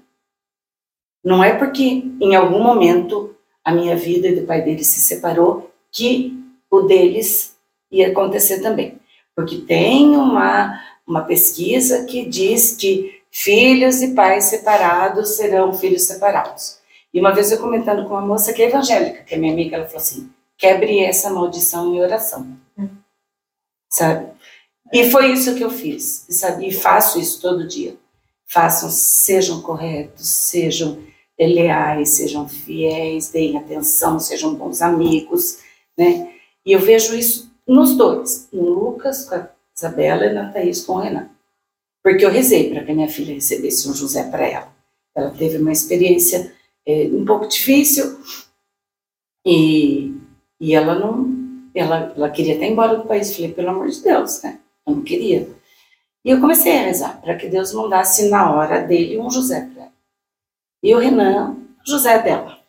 [1.23, 5.71] Não é porque em algum momento a minha vida e do pai deles se separou
[5.91, 6.37] que
[6.69, 7.55] o deles
[7.91, 8.99] ia acontecer também.
[9.35, 16.79] Porque tem uma, uma pesquisa que diz que filhos e pais separados serão filhos separados.
[17.13, 19.77] E uma vez eu comentando com uma moça que é evangélica, que é minha amiga,
[19.77, 22.47] ela falou assim: quebre essa maldição em oração.
[22.77, 22.89] Hum.
[23.89, 24.34] Sabe?
[24.95, 26.67] E foi isso que eu fiz, sabe?
[26.67, 27.97] E faço isso todo dia.
[28.47, 31.03] Façam, sejam corretos, sejam
[31.37, 35.59] leais, sejam fiéis, deem atenção, sejam bons amigos,
[35.97, 36.33] né?
[36.65, 40.93] E eu vejo isso nos dois, no Lucas com a Isabela e na Thaís com
[40.93, 41.29] o Renan.
[42.01, 44.73] porque eu rezei para que minha filha recebesse um José para ela.
[45.13, 46.53] Ela teve uma experiência
[46.87, 48.17] é, um pouco difícil
[49.45, 50.13] e,
[50.57, 51.35] e ela não,
[51.73, 53.35] ela, ela queria até ir embora do país.
[53.35, 54.59] Falei, pelo amor de Deus, né?
[54.87, 55.49] Eu não queria.
[56.23, 59.83] E eu comecei a rezar para que Deus mandasse na hora dele um José para
[59.83, 59.91] ela.
[60.83, 62.59] E o Renan, José dela.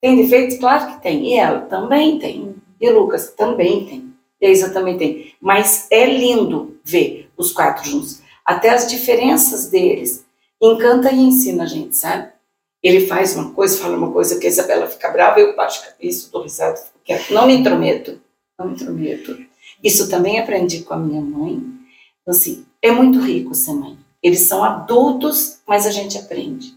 [0.00, 0.58] Tem defeitos?
[0.58, 1.26] Claro que tem.
[1.26, 2.54] E ela também tem.
[2.80, 4.14] E o Lucas também tem.
[4.40, 5.32] E a Isa também tem.
[5.40, 8.20] Mas é lindo ver os quatro juntos.
[8.44, 10.24] Até as diferenças deles
[10.60, 12.32] encanta e ensina a gente, sabe?
[12.82, 15.92] Ele faz uma coisa, fala uma coisa que a Isabela fica brava, eu baixo a
[15.92, 16.78] cabeça, dou risada,
[17.30, 18.20] não me intrometo,
[18.58, 19.38] não me intrometo.
[19.84, 21.62] Isso também aprendi com a minha mãe.
[22.22, 23.98] Então, assim, é muito rico ser mãe.
[24.22, 26.74] Eles são adultos, mas a gente aprende.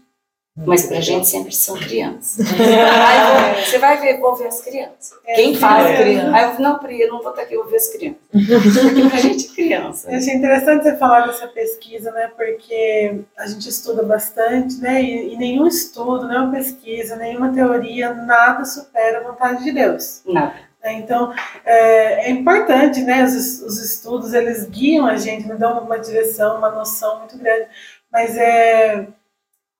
[0.66, 2.44] Mas pra gente sempre são crianças.
[2.50, 5.12] Aí, você vai ver, vou ver as crianças.
[5.24, 5.86] É, Quem faz?
[5.86, 6.02] é.
[6.02, 6.36] criança?
[6.36, 8.18] Aí eu, não, Pri, eu não vou estar aqui, eu vou ver as crianças.
[8.32, 10.10] Porque pra gente é criança.
[10.10, 12.32] Eu achei interessante você falar dessa pesquisa, né?
[12.36, 15.00] Porque a gente estuda bastante, né?
[15.00, 20.22] E, e nenhum estudo, nenhuma pesquisa, nenhuma teoria, nada supera a vontade de Deus.
[20.26, 20.67] Nada.
[20.82, 20.92] Né?
[20.94, 21.32] Então,
[21.64, 23.24] é, é importante, né?
[23.24, 27.68] Os, os estudos, eles guiam a gente, nos dão uma direção, uma noção muito grande.
[28.10, 29.08] Mas é,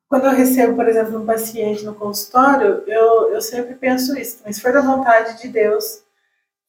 [0.09, 4.41] quando eu recebo, por exemplo, um paciente no consultório, eu, eu sempre penso isso.
[4.45, 6.03] Mas se for da vontade de Deus,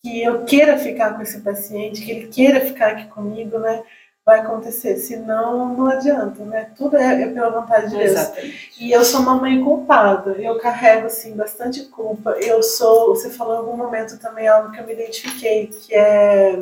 [0.02, 3.84] que eu queira ficar com esse paciente, que ele queira ficar aqui comigo, né?
[4.30, 4.96] Vai acontecer.
[4.98, 6.70] Senão, não adianta, né?
[6.78, 8.12] Tudo é, é pela vontade de Deus.
[8.12, 8.72] Exatamente.
[8.80, 10.34] E eu sou uma mãe culpada.
[10.34, 12.36] Eu carrego, assim, bastante culpa.
[12.40, 13.16] Eu sou...
[13.16, 16.60] Você falou em algum momento também algo que eu me identifiquei, que é...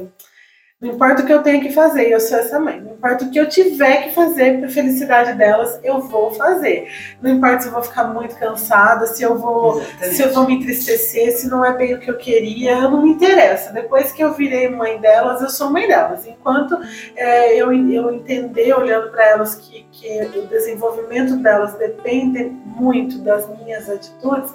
[0.80, 2.80] Não importa o que eu tenha que fazer, eu sou essa mãe.
[2.80, 6.88] Não importa o que eu tiver que fazer para a felicidade delas, eu vou fazer.
[7.20, 10.16] Não importa se eu vou ficar muito cansada, se eu vou, Exatamente.
[10.16, 13.10] se eu vou me entristecer, se não é bem o que eu queria, não me
[13.10, 13.74] interessa.
[13.74, 16.28] Depois que eu virei mãe delas, eu sou mãe delas.
[16.28, 16.78] Enquanto
[17.16, 23.50] é, eu, eu entender, olhando para elas, que, que o desenvolvimento delas depende muito das
[23.58, 24.54] minhas atitudes,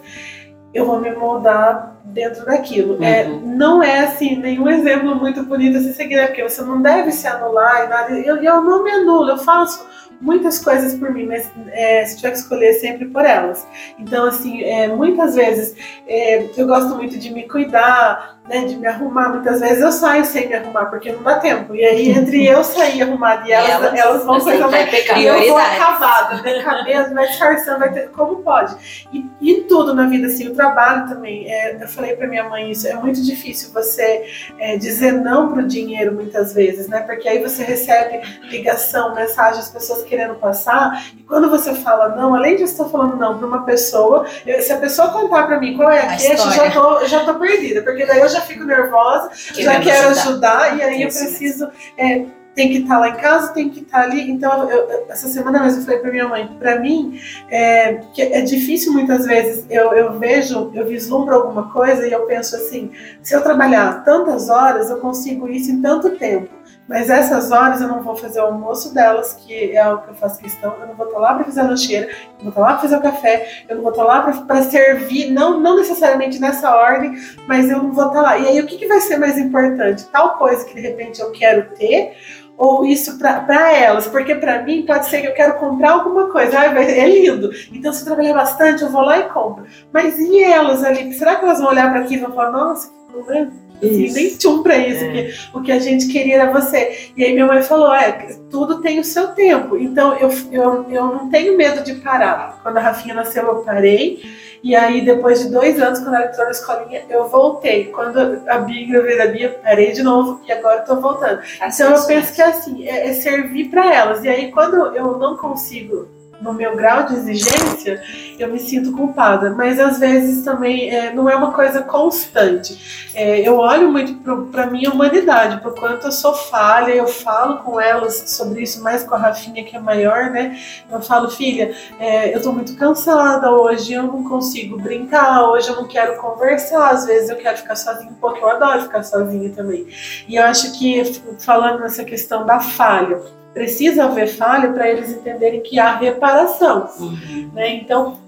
[0.75, 3.03] eu vou me moldar dentro daquilo.
[3.03, 3.57] É, Uhum.
[3.57, 6.27] não é assim, nenhum exemplo muito bonito a se seguir, né?
[6.27, 8.13] porque você não deve se anular e nada.
[8.19, 9.87] Eu, eu não me anulo, eu faço
[10.21, 13.67] muitas coisas por mim, mas é, se tiver que escolher, sempre por elas.
[13.99, 15.75] Então, assim, é, muitas vezes
[16.07, 19.29] é, eu gosto muito de me cuidar, né, de me arrumar.
[19.29, 21.75] Muitas vezes eu saio sem me arrumar, porque não dá tempo.
[21.75, 24.91] E aí, entre eu sair arrumada e elas, elas, vão você coisa mais.
[25.17, 26.63] E eu vou acabada, né?
[26.63, 29.07] Cabelo, vai disfarçando, vai ter, como pode.
[29.13, 31.51] E, e tudo na vida, assim, o trabalho também.
[31.51, 34.25] É, eu falei pra minha mãe isso, é muito difícil você
[34.59, 37.01] é, dizer não pro dinheiro muitas vezes, né?
[37.01, 42.35] Porque aí você recebe ligação, mensagem, as pessoas querendo passar, e quando você fala não,
[42.35, 45.77] além de estar falando não pra uma pessoa, eu- se a pessoa contar pra mim
[45.77, 48.41] qual é a, A queixa, já tô, eu já tô perdida, porque daí eu já
[48.41, 50.59] fico nervosa, já Querendo quero ajudar.
[50.63, 51.69] ajudar, e aí eu preciso.
[51.97, 52.25] é,
[52.55, 54.31] tem que estar lá em casa, tem que estar ali.
[54.31, 57.19] Então, eu- essa semana mesmo eu falei para minha mãe, para mim,
[57.51, 59.65] é, que é difícil muitas vezes.
[59.71, 62.91] Eu, eu vejo, eu vislumbro alguma coisa e eu penso assim:
[63.23, 66.51] se eu trabalhar tantas horas, eu consigo isso em tanto tempo.
[66.89, 70.15] Mas essas horas eu não vou fazer o almoço delas, que é algo que eu
[70.15, 70.75] faço questão.
[70.81, 72.79] Eu não vou estar lá para fazer a lancheira, eu não vou estar lá para
[72.79, 77.15] fazer o café, eu não vou estar lá para servir, não, não necessariamente nessa ordem,
[77.47, 78.37] mas eu não vou estar lá.
[78.39, 80.05] E aí, o que, que vai ser mais importante?
[80.09, 82.15] Tal coisa que de repente eu quero ter,
[82.59, 84.07] ou isso para elas?
[84.09, 87.51] Porque para mim pode ser que eu quero comprar alguma coisa, vai- é lindo.
[87.73, 89.65] Então, se eu trabalhar bastante, eu vou lá e compro.
[89.93, 91.13] Mas e elas ali?
[91.15, 93.53] Será que elas vão olhar para aquilo e vão falar, nossa, que problema?
[93.83, 95.33] Assim, nem tchum pra isso, É.
[95.53, 97.11] o que a gente queria era você.
[97.17, 99.77] E aí minha mãe falou, é, tudo tem o seu tempo.
[99.77, 102.61] Então eu, eu, eu não tenho medo de parar.
[102.63, 104.23] Quando a Rafinha nasceu, eu parei.
[104.65, 107.87] E aí, depois de dois anos, quando ela entrou na escolinha, eu voltei.
[107.87, 111.41] Quando a Bia engravidei da Bia, parei de novo e agora eu tô voltando.
[111.57, 114.23] Então eu penso que é assim, é, é servir para elas.
[114.23, 116.07] E aí, quando eu não consigo
[116.43, 118.03] no meu grau de exigência,
[118.39, 119.51] eu me sinto culpada.
[119.51, 123.11] Mas às vezes também é, não é uma coisa constante.
[123.15, 124.15] É, eu olho muito
[124.51, 129.05] para minha humanidade, por quanto eu sou falha, eu falo com elas sobre isso, mais
[129.05, 130.59] com a Rafinha, que é maior, né?
[130.91, 135.77] Eu falo, filha, é, eu tô muito cansada hoje, eu não consigo brincar, hoje eu
[135.77, 139.87] não quero conversar, às vezes eu quero ficar sozinha um eu adoro ficar sozinha também.
[140.27, 141.05] E eu acho que,
[141.39, 143.21] falando nessa questão da falha,
[143.53, 146.89] precisa haver falha para eles entenderem que há reparação.
[146.99, 147.51] Uhum.
[147.55, 147.75] Né?
[147.75, 148.19] Então,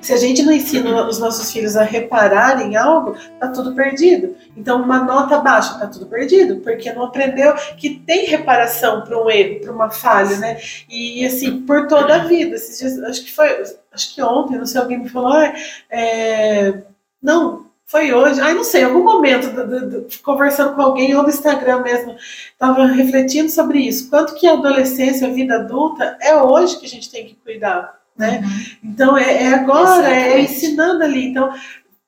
[0.00, 4.34] se a gente não ensina os nossos filhos a repararem algo, tá tudo perdido.
[4.56, 9.30] Então, uma nota baixa, tá tudo perdido, porque não aprendeu que tem reparação para um
[9.30, 10.58] erro, para uma falha, né?
[10.88, 12.56] E assim, por toda a vida.
[12.56, 13.62] Esses dias, acho que foi,
[13.92, 15.52] acho que ontem, não sei, alguém me falou, ah,
[15.90, 16.82] é,
[17.22, 21.12] não, foi hoje, ai não sei, em algum momento, do, do, do, conversando com alguém
[21.16, 22.14] ou no Instagram mesmo,
[22.52, 24.08] estava refletindo sobre isso.
[24.08, 27.98] Quanto que a adolescência, a vida adulta, é hoje que a gente tem que cuidar.
[28.16, 28.42] Né?
[28.44, 28.90] Uhum.
[28.90, 30.36] Então é, é agora, é Exatamente.
[30.36, 31.26] é ensinando ali.
[31.26, 31.52] Então,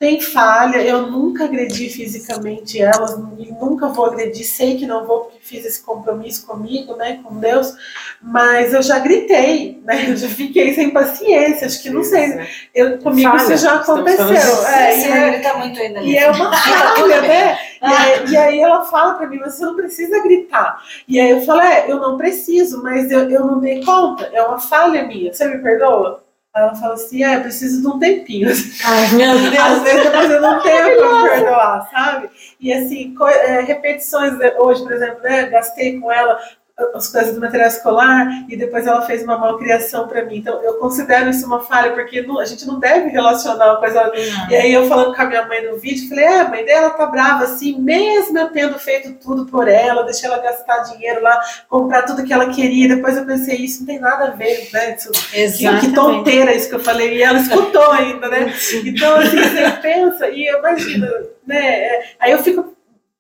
[0.03, 5.20] tem falha, eu nunca agredi fisicamente elas, e nunca vou agredir, sei que não vou,
[5.20, 7.72] porque fiz esse compromisso comigo, né, com Deus,
[8.20, 12.36] mas eu já gritei, né, eu já fiquei sem paciência, acho que não sei,
[12.74, 13.55] eu, comigo falha.
[13.55, 14.66] isso já aconteceu.
[14.66, 17.59] É, e, é, muito ainda e é uma falha, né?
[17.80, 20.82] E aí, e aí, ela fala para mim, você não precisa gritar.
[21.07, 24.42] E aí eu falo, é, eu não preciso, mas eu, eu não dei conta, é
[24.42, 26.24] uma falha minha, você me perdoa?
[26.55, 28.48] Ela fala assim, ah, eu preciso de um tempinho.
[28.84, 29.59] Ai, meu Deus.
[29.59, 32.30] Às vezes eu não tenho como perdoar, sabe?
[32.61, 36.38] E assim, é, repetições, hoje, por exemplo, né, gastei com ela
[36.94, 40.36] as coisas do material escolar e depois ela fez uma malcriação para mim.
[40.36, 44.04] Então eu considero isso uma falha, porque não, a gente não deve relacionar uma coisa.
[44.04, 44.50] Uhum.
[44.50, 46.90] E aí eu falando com a minha mãe no vídeo, falei: é, a mãe dela
[46.90, 51.40] tá brava assim, mesmo eu tendo feito tudo por ela, deixei ela gastar dinheiro lá,
[51.68, 52.94] comprar tudo que ela queria.
[52.94, 54.96] Depois eu pensei: isso não tem nada a ver, né?
[54.96, 55.10] Isso,
[55.58, 57.16] que, que tonteira isso que eu falei.
[57.16, 58.52] E ela escutou ainda, né?
[58.84, 61.08] Então assim, você pensa, e imagina,
[61.46, 62.02] né?
[62.18, 62.74] Aí eu fico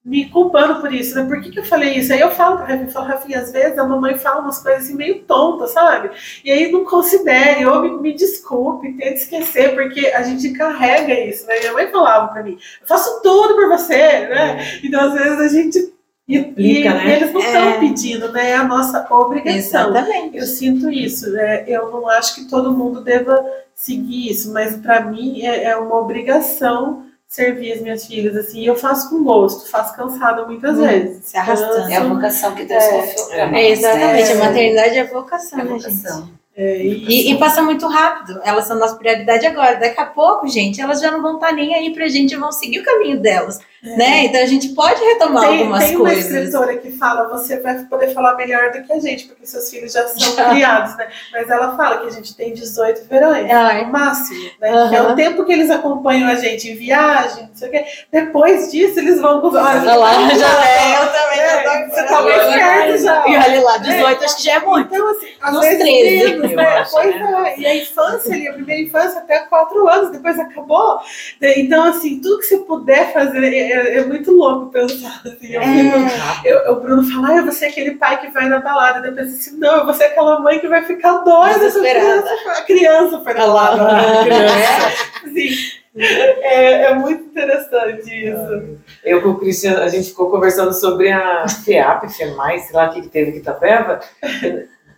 [0.04, 1.24] me culpando por isso, né?
[1.24, 2.12] Por que, que eu falei isso?
[2.12, 4.96] Aí eu falo pra Rafinha, falo, Rafinha, às vezes a mamãe fala umas coisas assim
[4.96, 6.10] meio tontas, sabe?
[6.44, 11.46] E aí não considere, ou me, me desculpe, tente esquecer, porque a gente carrega isso,
[11.46, 11.60] né?
[11.60, 14.60] Minha mãe falava pra mim, eu faço tudo por você, né?
[14.60, 14.86] É.
[14.86, 15.92] Então às vezes a gente
[16.28, 17.16] Implica, e, né?
[17.16, 17.78] eles não estão é.
[17.80, 18.50] pedindo, né?
[18.50, 19.90] É a nossa obrigação.
[19.90, 20.36] Exatamente.
[20.36, 21.30] Eu sinto isso.
[21.30, 21.64] Né?
[21.68, 23.44] Eu não acho que todo mundo deva
[23.74, 28.66] seguir isso, mas para mim é, é uma obrigação servir as minhas filhas, assim, e
[28.66, 31.24] eu faço com gosto, faço cansada muitas hum, vezes.
[31.24, 31.90] Se arrastando.
[31.90, 33.32] É a vocação que Deus é, confiou.
[33.32, 34.32] É, é, exatamente, é.
[34.32, 36.20] a maternidade é vocação, é né, vocação.
[36.26, 36.41] gente?
[36.54, 38.38] É e, e, passa muito rápido.
[38.44, 39.76] Elas são nossa prioridade agora.
[39.76, 42.52] Daqui a pouco, gente, elas já não vão estar tá nem aí pra gente, vão
[42.52, 43.58] seguir o caminho delas.
[43.82, 43.96] É.
[43.96, 44.24] Né?
[44.26, 46.24] Então a gente pode retomar tem, algumas tem coisas.
[46.26, 49.46] Tem uma escritora que fala, você vai poder falar melhor do que a gente, porque
[49.46, 51.08] seus filhos já são criados, né?
[51.32, 53.84] Mas ela fala que a gente tem 18 verões, Ai.
[53.84, 54.72] no máximo, né?
[54.72, 54.88] Uhum.
[54.90, 57.84] Que é o tempo que eles acompanham a gente em viagem, não sei o quê.
[58.12, 59.42] Depois disso, eles vão...
[59.42, 61.11] Olha lá, já é, eu também
[61.52, 61.88] é.
[61.88, 63.28] Você tá mais perto já.
[63.28, 64.24] E olha lá, 18 é.
[64.24, 64.94] acho que já é muito.
[64.94, 66.84] Então, assim, às Nos vezes 13, menos, né?
[66.90, 67.54] Pois né?
[67.56, 67.60] é.
[67.60, 71.00] E a infância ali, a primeira infância até 4 anos, depois acabou.
[71.40, 75.52] Então, assim, tudo que você puder fazer é, é muito louco pensar assim.
[75.52, 76.40] Eu é.
[76.44, 79.06] eu, o Bruno fala, ah, você é aquele pai que vai na balada.
[79.06, 81.70] Eu penso assim, não, você é aquela mãe que vai ficar doida.
[81.70, 84.20] Criança, a criança foi na balada.
[84.20, 85.12] A criança.
[85.24, 88.78] Assim, é, é, muito interessante isso.
[89.04, 92.92] Eu com o Cristian, a gente ficou conversando sobre a FEAP, FEMAI, sei lá o
[92.92, 94.00] que, que teve aqui em Itapeva.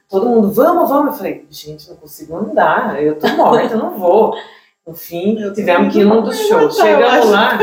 [0.09, 1.07] Todo mundo, vamos, vamos.
[1.09, 4.35] Eu falei, gente, não consigo andar, eu tô morta, eu não vou.
[4.87, 6.77] No fim, tivemos que ir num dos shows.
[6.77, 7.59] Chegamos lá,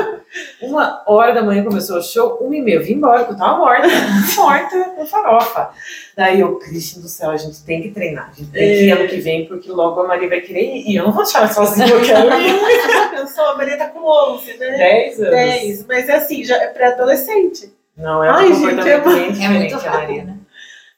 [0.61, 3.37] uma hora da manhã começou o show, uma e meia, eu vim embora, porque eu
[3.37, 3.87] tava morta,
[4.37, 5.69] morta com farofa.
[6.15, 8.91] Daí eu, Cristo do céu, a gente tem que treinar, a gente tem que ir
[8.91, 11.39] ano que vem, porque logo a Maria vai querer ir, e eu não vou deixar
[11.39, 13.09] ela sozinha, eu quero ir.
[13.11, 14.77] Pensou, a Maria tá com 11, né?
[14.77, 15.31] 10 anos.
[15.31, 17.73] 10, mas é assim, já é pré-adolescente.
[17.97, 20.23] Não, é um Ai, comportamento gente, é, bem diferente, é muito rápido, Maria.
[20.23, 20.37] Né?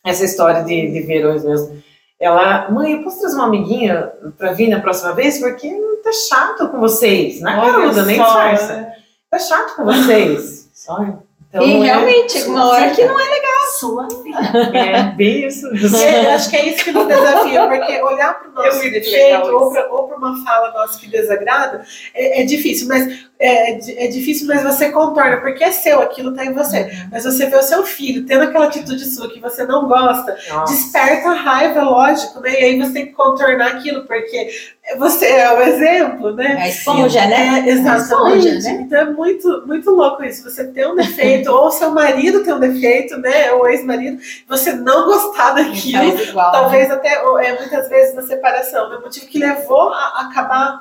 [0.05, 1.81] Essa história de, de verões mesmo.
[2.19, 5.39] Ela, mãe, eu posso trazer uma amiguinha pra vir na próxima vez?
[5.39, 5.69] Porque
[6.03, 7.41] tá chato com vocês.
[7.41, 8.93] Na caruda, nem farsa.
[9.34, 10.69] Tá chato com vocês.
[10.75, 11.03] Só.
[11.49, 13.62] Então, e é realmente, é uma hora que não é legal.
[13.80, 14.78] Sua vida.
[14.78, 15.67] É, bem isso.
[15.67, 19.47] Eu acho que é isso que nos desafia, porque olhar para o nosso jeito
[19.91, 24.63] ou para uma fala nossa que desagrada é, é difícil, mas é, é difícil, mas
[24.63, 26.82] você contorna, porque é seu, aquilo está em você.
[26.84, 27.09] Uhum.
[27.11, 30.74] Mas você vê o seu filho tendo aquela atitude sua que você não gosta, Nossa.
[30.74, 32.53] desperta a raiva, lógico, né?
[32.53, 34.49] E aí você tem que contornar aquilo, porque
[34.97, 36.57] você é o exemplo, né?
[36.61, 37.63] É esponja, né?
[37.65, 38.47] É, exatamente.
[38.47, 38.82] É esponja, né?
[38.82, 40.49] Então é muito, muito louco isso.
[40.49, 43.51] Você ter um defeito, ou seu marido ter um defeito, né?
[43.51, 46.20] Ou ex-marido, você não gostar daquilo.
[46.20, 46.95] Igual, talvez né?
[46.95, 48.89] até, é, muitas vezes, na separação.
[48.89, 48.97] Né?
[48.97, 50.80] O motivo que levou a acabar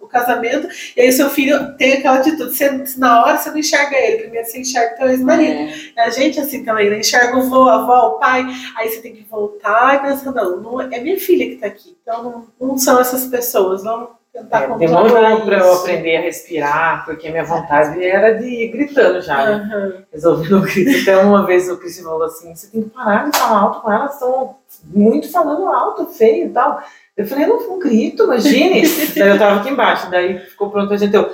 [0.00, 2.56] o casamento, e aí o seu filho tem aquela atitude.
[2.56, 5.72] Você, na hora você não enxerga ele, primeiro você enxerga teu ex-marido.
[5.96, 6.02] É.
[6.02, 6.98] A gente assim também, né?
[6.98, 10.60] Enxerga o vô, a avó, o pai, aí você tem que voltar e pensar, não,
[10.60, 11.96] não é minha filha que tá aqui.
[12.02, 17.04] Então não, não são essas pessoas, vamos tentar é, Demorou para eu aprender a respirar,
[17.04, 19.70] porque minha vontade era de ir gritando já, né?
[19.72, 20.02] Uhum.
[20.12, 21.02] Resolvendo o grito.
[21.02, 23.92] Até uma vez o Cris falou assim: você tem que parar de falar alto com
[23.92, 26.82] elas, estão muito falando alto, feio e tal.
[27.16, 28.82] Eu falei, não, não grito, imagine.
[29.16, 31.14] daí eu tava aqui embaixo, daí ficou pronto a gente.
[31.14, 31.30] Eu,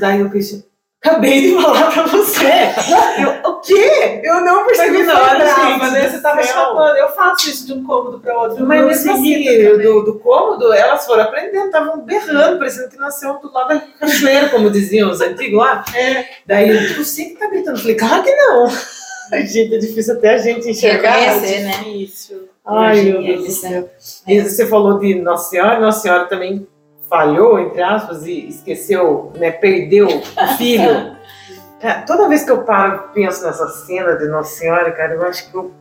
[0.00, 0.62] Daí o Christian,
[1.02, 2.42] acabei de falar pra você.
[3.44, 4.20] Eu, quê?
[4.22, 6.08] Eu não percebi não, gente, né?
[6.08, 6.54] Você tava céu.
[6.54, 6.96] chamando.
[6.96, 8.66] Eu faço isso de um cômodo para outro.
[8.66, 13.52] Mas mesmo assim, do, do cômodo, elas foram aprendendo, estavam berrando, parecendo que nasceu do
[13.52, 15.84] lado da cachoeira, como diziam os antigos lá.
[15.94, 16.26] É.
[16.46, 17.76] Daí eu, você que tá gritando.
[17.76, 18.66] Eu Falei, claro que não.
[19.32, 21.12] Ai, gente, é difícil até a gente enxergar.
[21.12, 21.72] Reconhecer, né?
[21.78, 22.48] Difícil.
[22.64, 23.90] Ai, meu Deus do isso, céu.
[24.26, 26.66] E você falou de Nossa Senhora, Nossa Senhora também
[27.08, 31.16] falhou, entre aspas, e esqueceu, né, perdeu o filho.
[31.82, 35.26] Cara, toda vez que eu paro e penso nessa cena de Nossa Senhora, cara, eu
[35.26, 35.72] acho que eu,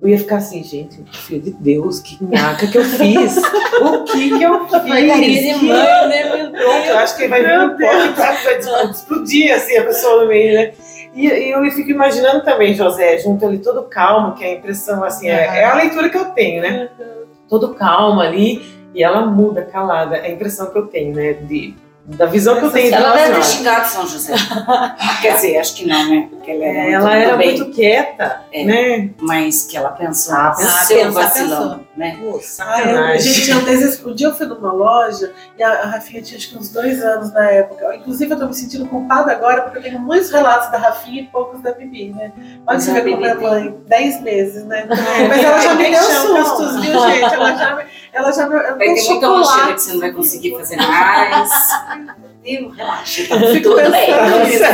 [0.00, 3.36] eu ia ficar assim, gente, filho de Deus, que nhaca que eu fiz?
[3.82, 4.80] o que que eu fiz?
[4.80, 9.54] De Que- mãe, né, meu Pronto, eu acho que vai vir um pouco vai explodir
[9.54, 10.72] assim a pessoa no meio, né?
[11.14, 15.28] E, e eu fico imaginando também José junto ali todo calmo, que a impressão assim
[15.28, 16.88] é, é a leitura que eu tenho, né?
[17.46, 21.34] Todo calmo ali e ela muda calada, é a impressão que eu tenho, né?
[21.34, 21.74] De,
[22.04, 23.42] da visão que eu tenho Ela deve ter Senhora.
[23.44, 24.34] xingado São José.
[25.22, 26.28] Quer dizer, acho que não, né?
[26.30, 28.64] Porque ela era, É, muito ela era bem, muito quieta, É.
[28.64, 29.10] né?
[29.20, 31.86] mas que ela pensou Ah, no seu pensar, vacilão, pensou.
[31.96, 32.18] né?
[32.58, 36.20] Ah, gente, eu, às vezes, um dia eu fui numa loja e a, a Rafinha
[36.22, 37.94] tinha acho que uns dois anos na época.
[37.94, 41.26] Inclusive, eu tô me sentindo culpada agora porque eu tenho muitos relatos da Rafinha e
[41.26, 42.32] poucos da Bibi, né?
[42.66, 43.74] Olha você como é Bibi mãe.
[43.86, 44.88] Dez meses, né?
[44.90, 47.22] É, Mas ela já me deu sustos, viu, gente?
[47.34, 47.84] Ela já me.
[48.12, 51.50] Ela já me Vai ter muita que você não vai conseguir fazer mais.
[51.92, 52.31] 안 나.
[52.44, 52.70] Viu?
[52.70, 54.10] Relaxa, tá tudo bem.
[54.58, 54.72] tá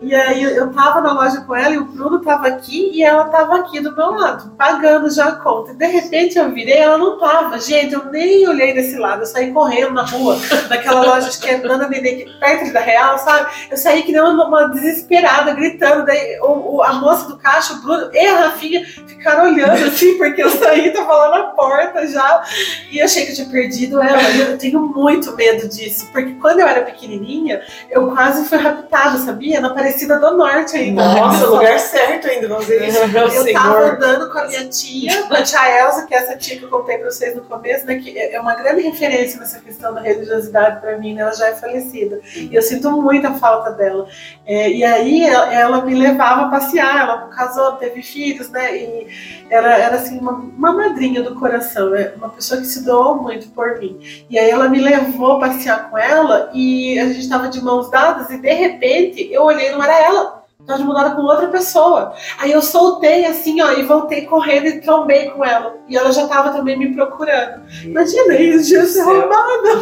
[0.00, 3.24] E aí eu- tava na loja com ela e o Bruno tava aqui e ela
[3.24, 5.72] tava aqui do meu lado, pagando já a conta.
[5.72, 7.58] E de repente eu virei, ela não tava.
[7.60, 10.38] Gente, eu nem olhei desse lado, eu saí correndo na rua,
[10.70, 13.50] naquela loja que é Dona Nenê, que- perto da Real, sabe?
[13.70, 16.06] Eu saí que nem uma, uma desesperada, gritando.
[16.06, 20.16] Daí o, o- a moça do caixa, o Bruno e a Rafinha ficaram olhando assim,
[20.16, 22.42] porque eu saí, tava lá na porta já.
[22.90, 24.22] E achei que eu tinha perdido ela.
[24.30, 27.60] Eu tenho muito medo disso, porque quando eu era pequenininha,
[27.90, 29.60] eu quase fui raptada, sabia?
[29.60, 31.02] Na Aparecida do Norte ainda.
[31.04, 33.08] Nossa, Eu- lugar certo ainda, vamos dizer isso.
[33.08, 33.94] Meu eu tava senhor.
[33.94, 36.98] andando com a minha tia, a tia Elsa, que é essa tia que eu contei
[36.98, 37.96] pra vocês no começo, né?
[37.96, 41.22] Que é uma grande referência nessa questão da religiosidade pra mim, né?
[41.22, 42.20] Ela já é falecida.
[42.34, 44.06] E eu sinto muita falta dela.
[44.46, 48.76] É, e aí ela, ela me levava a passear, ela casou, teve filhos, né?
[48.76, 49.06] E
[49.50, 52.12] ela era assim, uma, uma madrinha do coração, né?
[52.16, 53.98] uma pessoa que se doou muito por mim.
[54.28, 57.90] E aí ela me levou a passear com ela e a gente estava de mãos
[57.90, 60.38] dadas e de repente eu olhei não era ela.
[60.66, 62.12] Tava de mão dada com outra pessoa.
[62.38, 65.76] Aí eu soltei assim, ó, e voltei correndo e trombei com ela.
[65.88, 67.62] E ela já tava também me procurando.
[67.84, 69.80] Imagina isso, ia ser roubada.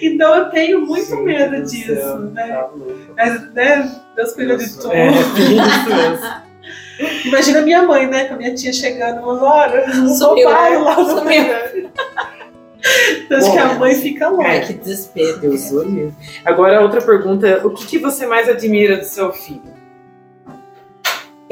[0.00, 2.46] Então eu tenho muito Gente medo do disso, céu, né?
[2.46, 2.70] tá.
[3.16, 4.92] Mas, né, Deus cuida de tudo.
[4.92, 6.44] É, isso mesmo.
[7.26, 8.24] Imagina minha mãe, né?
[8.24, 11.44] Com a minha tia chegando umas horas, Sumiu, roubaram lá no sumiu.
[13.30, 14.48] acho que a mãe fica louca.
[14.48, 15.38] Ai, que desespero.
[15.40, 15.70] Deus.
[16.44, 17.66] Agora, outra pergunta.
[17.66, 19.73] O que, que você mais admira do seu filho?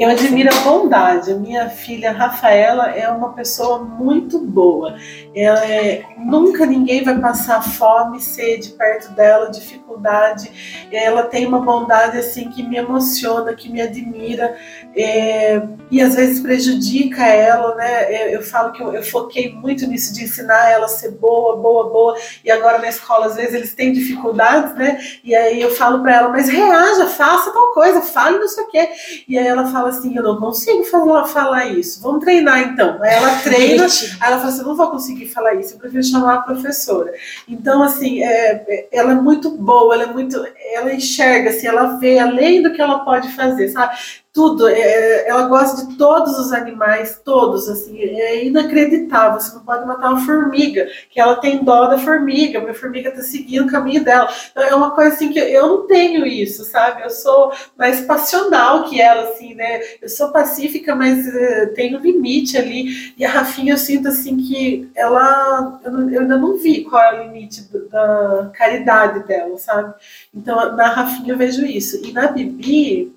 [0.03, 1.33] Eu admiro a bondade.
[1.33, 4.97] Minha filha Rafaela é uma pessoa muito boa.
[5.33, 10.51] Ela é, nunca ninguém vai passar fome, sede perto dela, dificuldade.
[10.91, 14.57] Ela tem uma bondade assim que me emociona, que me admira
[14.93, 18.25] é, e às vezes prejudica ela, né?
[18.25, 21.55] Eu, eu falo que eu, eu foquei muito nisso de ensinar ela a ser boa,
[21.55, 22.17] boa, boa.
[22.43, 24.99] E agora na escola às vezes eles têm dificuldades, né?
[25.23, 28.67] E aí eu falo para ela, mas reaja, faça tal coisa, fale não sei o
[28.67, 28.89] quê.
[29.29, 32.01] E aí ela fala assim, eu não consigo falar, falar isso.
[32.01, 33.01] Vamos treinar então.
[33.01, 33.83] Aí ela treina.
[33.85, 37.11] Aí ela fala assim: eu não vou conseguir falar isso, eu prefiro chamar a professora.
[37.47, 40.35] Então, assim, é, é- ela é muito boa, ela é muito.
[40.73, 43.95] Ela enxerga, assim, ela vê além do que ela pode fazer, sabe?
[44.33, 44.67] Tudo.
[44.67, 49.39] é, ela gosta de todos os animais, todos, assim, é inacreditável.
[49.39, 53.11] Você não pode matar uma formiga, que ela tem dó da formiga, porque a formiga
[53.11, 54.27] tá seguindo o caminho dela.
[54.51, 57.03] Então, é uma coisa assim que eu não tenho isso, sabe?
[57.03, 59.81] Eu sou mais passional que ela, assim, né?
[60.01, 63.13] Eu sou pacífica, mas eh, tem um limite ali.
[63.15, 65.79] E a Rafinha, eu sinto assim que ela.
[65.83, 69.93] Eu, ainda não vi qual é o limite da caridade dela, sabe?
[70.33, 72.03] Então, na Rafinha eu vejo isso.
[72.03, 73.13] E na Bibi,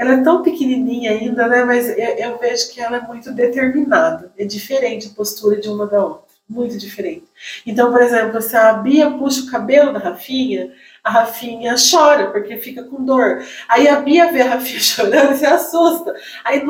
[0.00, 1.62] ela é tão pequenininha ainda, né?
[1.62, 4.32] Mas eu, eu vejo que ela é muito determinada.
[4.38, 6.24] É diferente a postura de uma da outra.
[6.48, 7.26] Muito diferente.
[7.66, 10.72] Então, por exemplo, se a Bia puxa o cabelo da Rafinha,
[11.02, 13.42] a Rafinha chora porque fica com dor.
[13.68, 16.14] Aí a Bia vê a Rafinha chorando e se assusta.
[16.44, 16.62] Aí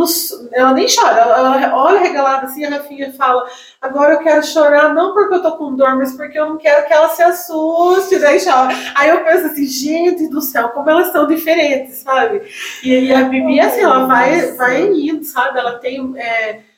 [0.53, 3.47] ela nem chora, ela, ela olha regalada assim, a Rafinha fala:
[3.81, 6.87] Agora eu quero chorar, não porque eu tô com dor, mas porque eu não quero
[6.87, 8.19] que ela se assuste.
[8.19, 8.75] Daí chora.
[8.95, 12.43] Aí eu penso assim: gente do céu, como elas são diferentes, sabe?
[12.83, 15.59] E, e a Bibi, assim, ela vai, vai indo, sabe?
[15.59, 16.13] Ela tem.
[16.17, 16.70] é,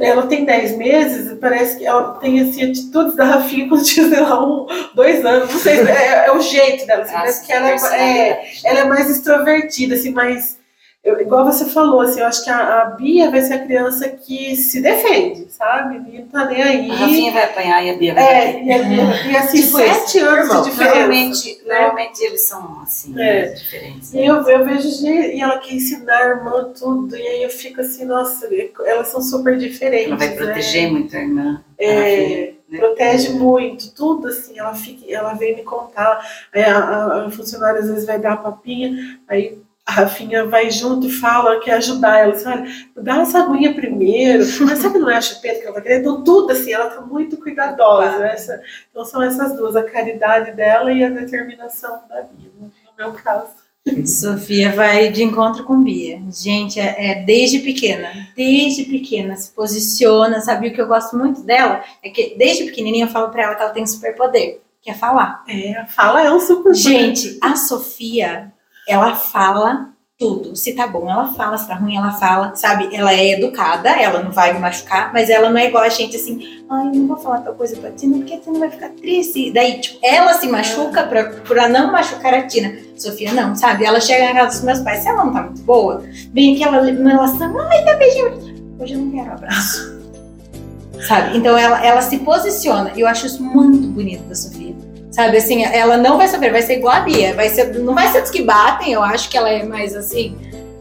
[0.00, 4.08] ela tem 10 meses e parece que ela tem assim, atitudes da Rafinha quando tinha,
[4.08, 7.52] sei lá, um, dois anos, não sei, é, é o jeito dela, assim, parece que
[7.52, 10.58] ela é, é, ela é mais extrovertida, assim, mais
[11.06, 14.08] eu, igual você falou, assim, eu acho que a, a, Bia vai ser a criança
[14.08, 16.00] que se defende, sabe?
[16.00, 16.90] Bia não tá nem aí.
[16.90, 20.18] A Rafinha vai apanhar e a Bia vai é, e, a, e, assim, tipo sete
[20.18, 20.98] isso, anos de diferença.
[20.98, 21.78] Normalmente, né?
[21.78, 23.46] normalmente eles são assim, é.
[23.50, 24.12] diferentes.
[24.12, 27.80] E eu, eu vejo e ela quer ensinar a irmã tudo, e aí eu fico
[27.80, 28.48] assim, nossa,
[28.84, 30.08] elas são super diferentes.
[30.08, 30.90] Ela vai proteger né?
[30.90, 31.64] muito a irmã.
[31.78, 32.78] É, né?
[32.80, 36.20] protege muito, tudo assim, ela fica, ela vem me contar,
[36.52, 39.56] aí a, a, a funcionária às vezes vai dar a papinha, aí
[39.86, 44.44] a Rafinha vai junto e fala, quer ajudar ela, assim, olha, dá essa aguinha primeiro,
[44.66, 46.00] mas sabe não é a chupeta que ela vai querer?
[46.00, 48.32] Então tudo assim, ela tá muito cuidadosa, né?
[48.32, 48.60] Essa,
[48.90, 53.64] então são essas duas, a caridade dela e a determinação da Bia, no meu caso.
[54.04, 56.20] Sofia vai de encontro com Bia.
[56.32, 61.42] Gente, é, é, desde pequena, desde pequena se posiciona, sabe o que eu gosto muito
[61.42, 61.84] dela?
[62.02, 64.94] É que desde pequenininha eu falo para ela que ela tem um superpoder, que é
[64.94, 65.44] falar.
[65.46, 66.74] É, a fala é um superpoder.
[66.74, 68.52] Gente, a Sofia
[68.86, 70.56] ela fala tudo.
[70.56, 72.88] Se tá bom, ela fala, se tá ruim, ela fala, sabe?
[72.94, 76.16] Ela é educada, ela não vai me machucar, mas ela não é igual a gente
[76.16, 79.50] assim, ai, não vou falar tal coisa pra Tina, porque a Tina vai ficar triste.
[79.50, 82.78] Daí, tipo, ela se machuca pra, pra não machucar a Tina.
[82.96, 83.84] Sofia não, sabe?
[83.84, 86.02] Ela chega na casa dos meus pais, se ela não tá muito boa,
[86.32, 88.56] vem aqui, ela me relação, ai, dá beijinho.
[88.78, 89.96] Hoje eu não quero abraço.
[91.06, 91.36] sabe?
[91.36, 94.55] Então ela, ela se posiciona, e eu acho isso muito bonito da Sofia.
[95.16, 97.32] Sabe, assim, ela não vai sofrer, vai ser igual a Bia.
[97.32, 100.36] Vai ser, não vai ser dos que batem, eu acho que ela é mais assim.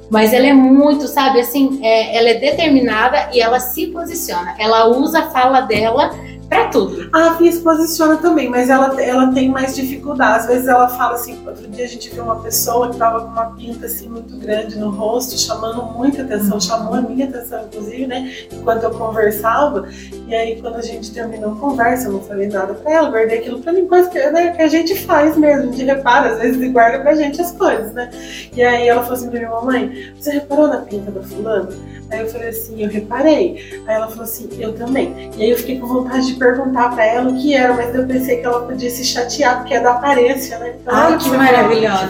[0.10, 4.54] Mas ela é muito, sabe, assim, é, ela é determinada e ela se posiciona.
[4.60, 6.14] Ela usa a fala dela
[6.50, 7.10] para tudo.
[7.12, 10.40] A Fia se posiciona também, mas ela, ela tem mais dificuldade.
[10.40, 13.28] Às vezes ela fala assim, outro dia a gente viu uma pessoa que tava com
[13.28, 18.08] uma pinta assim muito grande no rosto, chamando muita atenção, chamou a minha atenção, inclusive,
[18.08, 18.32] né?
[18.52, 19.88] Enquanto eu conversava.
[20.28, 23.40] E aí quando a gente terminou a conversa, eu não falei nada pra ela, guardei
[23.40, 26.72] aquilo pra mim, coisa que, né, que a gente faz mesmo, gente repara, às vezes
[26.72, 28.10] guarda pra gente as coisas, né?
[28.56, 31.70] E aí ela falou assim pra minha mamãe, você reparou na pinta da fulana?
[32.12, 33.82] Aí eu falei assim, eu reparei.
[33.88, 35.32] Aí ela falou assim, eu também.
[35.38, 38.06] E aí eu fiquei com vontade de perguntar para ela o que era, mas eu
[38.06, 40.76] pensei que ela podia se chatear, porque é da aparência, né?
[40.80, 42.08] Então, Ai, que maravilhosa.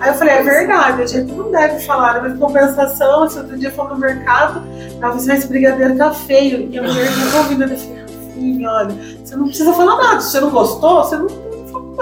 [0.00, 3.70] Aí eu falei, é verdade, a gente não deve falar, mas compensação, se outro dia
[3.70, 4.62] for no mercado,
[5.00, 6.68] ela falou esse brigadeiro tá feio.
[6.70, 8.94] E a mulher tá ouvindo, eu falei, assim, olha,
[9.24, 11.51] você não precisa falar nada, se você não gostou, você não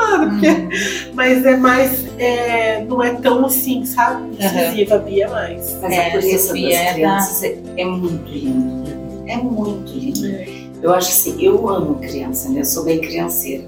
[0.00, 0.68] porque, uhum.
[1.14, 4.36] mas é mais, é, não é tão assim, sabe?
[4.38, 5.04] Incisiva, uhum.
[5.04, 5.78] Bia é mais.
[5.80, 8.90] Mas é, a cabeça das é crianças é, é muito lindo,
[9.26, 10.26] é muito lindo.
[10.26, 10.48] É.
[10.82, 12.60] Eu acho assim, eu amo criança, né?
[12.60, 13.64] Eu sou bem crianceira.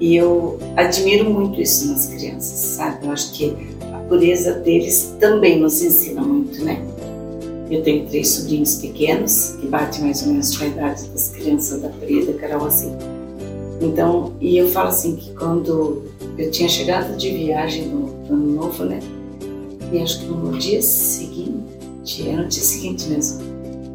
[0.00, 3.06] E eu admiro muito isso nas crianças, sabe?
[3.06, 3.56] Eu acho que
[3.92, 6.80] a pureza deles também nos ensina muito, né?
[7.70, 11.80] Eu tenho três sobrinhos pequenos, que batem mais ou menos com a idade das crianças
[11.80, 12.94] da Frida, Carol, assim.
[13.80, 16.04] Então, e eu falo assim, que quando
[16.38, 19.00] eu tinha chegado de viagem no Ano Novo, né?
[19.92, 23.42] E acho que no dia seguinte, era no dia seguinte mesmo,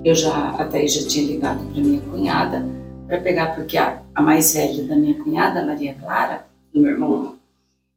[0.03, 2.65] eu já até já tinha ligado para minha cunhada
[3.07, 7.35] para pegar, porque a, a, mais velha da minha cunhada, Maria Clara, do meu irmão,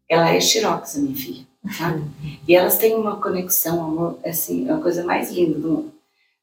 [0.08, 1.98] ela é Xirox, a minha filha, sabe?
[1.98, 2.36] Uhum.
[2.48, 5.92] E elas têm uma conexão, amor, assim, é uma coisa mais linda do mundo.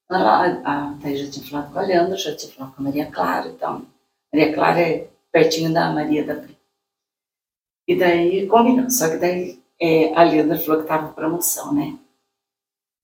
[0.09, 3.05] Ela, a Thaís já tinha falado com a Leandra, já tinha falado com a Maria
[3.07, 3.81] Clara, então,
[4.31, 6.57] Maria Clara é pertinho da Maria da Pri.
[7.87, 11.97] E daí combinou, só que daí é, a Leandra falou que tava promoção, né?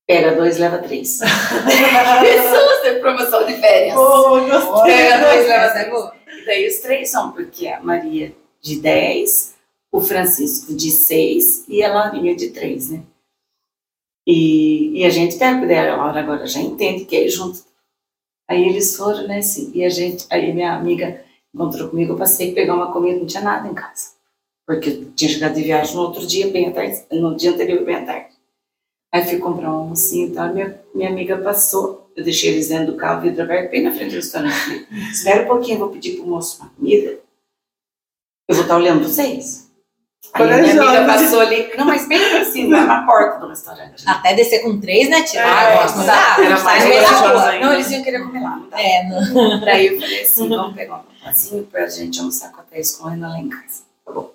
[0.07, 1.19] Pega dois, leva três.
[1.22, 3.97] Isso, tem promoção de férias.
[3.97, 4.93] Oh, gostei.
[4.93, 6.41] Pega dois, leva três.
[6.41, 9.56] E daí os três são, porque a Maria de 10,
[9.91, 13.03] o Francisco de 6 e a Laurinha de 3, né?
[14.27, 17.64] E, e a gente pega dela, a Laura agora já entende que é junto.
[18.47, 21.24] Aí eles foram, né, assim, e a gente, aí minha amiga
[21.56, 24.14] encontrou comigo, eu passei a pegar uma comida, não tinha nada em casa.
[24.68, 27.84] Porque eu tinha chegado de viagem no outro dia, bem à tarde, no dia anterior,
[27.86, 28.36] bem à tarde.
[29.14, 30.53] Aí fui comprar um almocinho e tal.
[30.53, 34.10] Minha, minha amiga passou, eu deixei eles dentro do carro, vidro aberto, bem na frente
[34.10, 34.88] do restaurante.
[35.11, 37.19] Espera um pouquinho, eu vou pedir pro moço uma comida.
[38.48, 39.64] Eu vou estar olhando vocês.
[40.34, 44.03] Aí a minha amiga passou ali, não, mas bem assim, lá na porta do restaurante.
[44.06, 45.41] Até descer com três, né, Tia?
[45.41, 46.38] É, ah, não dá.
[46.39, 48.57] Era mais Não, eles iam querer comer lá.
[48.57, 48.81] Não dá.
[48.81, 49.60] É, não.
[49.64, 53.22] Daí eu falei assim, vamos pegar um papazinho pra gente almoçar com a Thais correndo
[53.22, 53.84] lá em casa.
[54.06, 54.31] Tá bom.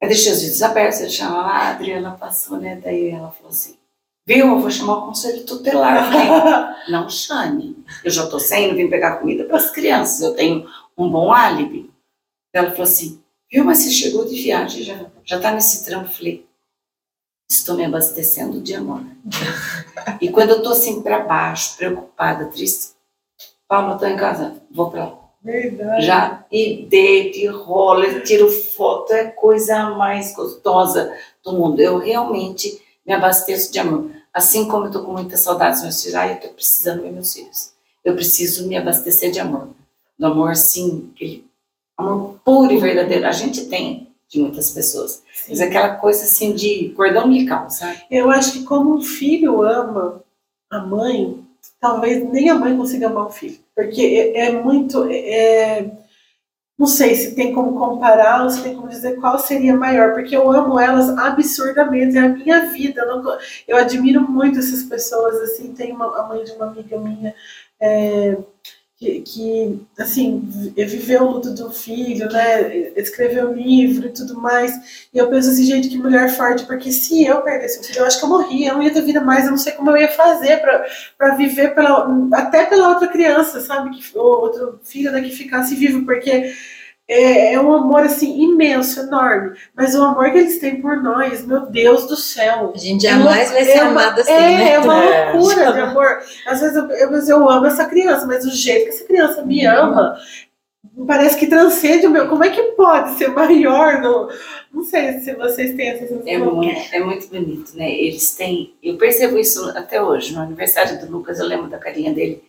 [0.00, 2.80] Eu deixei os vídeos abertos, ele chama a Adriana passou, né?
[2.82, 3.76] Daí ela falou assim,
[4.26, 6.76] viu, eu vou chamar o conselho tutelar.
[6.90, 10.68] não chame, eu já tô saindo, vim pegar comida para as crianças, eu tenho
[10.98, 11.88] um bom álibi.
[12.52, 13.21] Ela falou assim,
[13.52, 16.10] viu, mas você chegou de viagem, já, já tá nesse trampo.
[16.10, 16.46] Falei,
[17.48, 19.04] estou me abastecendo de amor.
[20.20, 22.94] e quando eu estou assim para baixo, preocupada, triste,
[23.68, 25.18] Paulo, estou em casa, vou para lá.
[25.42, 26.06] Verdade.
[26.06, 31.12] Já e deito, e rola, tiro foto, é coisa mais gostosa
[31.44, 31.80] do mundo.
[31.80, 34.10] Eu realmente me abasteço de amor.
[34.32, 37.10] Assim como eu estou com muita saudade dos meus filhos, ah, eu estou precisando ver
[37.10, 37.72] meus filhos.
[38.04, 39.68] Eu preciso me abastecer de amor.
[40.16, 41.44] Do amor, sim, aquele
[42.10, 43.26] amor puro e verdadeiro.
[43.26, 45.22] A gente tem de muitas pessoas.
[45.48, 48.02] Mas é aquela coisa assim de cordão umbilical, sabe?
[48.10, 50.22] Eu acho que como um filho ama
[50.70, 51.44] a mãe,
[51.78, 53.58] talvez nem a mãe consiga amar o filho.
[53.74, 54.00] Porque
[54.34, 55.06] é, é muito.
[55.10, 55.90] É,
[56.78, 60.34] não sei se tem como comparar ou se tem como dizer qual seria maior, porque
[60.34, 63.02] eu amo elas absurdamente, é a minha vida.
[63.02, 63.38] Eu, não,
[63.68, 65.36] eu admiro muito essas pessoas.
[65.42, 67.34] Assim, tem uma, a mãe de uma amiga minha.
[67.78, 68.36] É,
[69.02, 70.40] que, que, assim,
[70.76, 75.64] viveu o luto do filho, né, escreveu livro e tudo mais, e eu penso assim,
[75.64, 78.68] gente, que mulher forte, porque se eu perdesse o filho, eu acho que eu morria,
[78.68, 80.62] eu não ia ter vida mais, eu não sei como eu ia fazer
[81.18, 85.74] para viver pela, até pela outra criança, sabe, que, ou outro filho né, que ficasse
[85.74, 86.54] vivo, porque
[87.12, 89.56] é, é, um amor assim imenso, enorme.
[89.76, 92.72] Mas o amor que eles têm por nós, meu Deus do céu.
[92.74, 94.32] A gente jamais é vai ser é amada assim.
[94.32, 94.72] É, né?
[94.72, 96.18] é uma loucura de amor.
[96.46, 99.66] Às vezes eu, eu, eu amo essa criança, mas o jeito que essa criança me
[99.66, 99.76] uhum.
[99.76, 100.16] ama
[101.06, 102.28] parece que transcende o meu.
[102.28, 104.00] Como é que pode ser maior?
[104.00, 104.28] Não,
[104.72, 106.22] não sei se vocês têm essa sensação.
[106.26, 107.90] É muito, é muito bonito, né?
[107.90, 108.74] Eles têm.
[108.82, 110.34] Eu percebo isso até hoje.
[110.34, 112.42] No aniversário do Lucas, eu lembro da carinha dele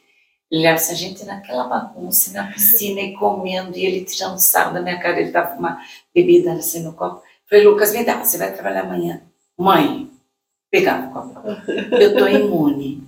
[0.53, 4.81] ele assim, a gente naquela bagunça, na piscina e comendo, e ele tirando sarro da
[4.81, 5.81] minha cara, ele tava com uma
[6.13, 7.23] bebida assim no copo.
[7.49, 9.23] falei, Lucas, me dá, você vai trabalhar amanhã.
[9.57, 10.11] Mãe,
[10.69, 11.39] pegava o copo.
[11.99, 13.03] Eu tô imune.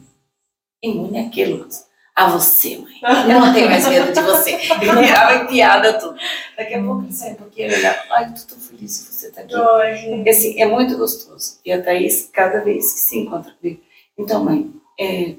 [0.81, 1.85] Imune a quê, Lucas?
[2.15, 2.99] A você, mãe.
[3.29, 4.53] Eu não tenho mais medo de você.
[4.53, 6.17] Ele virava em piada tudo.
[6.57, 9.41] Daqui a pouco ele sai porque ele olhava, ai, tô tão feliz que você tá
[9.41, 9.53] aqui.
[9.53, 11.59] Porque assim, é muito gostoso.
[11.63, 13.81] E a Thaís, cada vez que se encontra comigo.
[14.17, 15.35] Então, mãe, é,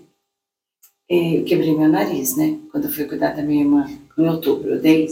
[1.08, 2.58] eu quebrei meu nariz, né?
[2.70, 3.86] Quando eu fui cuidar da minha irmã
[4.18, 4.70] em outubro.
[4.70, 5.08] Eu dei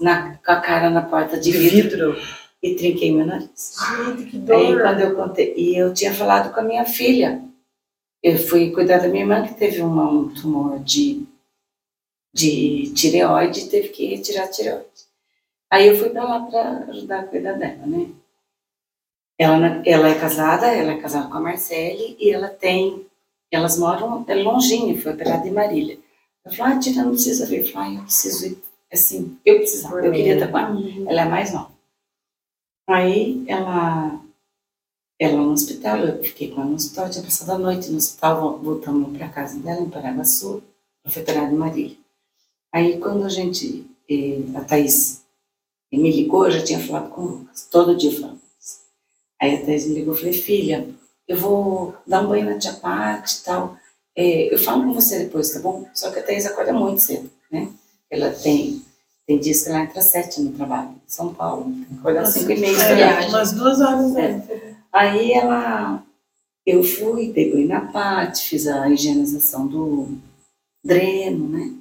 [0.00, 2.16] na, com a cara na porta de vidro
[2.62, 3.76] e trinquei meu nariz.
[3.78, 4.56] Gente, que dor.
[4.56, 7.42] Aí quando eu contei, e eu tinha falado com a minha filha.
[8.22, 11.24] Eu fui cuidar da minha irmã que teve uma, um tumor de,
[12.34, 15.06] de tireoide e teve que retirar a tireoide.
[15.70, 18.08] Aí eu fui para lá para ajudar a cuidar dela, né?
[19.38, 23.05] Ela, ela é casada, ela é casada com a Marcele e ela tem
[23.50, 25.98] elas moram é longinho, foi operada em Marília.
[26.44, 27.60] Eu falei, ah, tia, não precisa vir.
[27.60, 28.58] Eu falei, ah, eu preciso ir.
[28.92, 30.80] Assim, eu precisava, eu queria estar com ela.
[31.08, 31.72] Ela é mais nova.
[32.88, 34.20] Aí ela,
[35.18, 38.58] ela no hospital, eu fiquei com ela no hospital, tinha passado a noite no hospital,
[38.60, 40.62] voltamos para casa dela, em Paraguaçu,
[41.04, 41.96] ela foi operada em Marília.
[42.72, 45.24] Aí quando a gente, eh, a Thaís
[45.92, 48.40] me ligou, eu já tinha falado com o Lucas, todo dia falando.
[49.40, 50.88] Aí a Thaís me ligou, eu falei, filha,
[51.26, 53.76] eu vou dar um banho na tia Pati e tal.
[54.14, 55.86] É, eu falo com você depois, tá bom?
[55.92, 57.68] Só que a Thais acorda muito cedo, né?
[58.10, 58.82] Ela tem,
[59.26, 61.64] tem dias que ela entra às sete no trabalho, em São Paulo.
[61.64, 62.76] Tem que acordar às cinco e meia.
[62.76, 64.46] É, umas duas horas, né?
[64.48, 64.74] É.
[64.92, 66.02] Aí ela,
[66.64, 70.16] eu fui, dei banho na Pati, fiz a higienização do
[70.82, 71.74] dreno, né?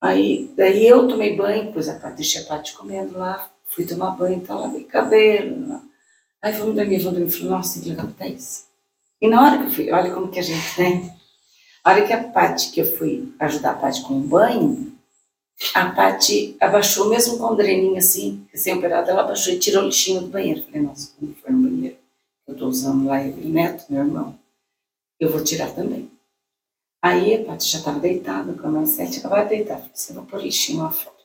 [0.00, 4.10] Aí, daí eu tomei banho, pus a Pati, deixei a Pati comendo lá, fui tomar
[4.10, 5.82] banho, então lavei cabelo, lá
[6.42, 7.30] Aí vamos dormir, vamos dormir.
[7.30, 8.64] Falei, nossa, que legal que é isso.
[9.20, 11.16] E na hora que eu fui, olha como que a gente, né?
[11.84, 14.92] A hora que a Paty, que eu fui ajudar a Paty com o banho,
[15.72, 20.22] a Paty abaixou, mesmo com o dreninho assim, recém-operada, ela abaixou e tirou o lixinho
[20.22, 20.64] do banheiro.
[20.64, 21.96] Falei, nossa, como foi no banheiro?
[22.48, 24.36] Eu tô usando lá, ele, neto, meu irmão.
[25.20, 26.10] Eu vou tirar também.
[27.00, 29.78] Aí a Paty já estava deitada, com a mais sete, ela vai deitar.
[29.78, 31.21] Falei, você vai pôr lixinho lá fora.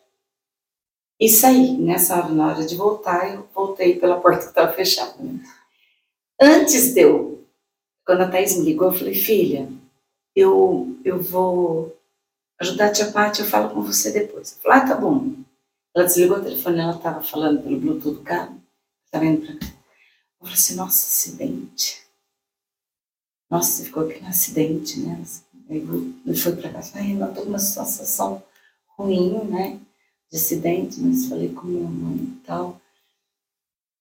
[1.20, 1.78] E saí.
[1.78, 5.16] Nessa hora, na hora de voltar, eu voltei pela porta que estava fechada.
[5.22, 5.42] Né?
[6.40, 7.46] Antes de eu,
[8.06, 9.70] quando a Thaís me ligou, eu falei, filha,
[10.36, 11.98] eu, eu vou
[12.60, 14.54] ajudar a tia Paty, eu falo com você depois.
[14.54, 15.34] Eu falei, ah, tá bom.
[15.96, 18.62] Ela desligou o telefone, ela estava falando pelo Bluetooth do carro,
[19.06, 19.66] estava indo para cá.
[19.66, 22.06] Eu falei assim, nossa, acidente.
[23.50, 25.24] Nossa, você ficou aqui no acidente, né?
[25.70, 28.44] Eu fui para casa, ai, eu com uma sensação
[28.96, 29.80] ruim, né?
[30.32, 32.80] De acidente, mas falei com minha mãe e tal.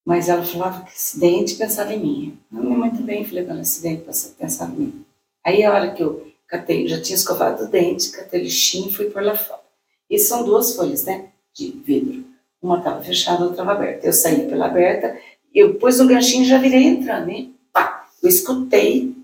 [0.05, 2.39] Mas ela falava que acidente pensava em mim.
[2.53, 4.05] A minha mãe também falei com ela, acidente
[4.39, 5.05] pensava em mim.
[5.45, 8.93] Aí a hora que eu catei, já tinha escovado o dente, catei o lixinho e
[8.93, 9.61] fui por lá fora.
[10.09, 12.25] E são duas folhas, né, de vidro.
[12.63, 14.07] Uma estava fechada, outra estava aberta.
[14.07, 15.19] Eu saí pela aberta,
[15.55, 17.55] eu pus o ganchinho e já virei entrando, hein?
[17.73, 19.15] Pá, eu escutei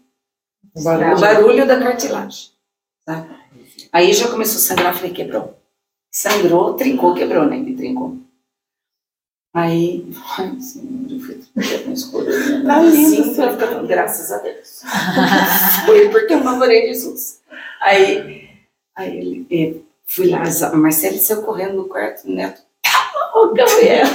[0.75, 2.51] o barulho, o barulho da cartilagem.
[3.05, 3.29] Tá?
[3.93, 5.62] Aí já começou a sangrar, falei, quebrou.
[6.13, 7.57] Sangrou, trincou, quebrou, né?
[7.57, 8.19] Ele trincou.
[9.55, 10.07] Aí,
[10.39, 11.41] ai, Senhor, eu fui
[11.85, 12.65] com escuridão.
[12.67, 14.83] Tá lindo, graças a Deus.
[15.85, 17.41] Foi porque eu namorei Jesus.
[17.83, 18.49] Aí,
[18.97, 22.63] aí ele, eh, fui lá, a Marcela saiu correndo no quarto, o neto,
[23.35, 24.07] o Gabriel.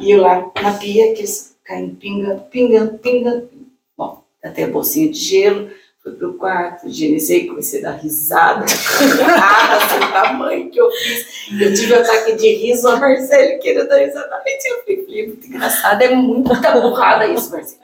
[0.00, 3.48] E eu lá na pia, que eles caem pingando, pingando, pingando.
[3.96, 5.70] Bom, até a bolsinha de gelo,
[6.02, 11.26] fui pro quarto, higienizei, comecei a dar risada, sem tamanho que eu fiz.
[11.60, 14.28] Eu tive um ataque de riso, a Marcele queria dar risada.
[14.28, 17.80] Eu falei, muito engraçado, é muita burrada isso, Marcele.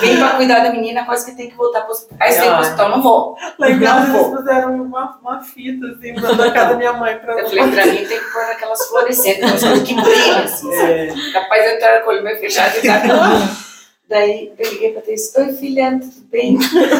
[0.00, 2.18] Vem pra cuidar da menina, quase que tem que voltar pro hospital.
[2.20, 3.36] Aí você tem que ir pro hospital, não vou.
[3.58, 4.36] Lá em casa eles vou.
[4.36, 8.04] fizeram uma, uma fita assim na casa da minha mãe pra Eu falei, pra mim
[8.04, 10.92] tem que pôr aquelas fluorescentes, umas coisas que brilham, assim, sabe?
[10.92, 11.32] É.
[11.32, 13.08] Capaz de entrar com o olho meio fechado e sabe?
[14.14, 16.56] Daí eu liguei pra Thaís, oi filha, tudo bem?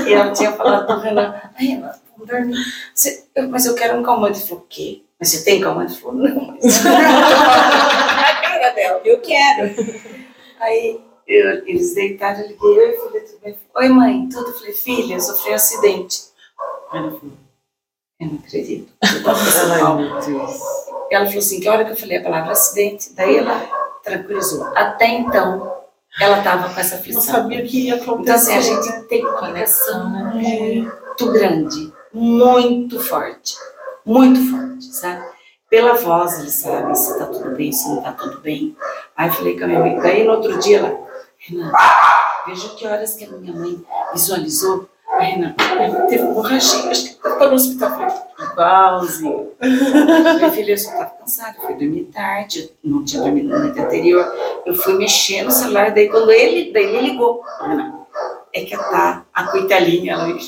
[0.09, 2.57] E ela tinha falado pro Renan, ai, ela, vamos dormir.
[2.93, 4.41] Você- eu- mas eu quero um calmante.
[4.41, 5.03] Ele falou, o quê?
[5.21, 5.93] Mas você tem calmante?
[5.93, 6.85] Ele falou, não, mas.
[6.85, 9.01] A cara dela.
[9.05, 9.77] Eu quero.
[10.59, 13.57] Aí eu- eles deitaram, eu liguei, oi filha, tudo bem?
[13.77, 14.49] Oi mãe, tudo?
[14.49, 16.21] Eu falei, filha, eu sofri um acidente.
[16.93, 17.33] Ela falou,
[18.21, 18.93] eu não acredito.
[19.05, 19.23] Eu
[20.27, 20.61] Deus.
[21.13, 23.61] Ela falou assim, que hora que eu falei a palavra acidente, daí ela
[24.03, 24.65] tranquilizou.
[24.77, 25.84] Até então,
[26.21, 27.23] ela estava com essa Não aflição.
[27.23, 28.53] sabia o que ia Então, acontecer.
[28.53, 30.43] assim, a gente tem conexão É.
[30.43, 33.57] muito grande, muito forte,
[34.05, 35.25] muito forte, sabe?
[35.69, 38.77] Pela voz, eles sabem se tá tudo bem, se não tá tudo bem.
[39.17, 40.99] Aí eu falei com a minha mãe, daí no outro dia ela,
[41.39, 41.73] Renan,
[42.47, 44.89] veja que horas que a minha mãe visualizou.
[45.11, 48.34] A Renan, ela teve hemorragia, acho que tá no hospital.
[48.55, 49.51] Igualzinho.
[49.61, 54.25] Minha filha, eu só estava cansada, fui dormir tarde, não tinha dormido na noite anterior.
[54.65, 57.43] Eu fui mexer no celular, daí quando ele, daí ele ligou.
[58.53, 60.29] É que tá a coitelinha, ela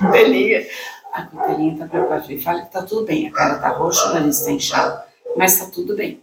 [0.00, 0.66] coitelinha.
[1.12, 2.22] A coitelinha tá preocupada.
[2.22, 5.02] Falei, fala que tá tudo bem, a cara tá roxa, o nariz tá inchado,
[5.36, 6.22] mas tá tudo bem.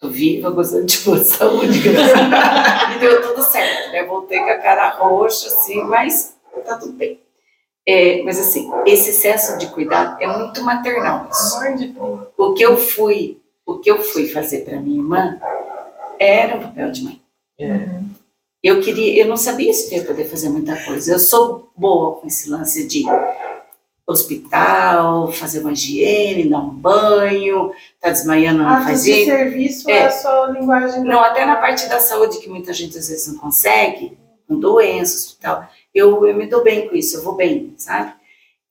[0.00, 1.78] Tô viva, gozando de boa saúde.
[1.88, 4.04] E deu tudo certo, né?
[4.04, 6.36] Voltei com a cara roxa, assim, mas
[6.66, 7.20] tá tudo bem.
[7.88, 11.28] É, mas assim, esse excesso de cuidado é muito maternal
[12.36, 15.38] o que eu fui, o que eu fui fazer para minha irmã
[16.18, 17.22] era um papel de mãe.
[17.60, 18.00] É.
[18.62, 21.12] Eu queria, eu não sabia se eu ia poder fazer muita coisa.
[21.12, 23.04] Eu sou boa com esse lance de
[24.06, 29.24] hospital, fazer uma higiene, dar um banho, tá desmaiando, não Atos faz de isso.
[29.26, 30.06] serviço é, É.
[30.06, 31.02] a sua linguagem.
[31.04, 34.16] Não, até na parte da saúde que muita gente às vezes não consegue,
[34.48, 38.12] com doença, hospital, eu, eu me dou bem com isso, eu vou bem, sabe?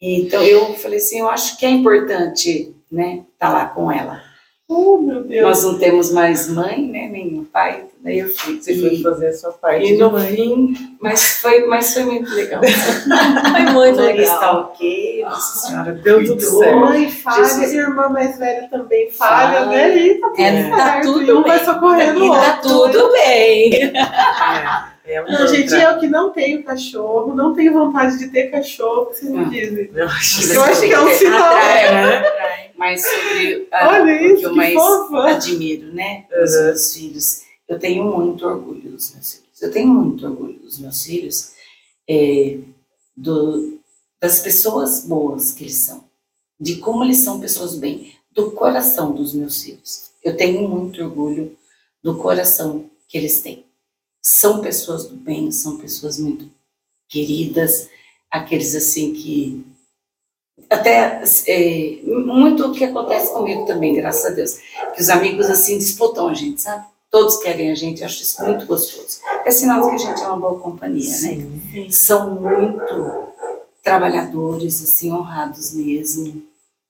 [0.02, 4.22] Então eu falei assim, eu acho que é importante, né, estar lá com ela.
[4.68, 5.43] Oh, meu Deus.
[5.43, 8.60] Nós não temos mais mãe, né, nem pai, daí eu fui.
[8.60, 10.35] Você foi E, fazer a sua parte e no mãe.
[10.35, 12.61] fim, mas foi, mas foi muito legal.
[12.65, 14.56] Foi muito tá legal.
[14.73, 16.80] ok, Nossa Senhora Deu tudo certo.
[16.80, 17.73] Mãe falha, Jesus.
[17.73, 19.65] irmã mais velha também falha, Falha.
[19.68, 19.97] né?
[19.97, 21.03] E tá tudo É, tá certo.
[21.14, 21.65] tudo e um vai bem.
[21.65, 22.69] socorrendo o E tá outro.
[22.91, 23.73] tudo bem.
[23.85, 28.49] É, é um Não, gente, eu que não tenho cachorro, não tenho vontade de ter
[28.52, 29.49] cachorro, vocês me Ah.
[29.49, 29.90] dizem.
[29.94, 31.53] Eu acho Eu acho que é um Atrai, sinal.
[31.53, 32.72] atrai.
[32.77, 35.23] Mas sobre ah, Olha o que isso, eu que mais fofa.
[35.30, 36.64] admiro, né, dos Uhum.
[36.65, 39.61] meus filhos, eu tenho muito orgulho dos meus filhos.
[39.61, 41.53] Eu tenho muito orgulho dos meus filhos,
[42.10, 42.57] é,
[43.15, 43.80] do,
[44.22, 46.03] das pessoas boas que eles são,
[46.60, 50.11] de como eles são pessoas bem, do coração dos meus filhos.
[50.22, 51.56] Eu tenho muito orgulho
[52.03, 53.65] do coração que eles têm.
[54.27, 56.49] São pessoas do bem, são pessoas muito
[57.07, 57.88] queridas,
[58.31, 59.64] aqueles assim que
[60.68, 64.57] até é, muito o que acontece comigo também, graças a Deus,
[64.95, 66.88] que os amigos assim disputam a gente, sabe?
[67.11, 69.19] Todos querem a gente, eu acho isso muito gostoso.
[69.45, 71.38] É sinal de que a gente é uma boa companhia, né?
[71.91, 73.27] São muito
[73.84, 76.41] trabalhadores, assim, honrados mesmo,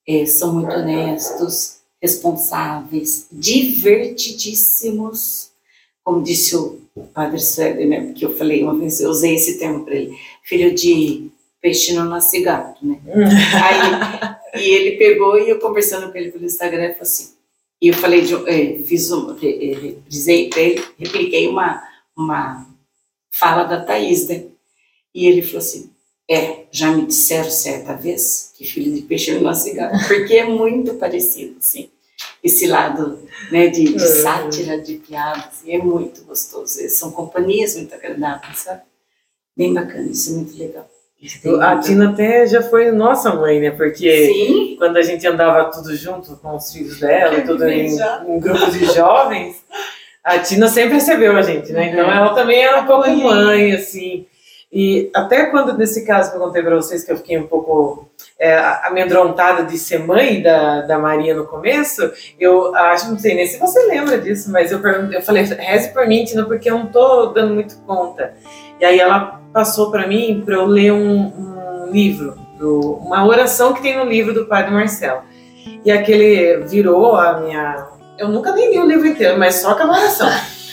[0.07, 5.49] é, são muito honestos, responsáveis, divertidíssimos,
[6.01, 8.01] como disse o padre Suede, né?
[8.01, 11.29] Porque eu falei uma vez, eu usei esse termo para ele, filho de
[11.61, 13.01] peixe não nasce gato, né?
[14.53, 17.33] Aí, e ele pegou e eu conversando com ele pelo Instagram, ele falou assim,
[17.81, 21.83] e eu falei, de, eh, fiz um, eh, reprisei para ele, repliquei uma,
[22.15, 22.65] uma
[23.29, 24.45] fala da Thaís, né?
[25.13, 25.91] E ele falou assim,
[26.29, 30.45] é, já me disseram certa vez que filho de peixe não nasce gato, porque é
[30.45, 31.89] muito parecido, assim,
[32.45, 33.19] esse lado,
[33.51, 33.99] né, de, de Uhum.
[33.99, 38.81] sátira, de piada, assim, é muito gostoso, são companhias muito agradáveis, sabe?
[39.57, 40.87] Bem bacana, isso é muito legal.
[41.61, 43.71] A Tina até já foi nossa mãe, né?
[43.71, 48.23] Porque Sim, quando a gente andava tudo junto com os filhos dela, tudo em, já.
[48.27, 49.63] em grupos de jovens,
[50.23, 51.89] a Tina sempre recebeu a gente, né?
[51.91, 52.11] Então Uhum.
[52.11, 54.27] ela também era um pouco mãe, assim.
[54.75, 58.09] E até quando, nesse caso que eu contei para vocês, que eu fiquei um pouco
[58.37, 63.47] é, amedrontada de ser mãe da, da Maria no começo, eu acho, não sei nem
[63.47, 64.81] se você lembra disso, mas eu,
[65.13, 68.33] eu falei, reze por mim, Tina, porque eu não tô dando muito conta.
[68.77, 73.73] E aí ela passou para mim para eu ler um, um livro, do, uma oração
[73.73, 75.21] que tem no livro do Padre Marcelo.
[75.85, 77.87] E aquele virou a minha.
[78.17, 80.29] Eu nunca nem li o livro inteiro, mas só aquela oração.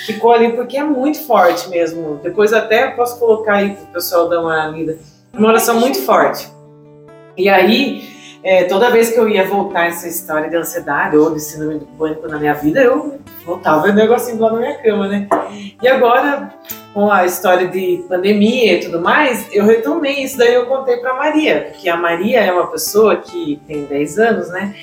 [0.06, 2.20] Ficou ali porque é muito forte mesmo.
[2.22, 4.98] Depois até posso colocar aí para o pessoal dar uma lida.
[5.32, 6.50] Uma oração muito forte.
[7.36, 8.02] E aí,
[8.42, 11.86] é, toda vez que eu ia voltar essa história de ansiedade ou de síndrome do
[11.86, 15.28] pânico na minha vida, eu voltava o negocinho lá na minha cama, né?
[15.80, 16.52] E agora,
[16.92, 21.14] com a história de pandemia e tudo mais, eu retomei isso daí eu contei para
[21.14, 24.74] Maria, que a Maria é uma pessoa que tem 10 anos, né?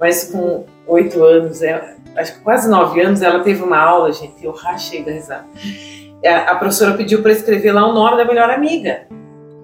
[0.00, 4.44] Mas com 8 anos, é, acho que quase 9 anos, ela teve uma aula, gente,
[4.44, 5.46] eu rachei da risada.
[6.46, 9.06] A professora pediu para escrever lá o nome da melhor amiga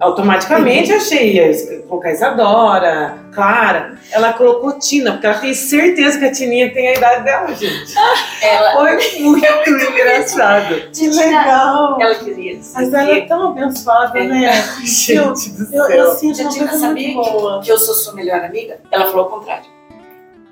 [0.03, 3.97] automaticamente achei ia colocar Isadora, Clara.
[4.11, 7.93] Ela colocou Tina, porque ela tem certeza que a Tininha tem a idade dela, gente.
[8.41, 8.73] Ela...
[8.73, 10.91] Foi muito engraçado.
[10.91, 11.97] Que legal.
[12.01, 12.73] Ela queria dizer.
[12.75, 14.27] Mas ela é tão abençoada, é.
[14.27, 14.51] né?
[14.81, 15.89] gente eu, do céu.
[15.89, 17.61] Eu, eu sinto uma coisa sabia muito boa.
[17.61, 18.79] que eu sou sua melhor amiga?
[18.91, 19.65] Ela falou o contrário.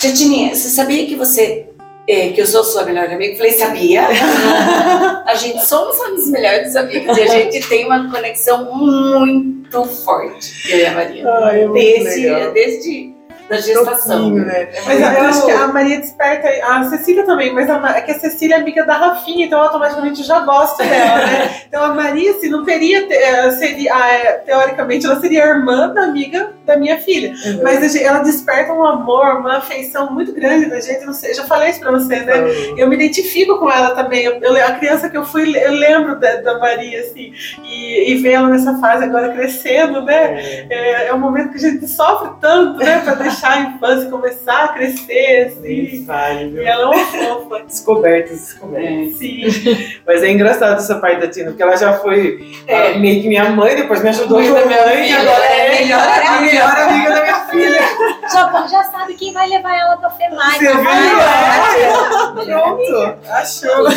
[0.02, 1.68] Titinha, você sabia que você
[2.08, 3.38] é, que eu sou sua melhor amiga.
[3.38, 4.08] Falei, sabia?
[5.28, 10.80] a gente somos as melhores amigas e a gente tem uma conexão muito forte, eu
[10.80, 11.30] e a Maria.
[11.30, 13.11] Ai, é desde, desde
[13.52, 14.30] da gestação.
[14.32, 14.70] né?
[14.74, 18.12] É mas eu acho que a Maria desperta, a Cecília também, mas a, é que
[18.12, 21.52] a Cecília é amiga da Rafinha, então automaticamente eu já gosto dela, né?
[21.68, 26.54] Então a Maria, assim, não teria, eh, seria, ah, teoricamente, ela seria irmã da amiga
[26.66, 27.30] da minha filha.
[27.30, 27.62] Uhum.
[27.64, 31.06] Mas ela desperta um amor, uma afeição muito grande da gente.
[31.06, 32.42] Não sei, eu já falei isso pra você, né?
[32.42, 32.78] Uhum.
[32.78, 34.24] Eu me identifico com ela também.
[34.24, 37.34] Eu, eu, a criança que eu fui, eu lembro da, da Maria, assim,
[37.64, 40.32] e, e ver ela nessa fase agora crescendo, né?
[40.32, 40.68] Uhum.
[40.70, 43.00] É, é um momento que a gente sofre tanto, né?
[43.00, 46.06] Pra deixar deixar a infância começar a crescer, assim.
[46.06, 47.64] Vale, e ela é uma fofa.
[47.72, 49.14] Descobertas, descobertas.
[49.14, 50.02] É, sim.
[50.06, 52.98] Mas é engraçado essa parte da Tina, porque ela já foi é.
[52.98, 56.02] meio que minha mãe, depois me ajudou ainda minha mãe, e agora é, é melhor,
[56.02, 57.82] a melhor amiga da minha filha.
[58.32, 60.58] Já, já sabe quem vai levar ela pra FEMAI.
[60.58, 60.90] Você viu?
[60.90, 62.46] É.
[62.46, 63.88] Pronto, achou.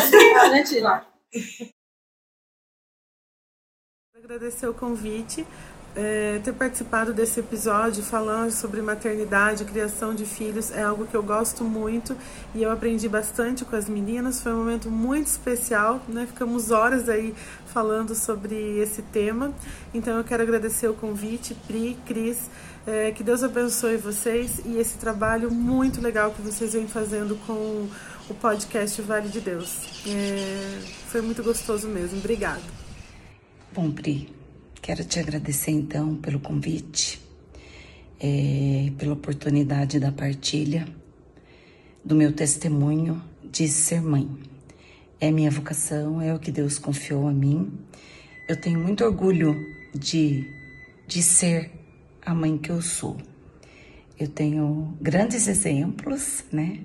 [0.41, 1.05] Olha, Tina.
[4.17, 5.45] Agradecer o convite
[5.95, 11.23] é, ter participado desse episódio falando sobre maternidade, criação de filhos é algo que eu
[11.23, 12.15] gosto muito
[12.53, 14.41] e eu aprendi bastante com as meninas.
[14.41, 16.25] Foi um momento muito especial, né?
[16.27, 17.33] Ficamos horas aí
[17.67, 19.53] falando sobre esse tema.
[19.93, 22.49] Então eu quero agradecer o convite, Pri, Cris.
[22.85, 27.87] É, que Deus abençoe vocês e esse trabalho muito legal que vocês vêm fazendo com
[28.29, 30.03] o podcast Vale de Deus.
[30.05, 32.19] É, foi muito gostoso mesmo.
[32.19, 32.61] Obrigada.
[33.73, 34.29] Bom, Pri,
[34.85, 37.19] Quero te agradecer então pelo convite,
[38.19, 40.87] é, pela oportunidade da partilha
[42.03, 44.29] do meu testemunho de ser mãe.
[45.19, 47.79] É minha vocação, é o que Deus confiou a mim.
[48.47, 49.55] Eu tenho muito orgulho
[49.91, 50.47] de,
[51.07, 51.71] de ser
[52.23, 53.17] a mãe que eu sou.
[54.19, 56.81] Eu tenho grandes exemplos, né?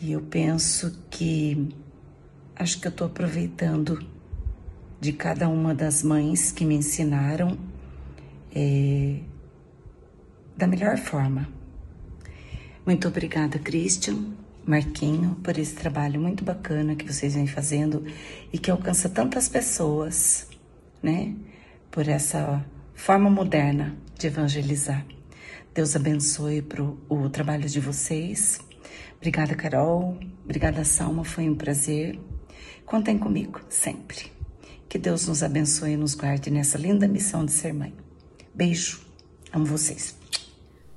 [0.00, 1.68] E eu penso que
[2.54, 3.98] acho que eu estou aproveitando
[5.00, 7.56] de cada uma das mães que me ensinaram
[8.54, 9.20] é,
[10.56, 11.48] da melhor forma.
[12.84, 14.16] Muito obrigada, Christian,
[14.66, 18.04] Marquinho, por esse trabalho muito bacana que vocês vêm fazendo
[18.52, 20.48] e que alcança tantas pessoas,
[21.02, 21.34] né?
[21.90, 22.64] Por essa
[22.94, 25.06] forma moderna de evangelizar.
[25.74, 28.58] Deus abençoe pro, o trabalho de vocês.
[29.16, 30.18] Obrigada, Carol.
[30.44, 31.24] Obrigada, Salma.
[31.24, 32.18] Foi um prazer.
[32.84, 34.37] Contem comigo sempre.
[34.88, 37.94] Que Deus nos abençoe e nos guarde nessa linda missão de ser mãe.
[38.54, 39.04] Beijo,
[39.52, 40.16] amo vocês.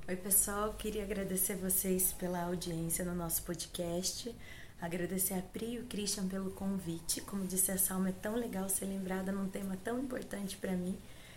[0.08, 4.34] Oi, pessoal, queria agradecer vocês pela audiência no nosso podcast.
[4.80, 7.20] Agradecer a Pri e o Christian pelo convite.
[7.20, 10.96] Como disse a Salma, é tão legal ser lembrada num tema tão importante para mim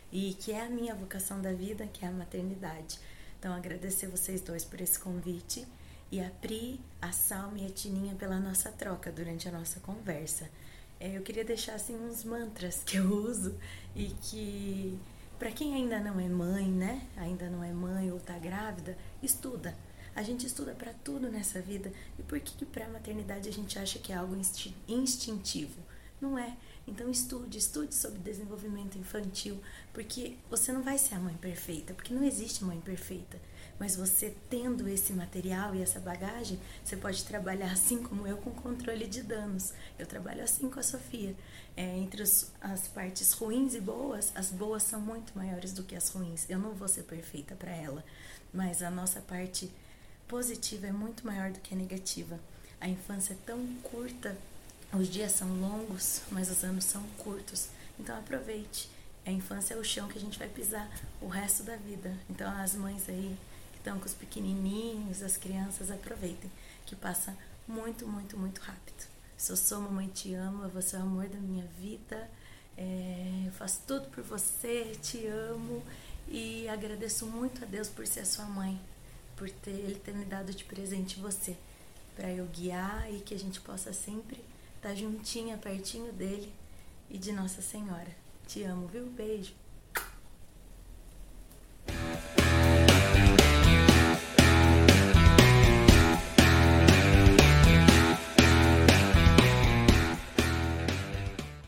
[0.09, 2.97] e que é a minha vocação da vida, que é a maternidade.
[3.37, 5.67] Então, agradecer vocês dois por esse convite
[6.09, 10.49] e a Pri, a Salma e a Tininha pela nossa troca durante a nossa conversa.
[11.05, 13.55] É, eu queria deixar assim uns mantras que eu uso
[13.95, 14.97] e que
[15.37, 17.07] para quem ainda não é mãe, né?
[17.15, 19.77] Ainda não é mãe ou tá grávida, estuda.
[20.15, 21.93] A gente estuda para tudo nessa vida.
[22.17, 24.35] E por que, que para maternidade a gente acha que é algo
[24.87, 25.79] instintivo?
[26.19, 26.57] Não é.
[26.87, 29.59] Então estude, estude sobre desenvolvimento infantil,
[29.93, 33.39] porque você não vai ser a mãe perfeita, porque não existe mãe perfeita.
[33.79, 38.51] Mas você tendo esse material e essa bagagem, você pode trabalhar assim como eu com
[38.51, 39.73] controle de danos.
[39.99, 41.35] Eu trabalho assim com a Sofia.
[41.75, 45.95] É, entre os, as partes ruins e boas, as boas são muito maiores do que
[45.95, 46.49] as ruins.
[46.49, 48.03] Eu não vou ser perfeita para ela,
[48.53, 49.69] mas a nossa parte
[50.25, 52.39] positiva é muito maior do que a negativa.
[52.79, 54.37] A infância é tão curta,
[54.93, 57.67] os dias são longos, mas os anos são curtos.
[57.99, 58.89] Então aproveite.
[59.25, 60.89] A infância é o chão que a gente vai pisar
[61.19, 62.15] o resto da vida.
[62.29, 63.35] Então as mães aí
[63.85, 66.51] então, que os pequenininhos, as crianças aproveitem,
[66.87, 67.37] que passa
[67.67, 69.07] muito, muito, muito rápido.
[69.37, 72.27] Sou sou mamãe, te amo, você é o amor da minha vida.
[72.75, 75.83] É, eu faço tudo por você, te amo
[76.27, 78.81] e agradeço muito a Deus por ser sua mãe,
[79.35, 81.55] por ter ele ter me dado de presente você,
[82.15, 84.43] para eu guiar e que a gente possa sempre
[84.77, 86.51] estar tá juntinha, pertinho dele
[87.07, 88.09] e de Nossa Senhora.
[88.47, 89.05] Te amo, viu?
[89.05, 89.53] Beijo.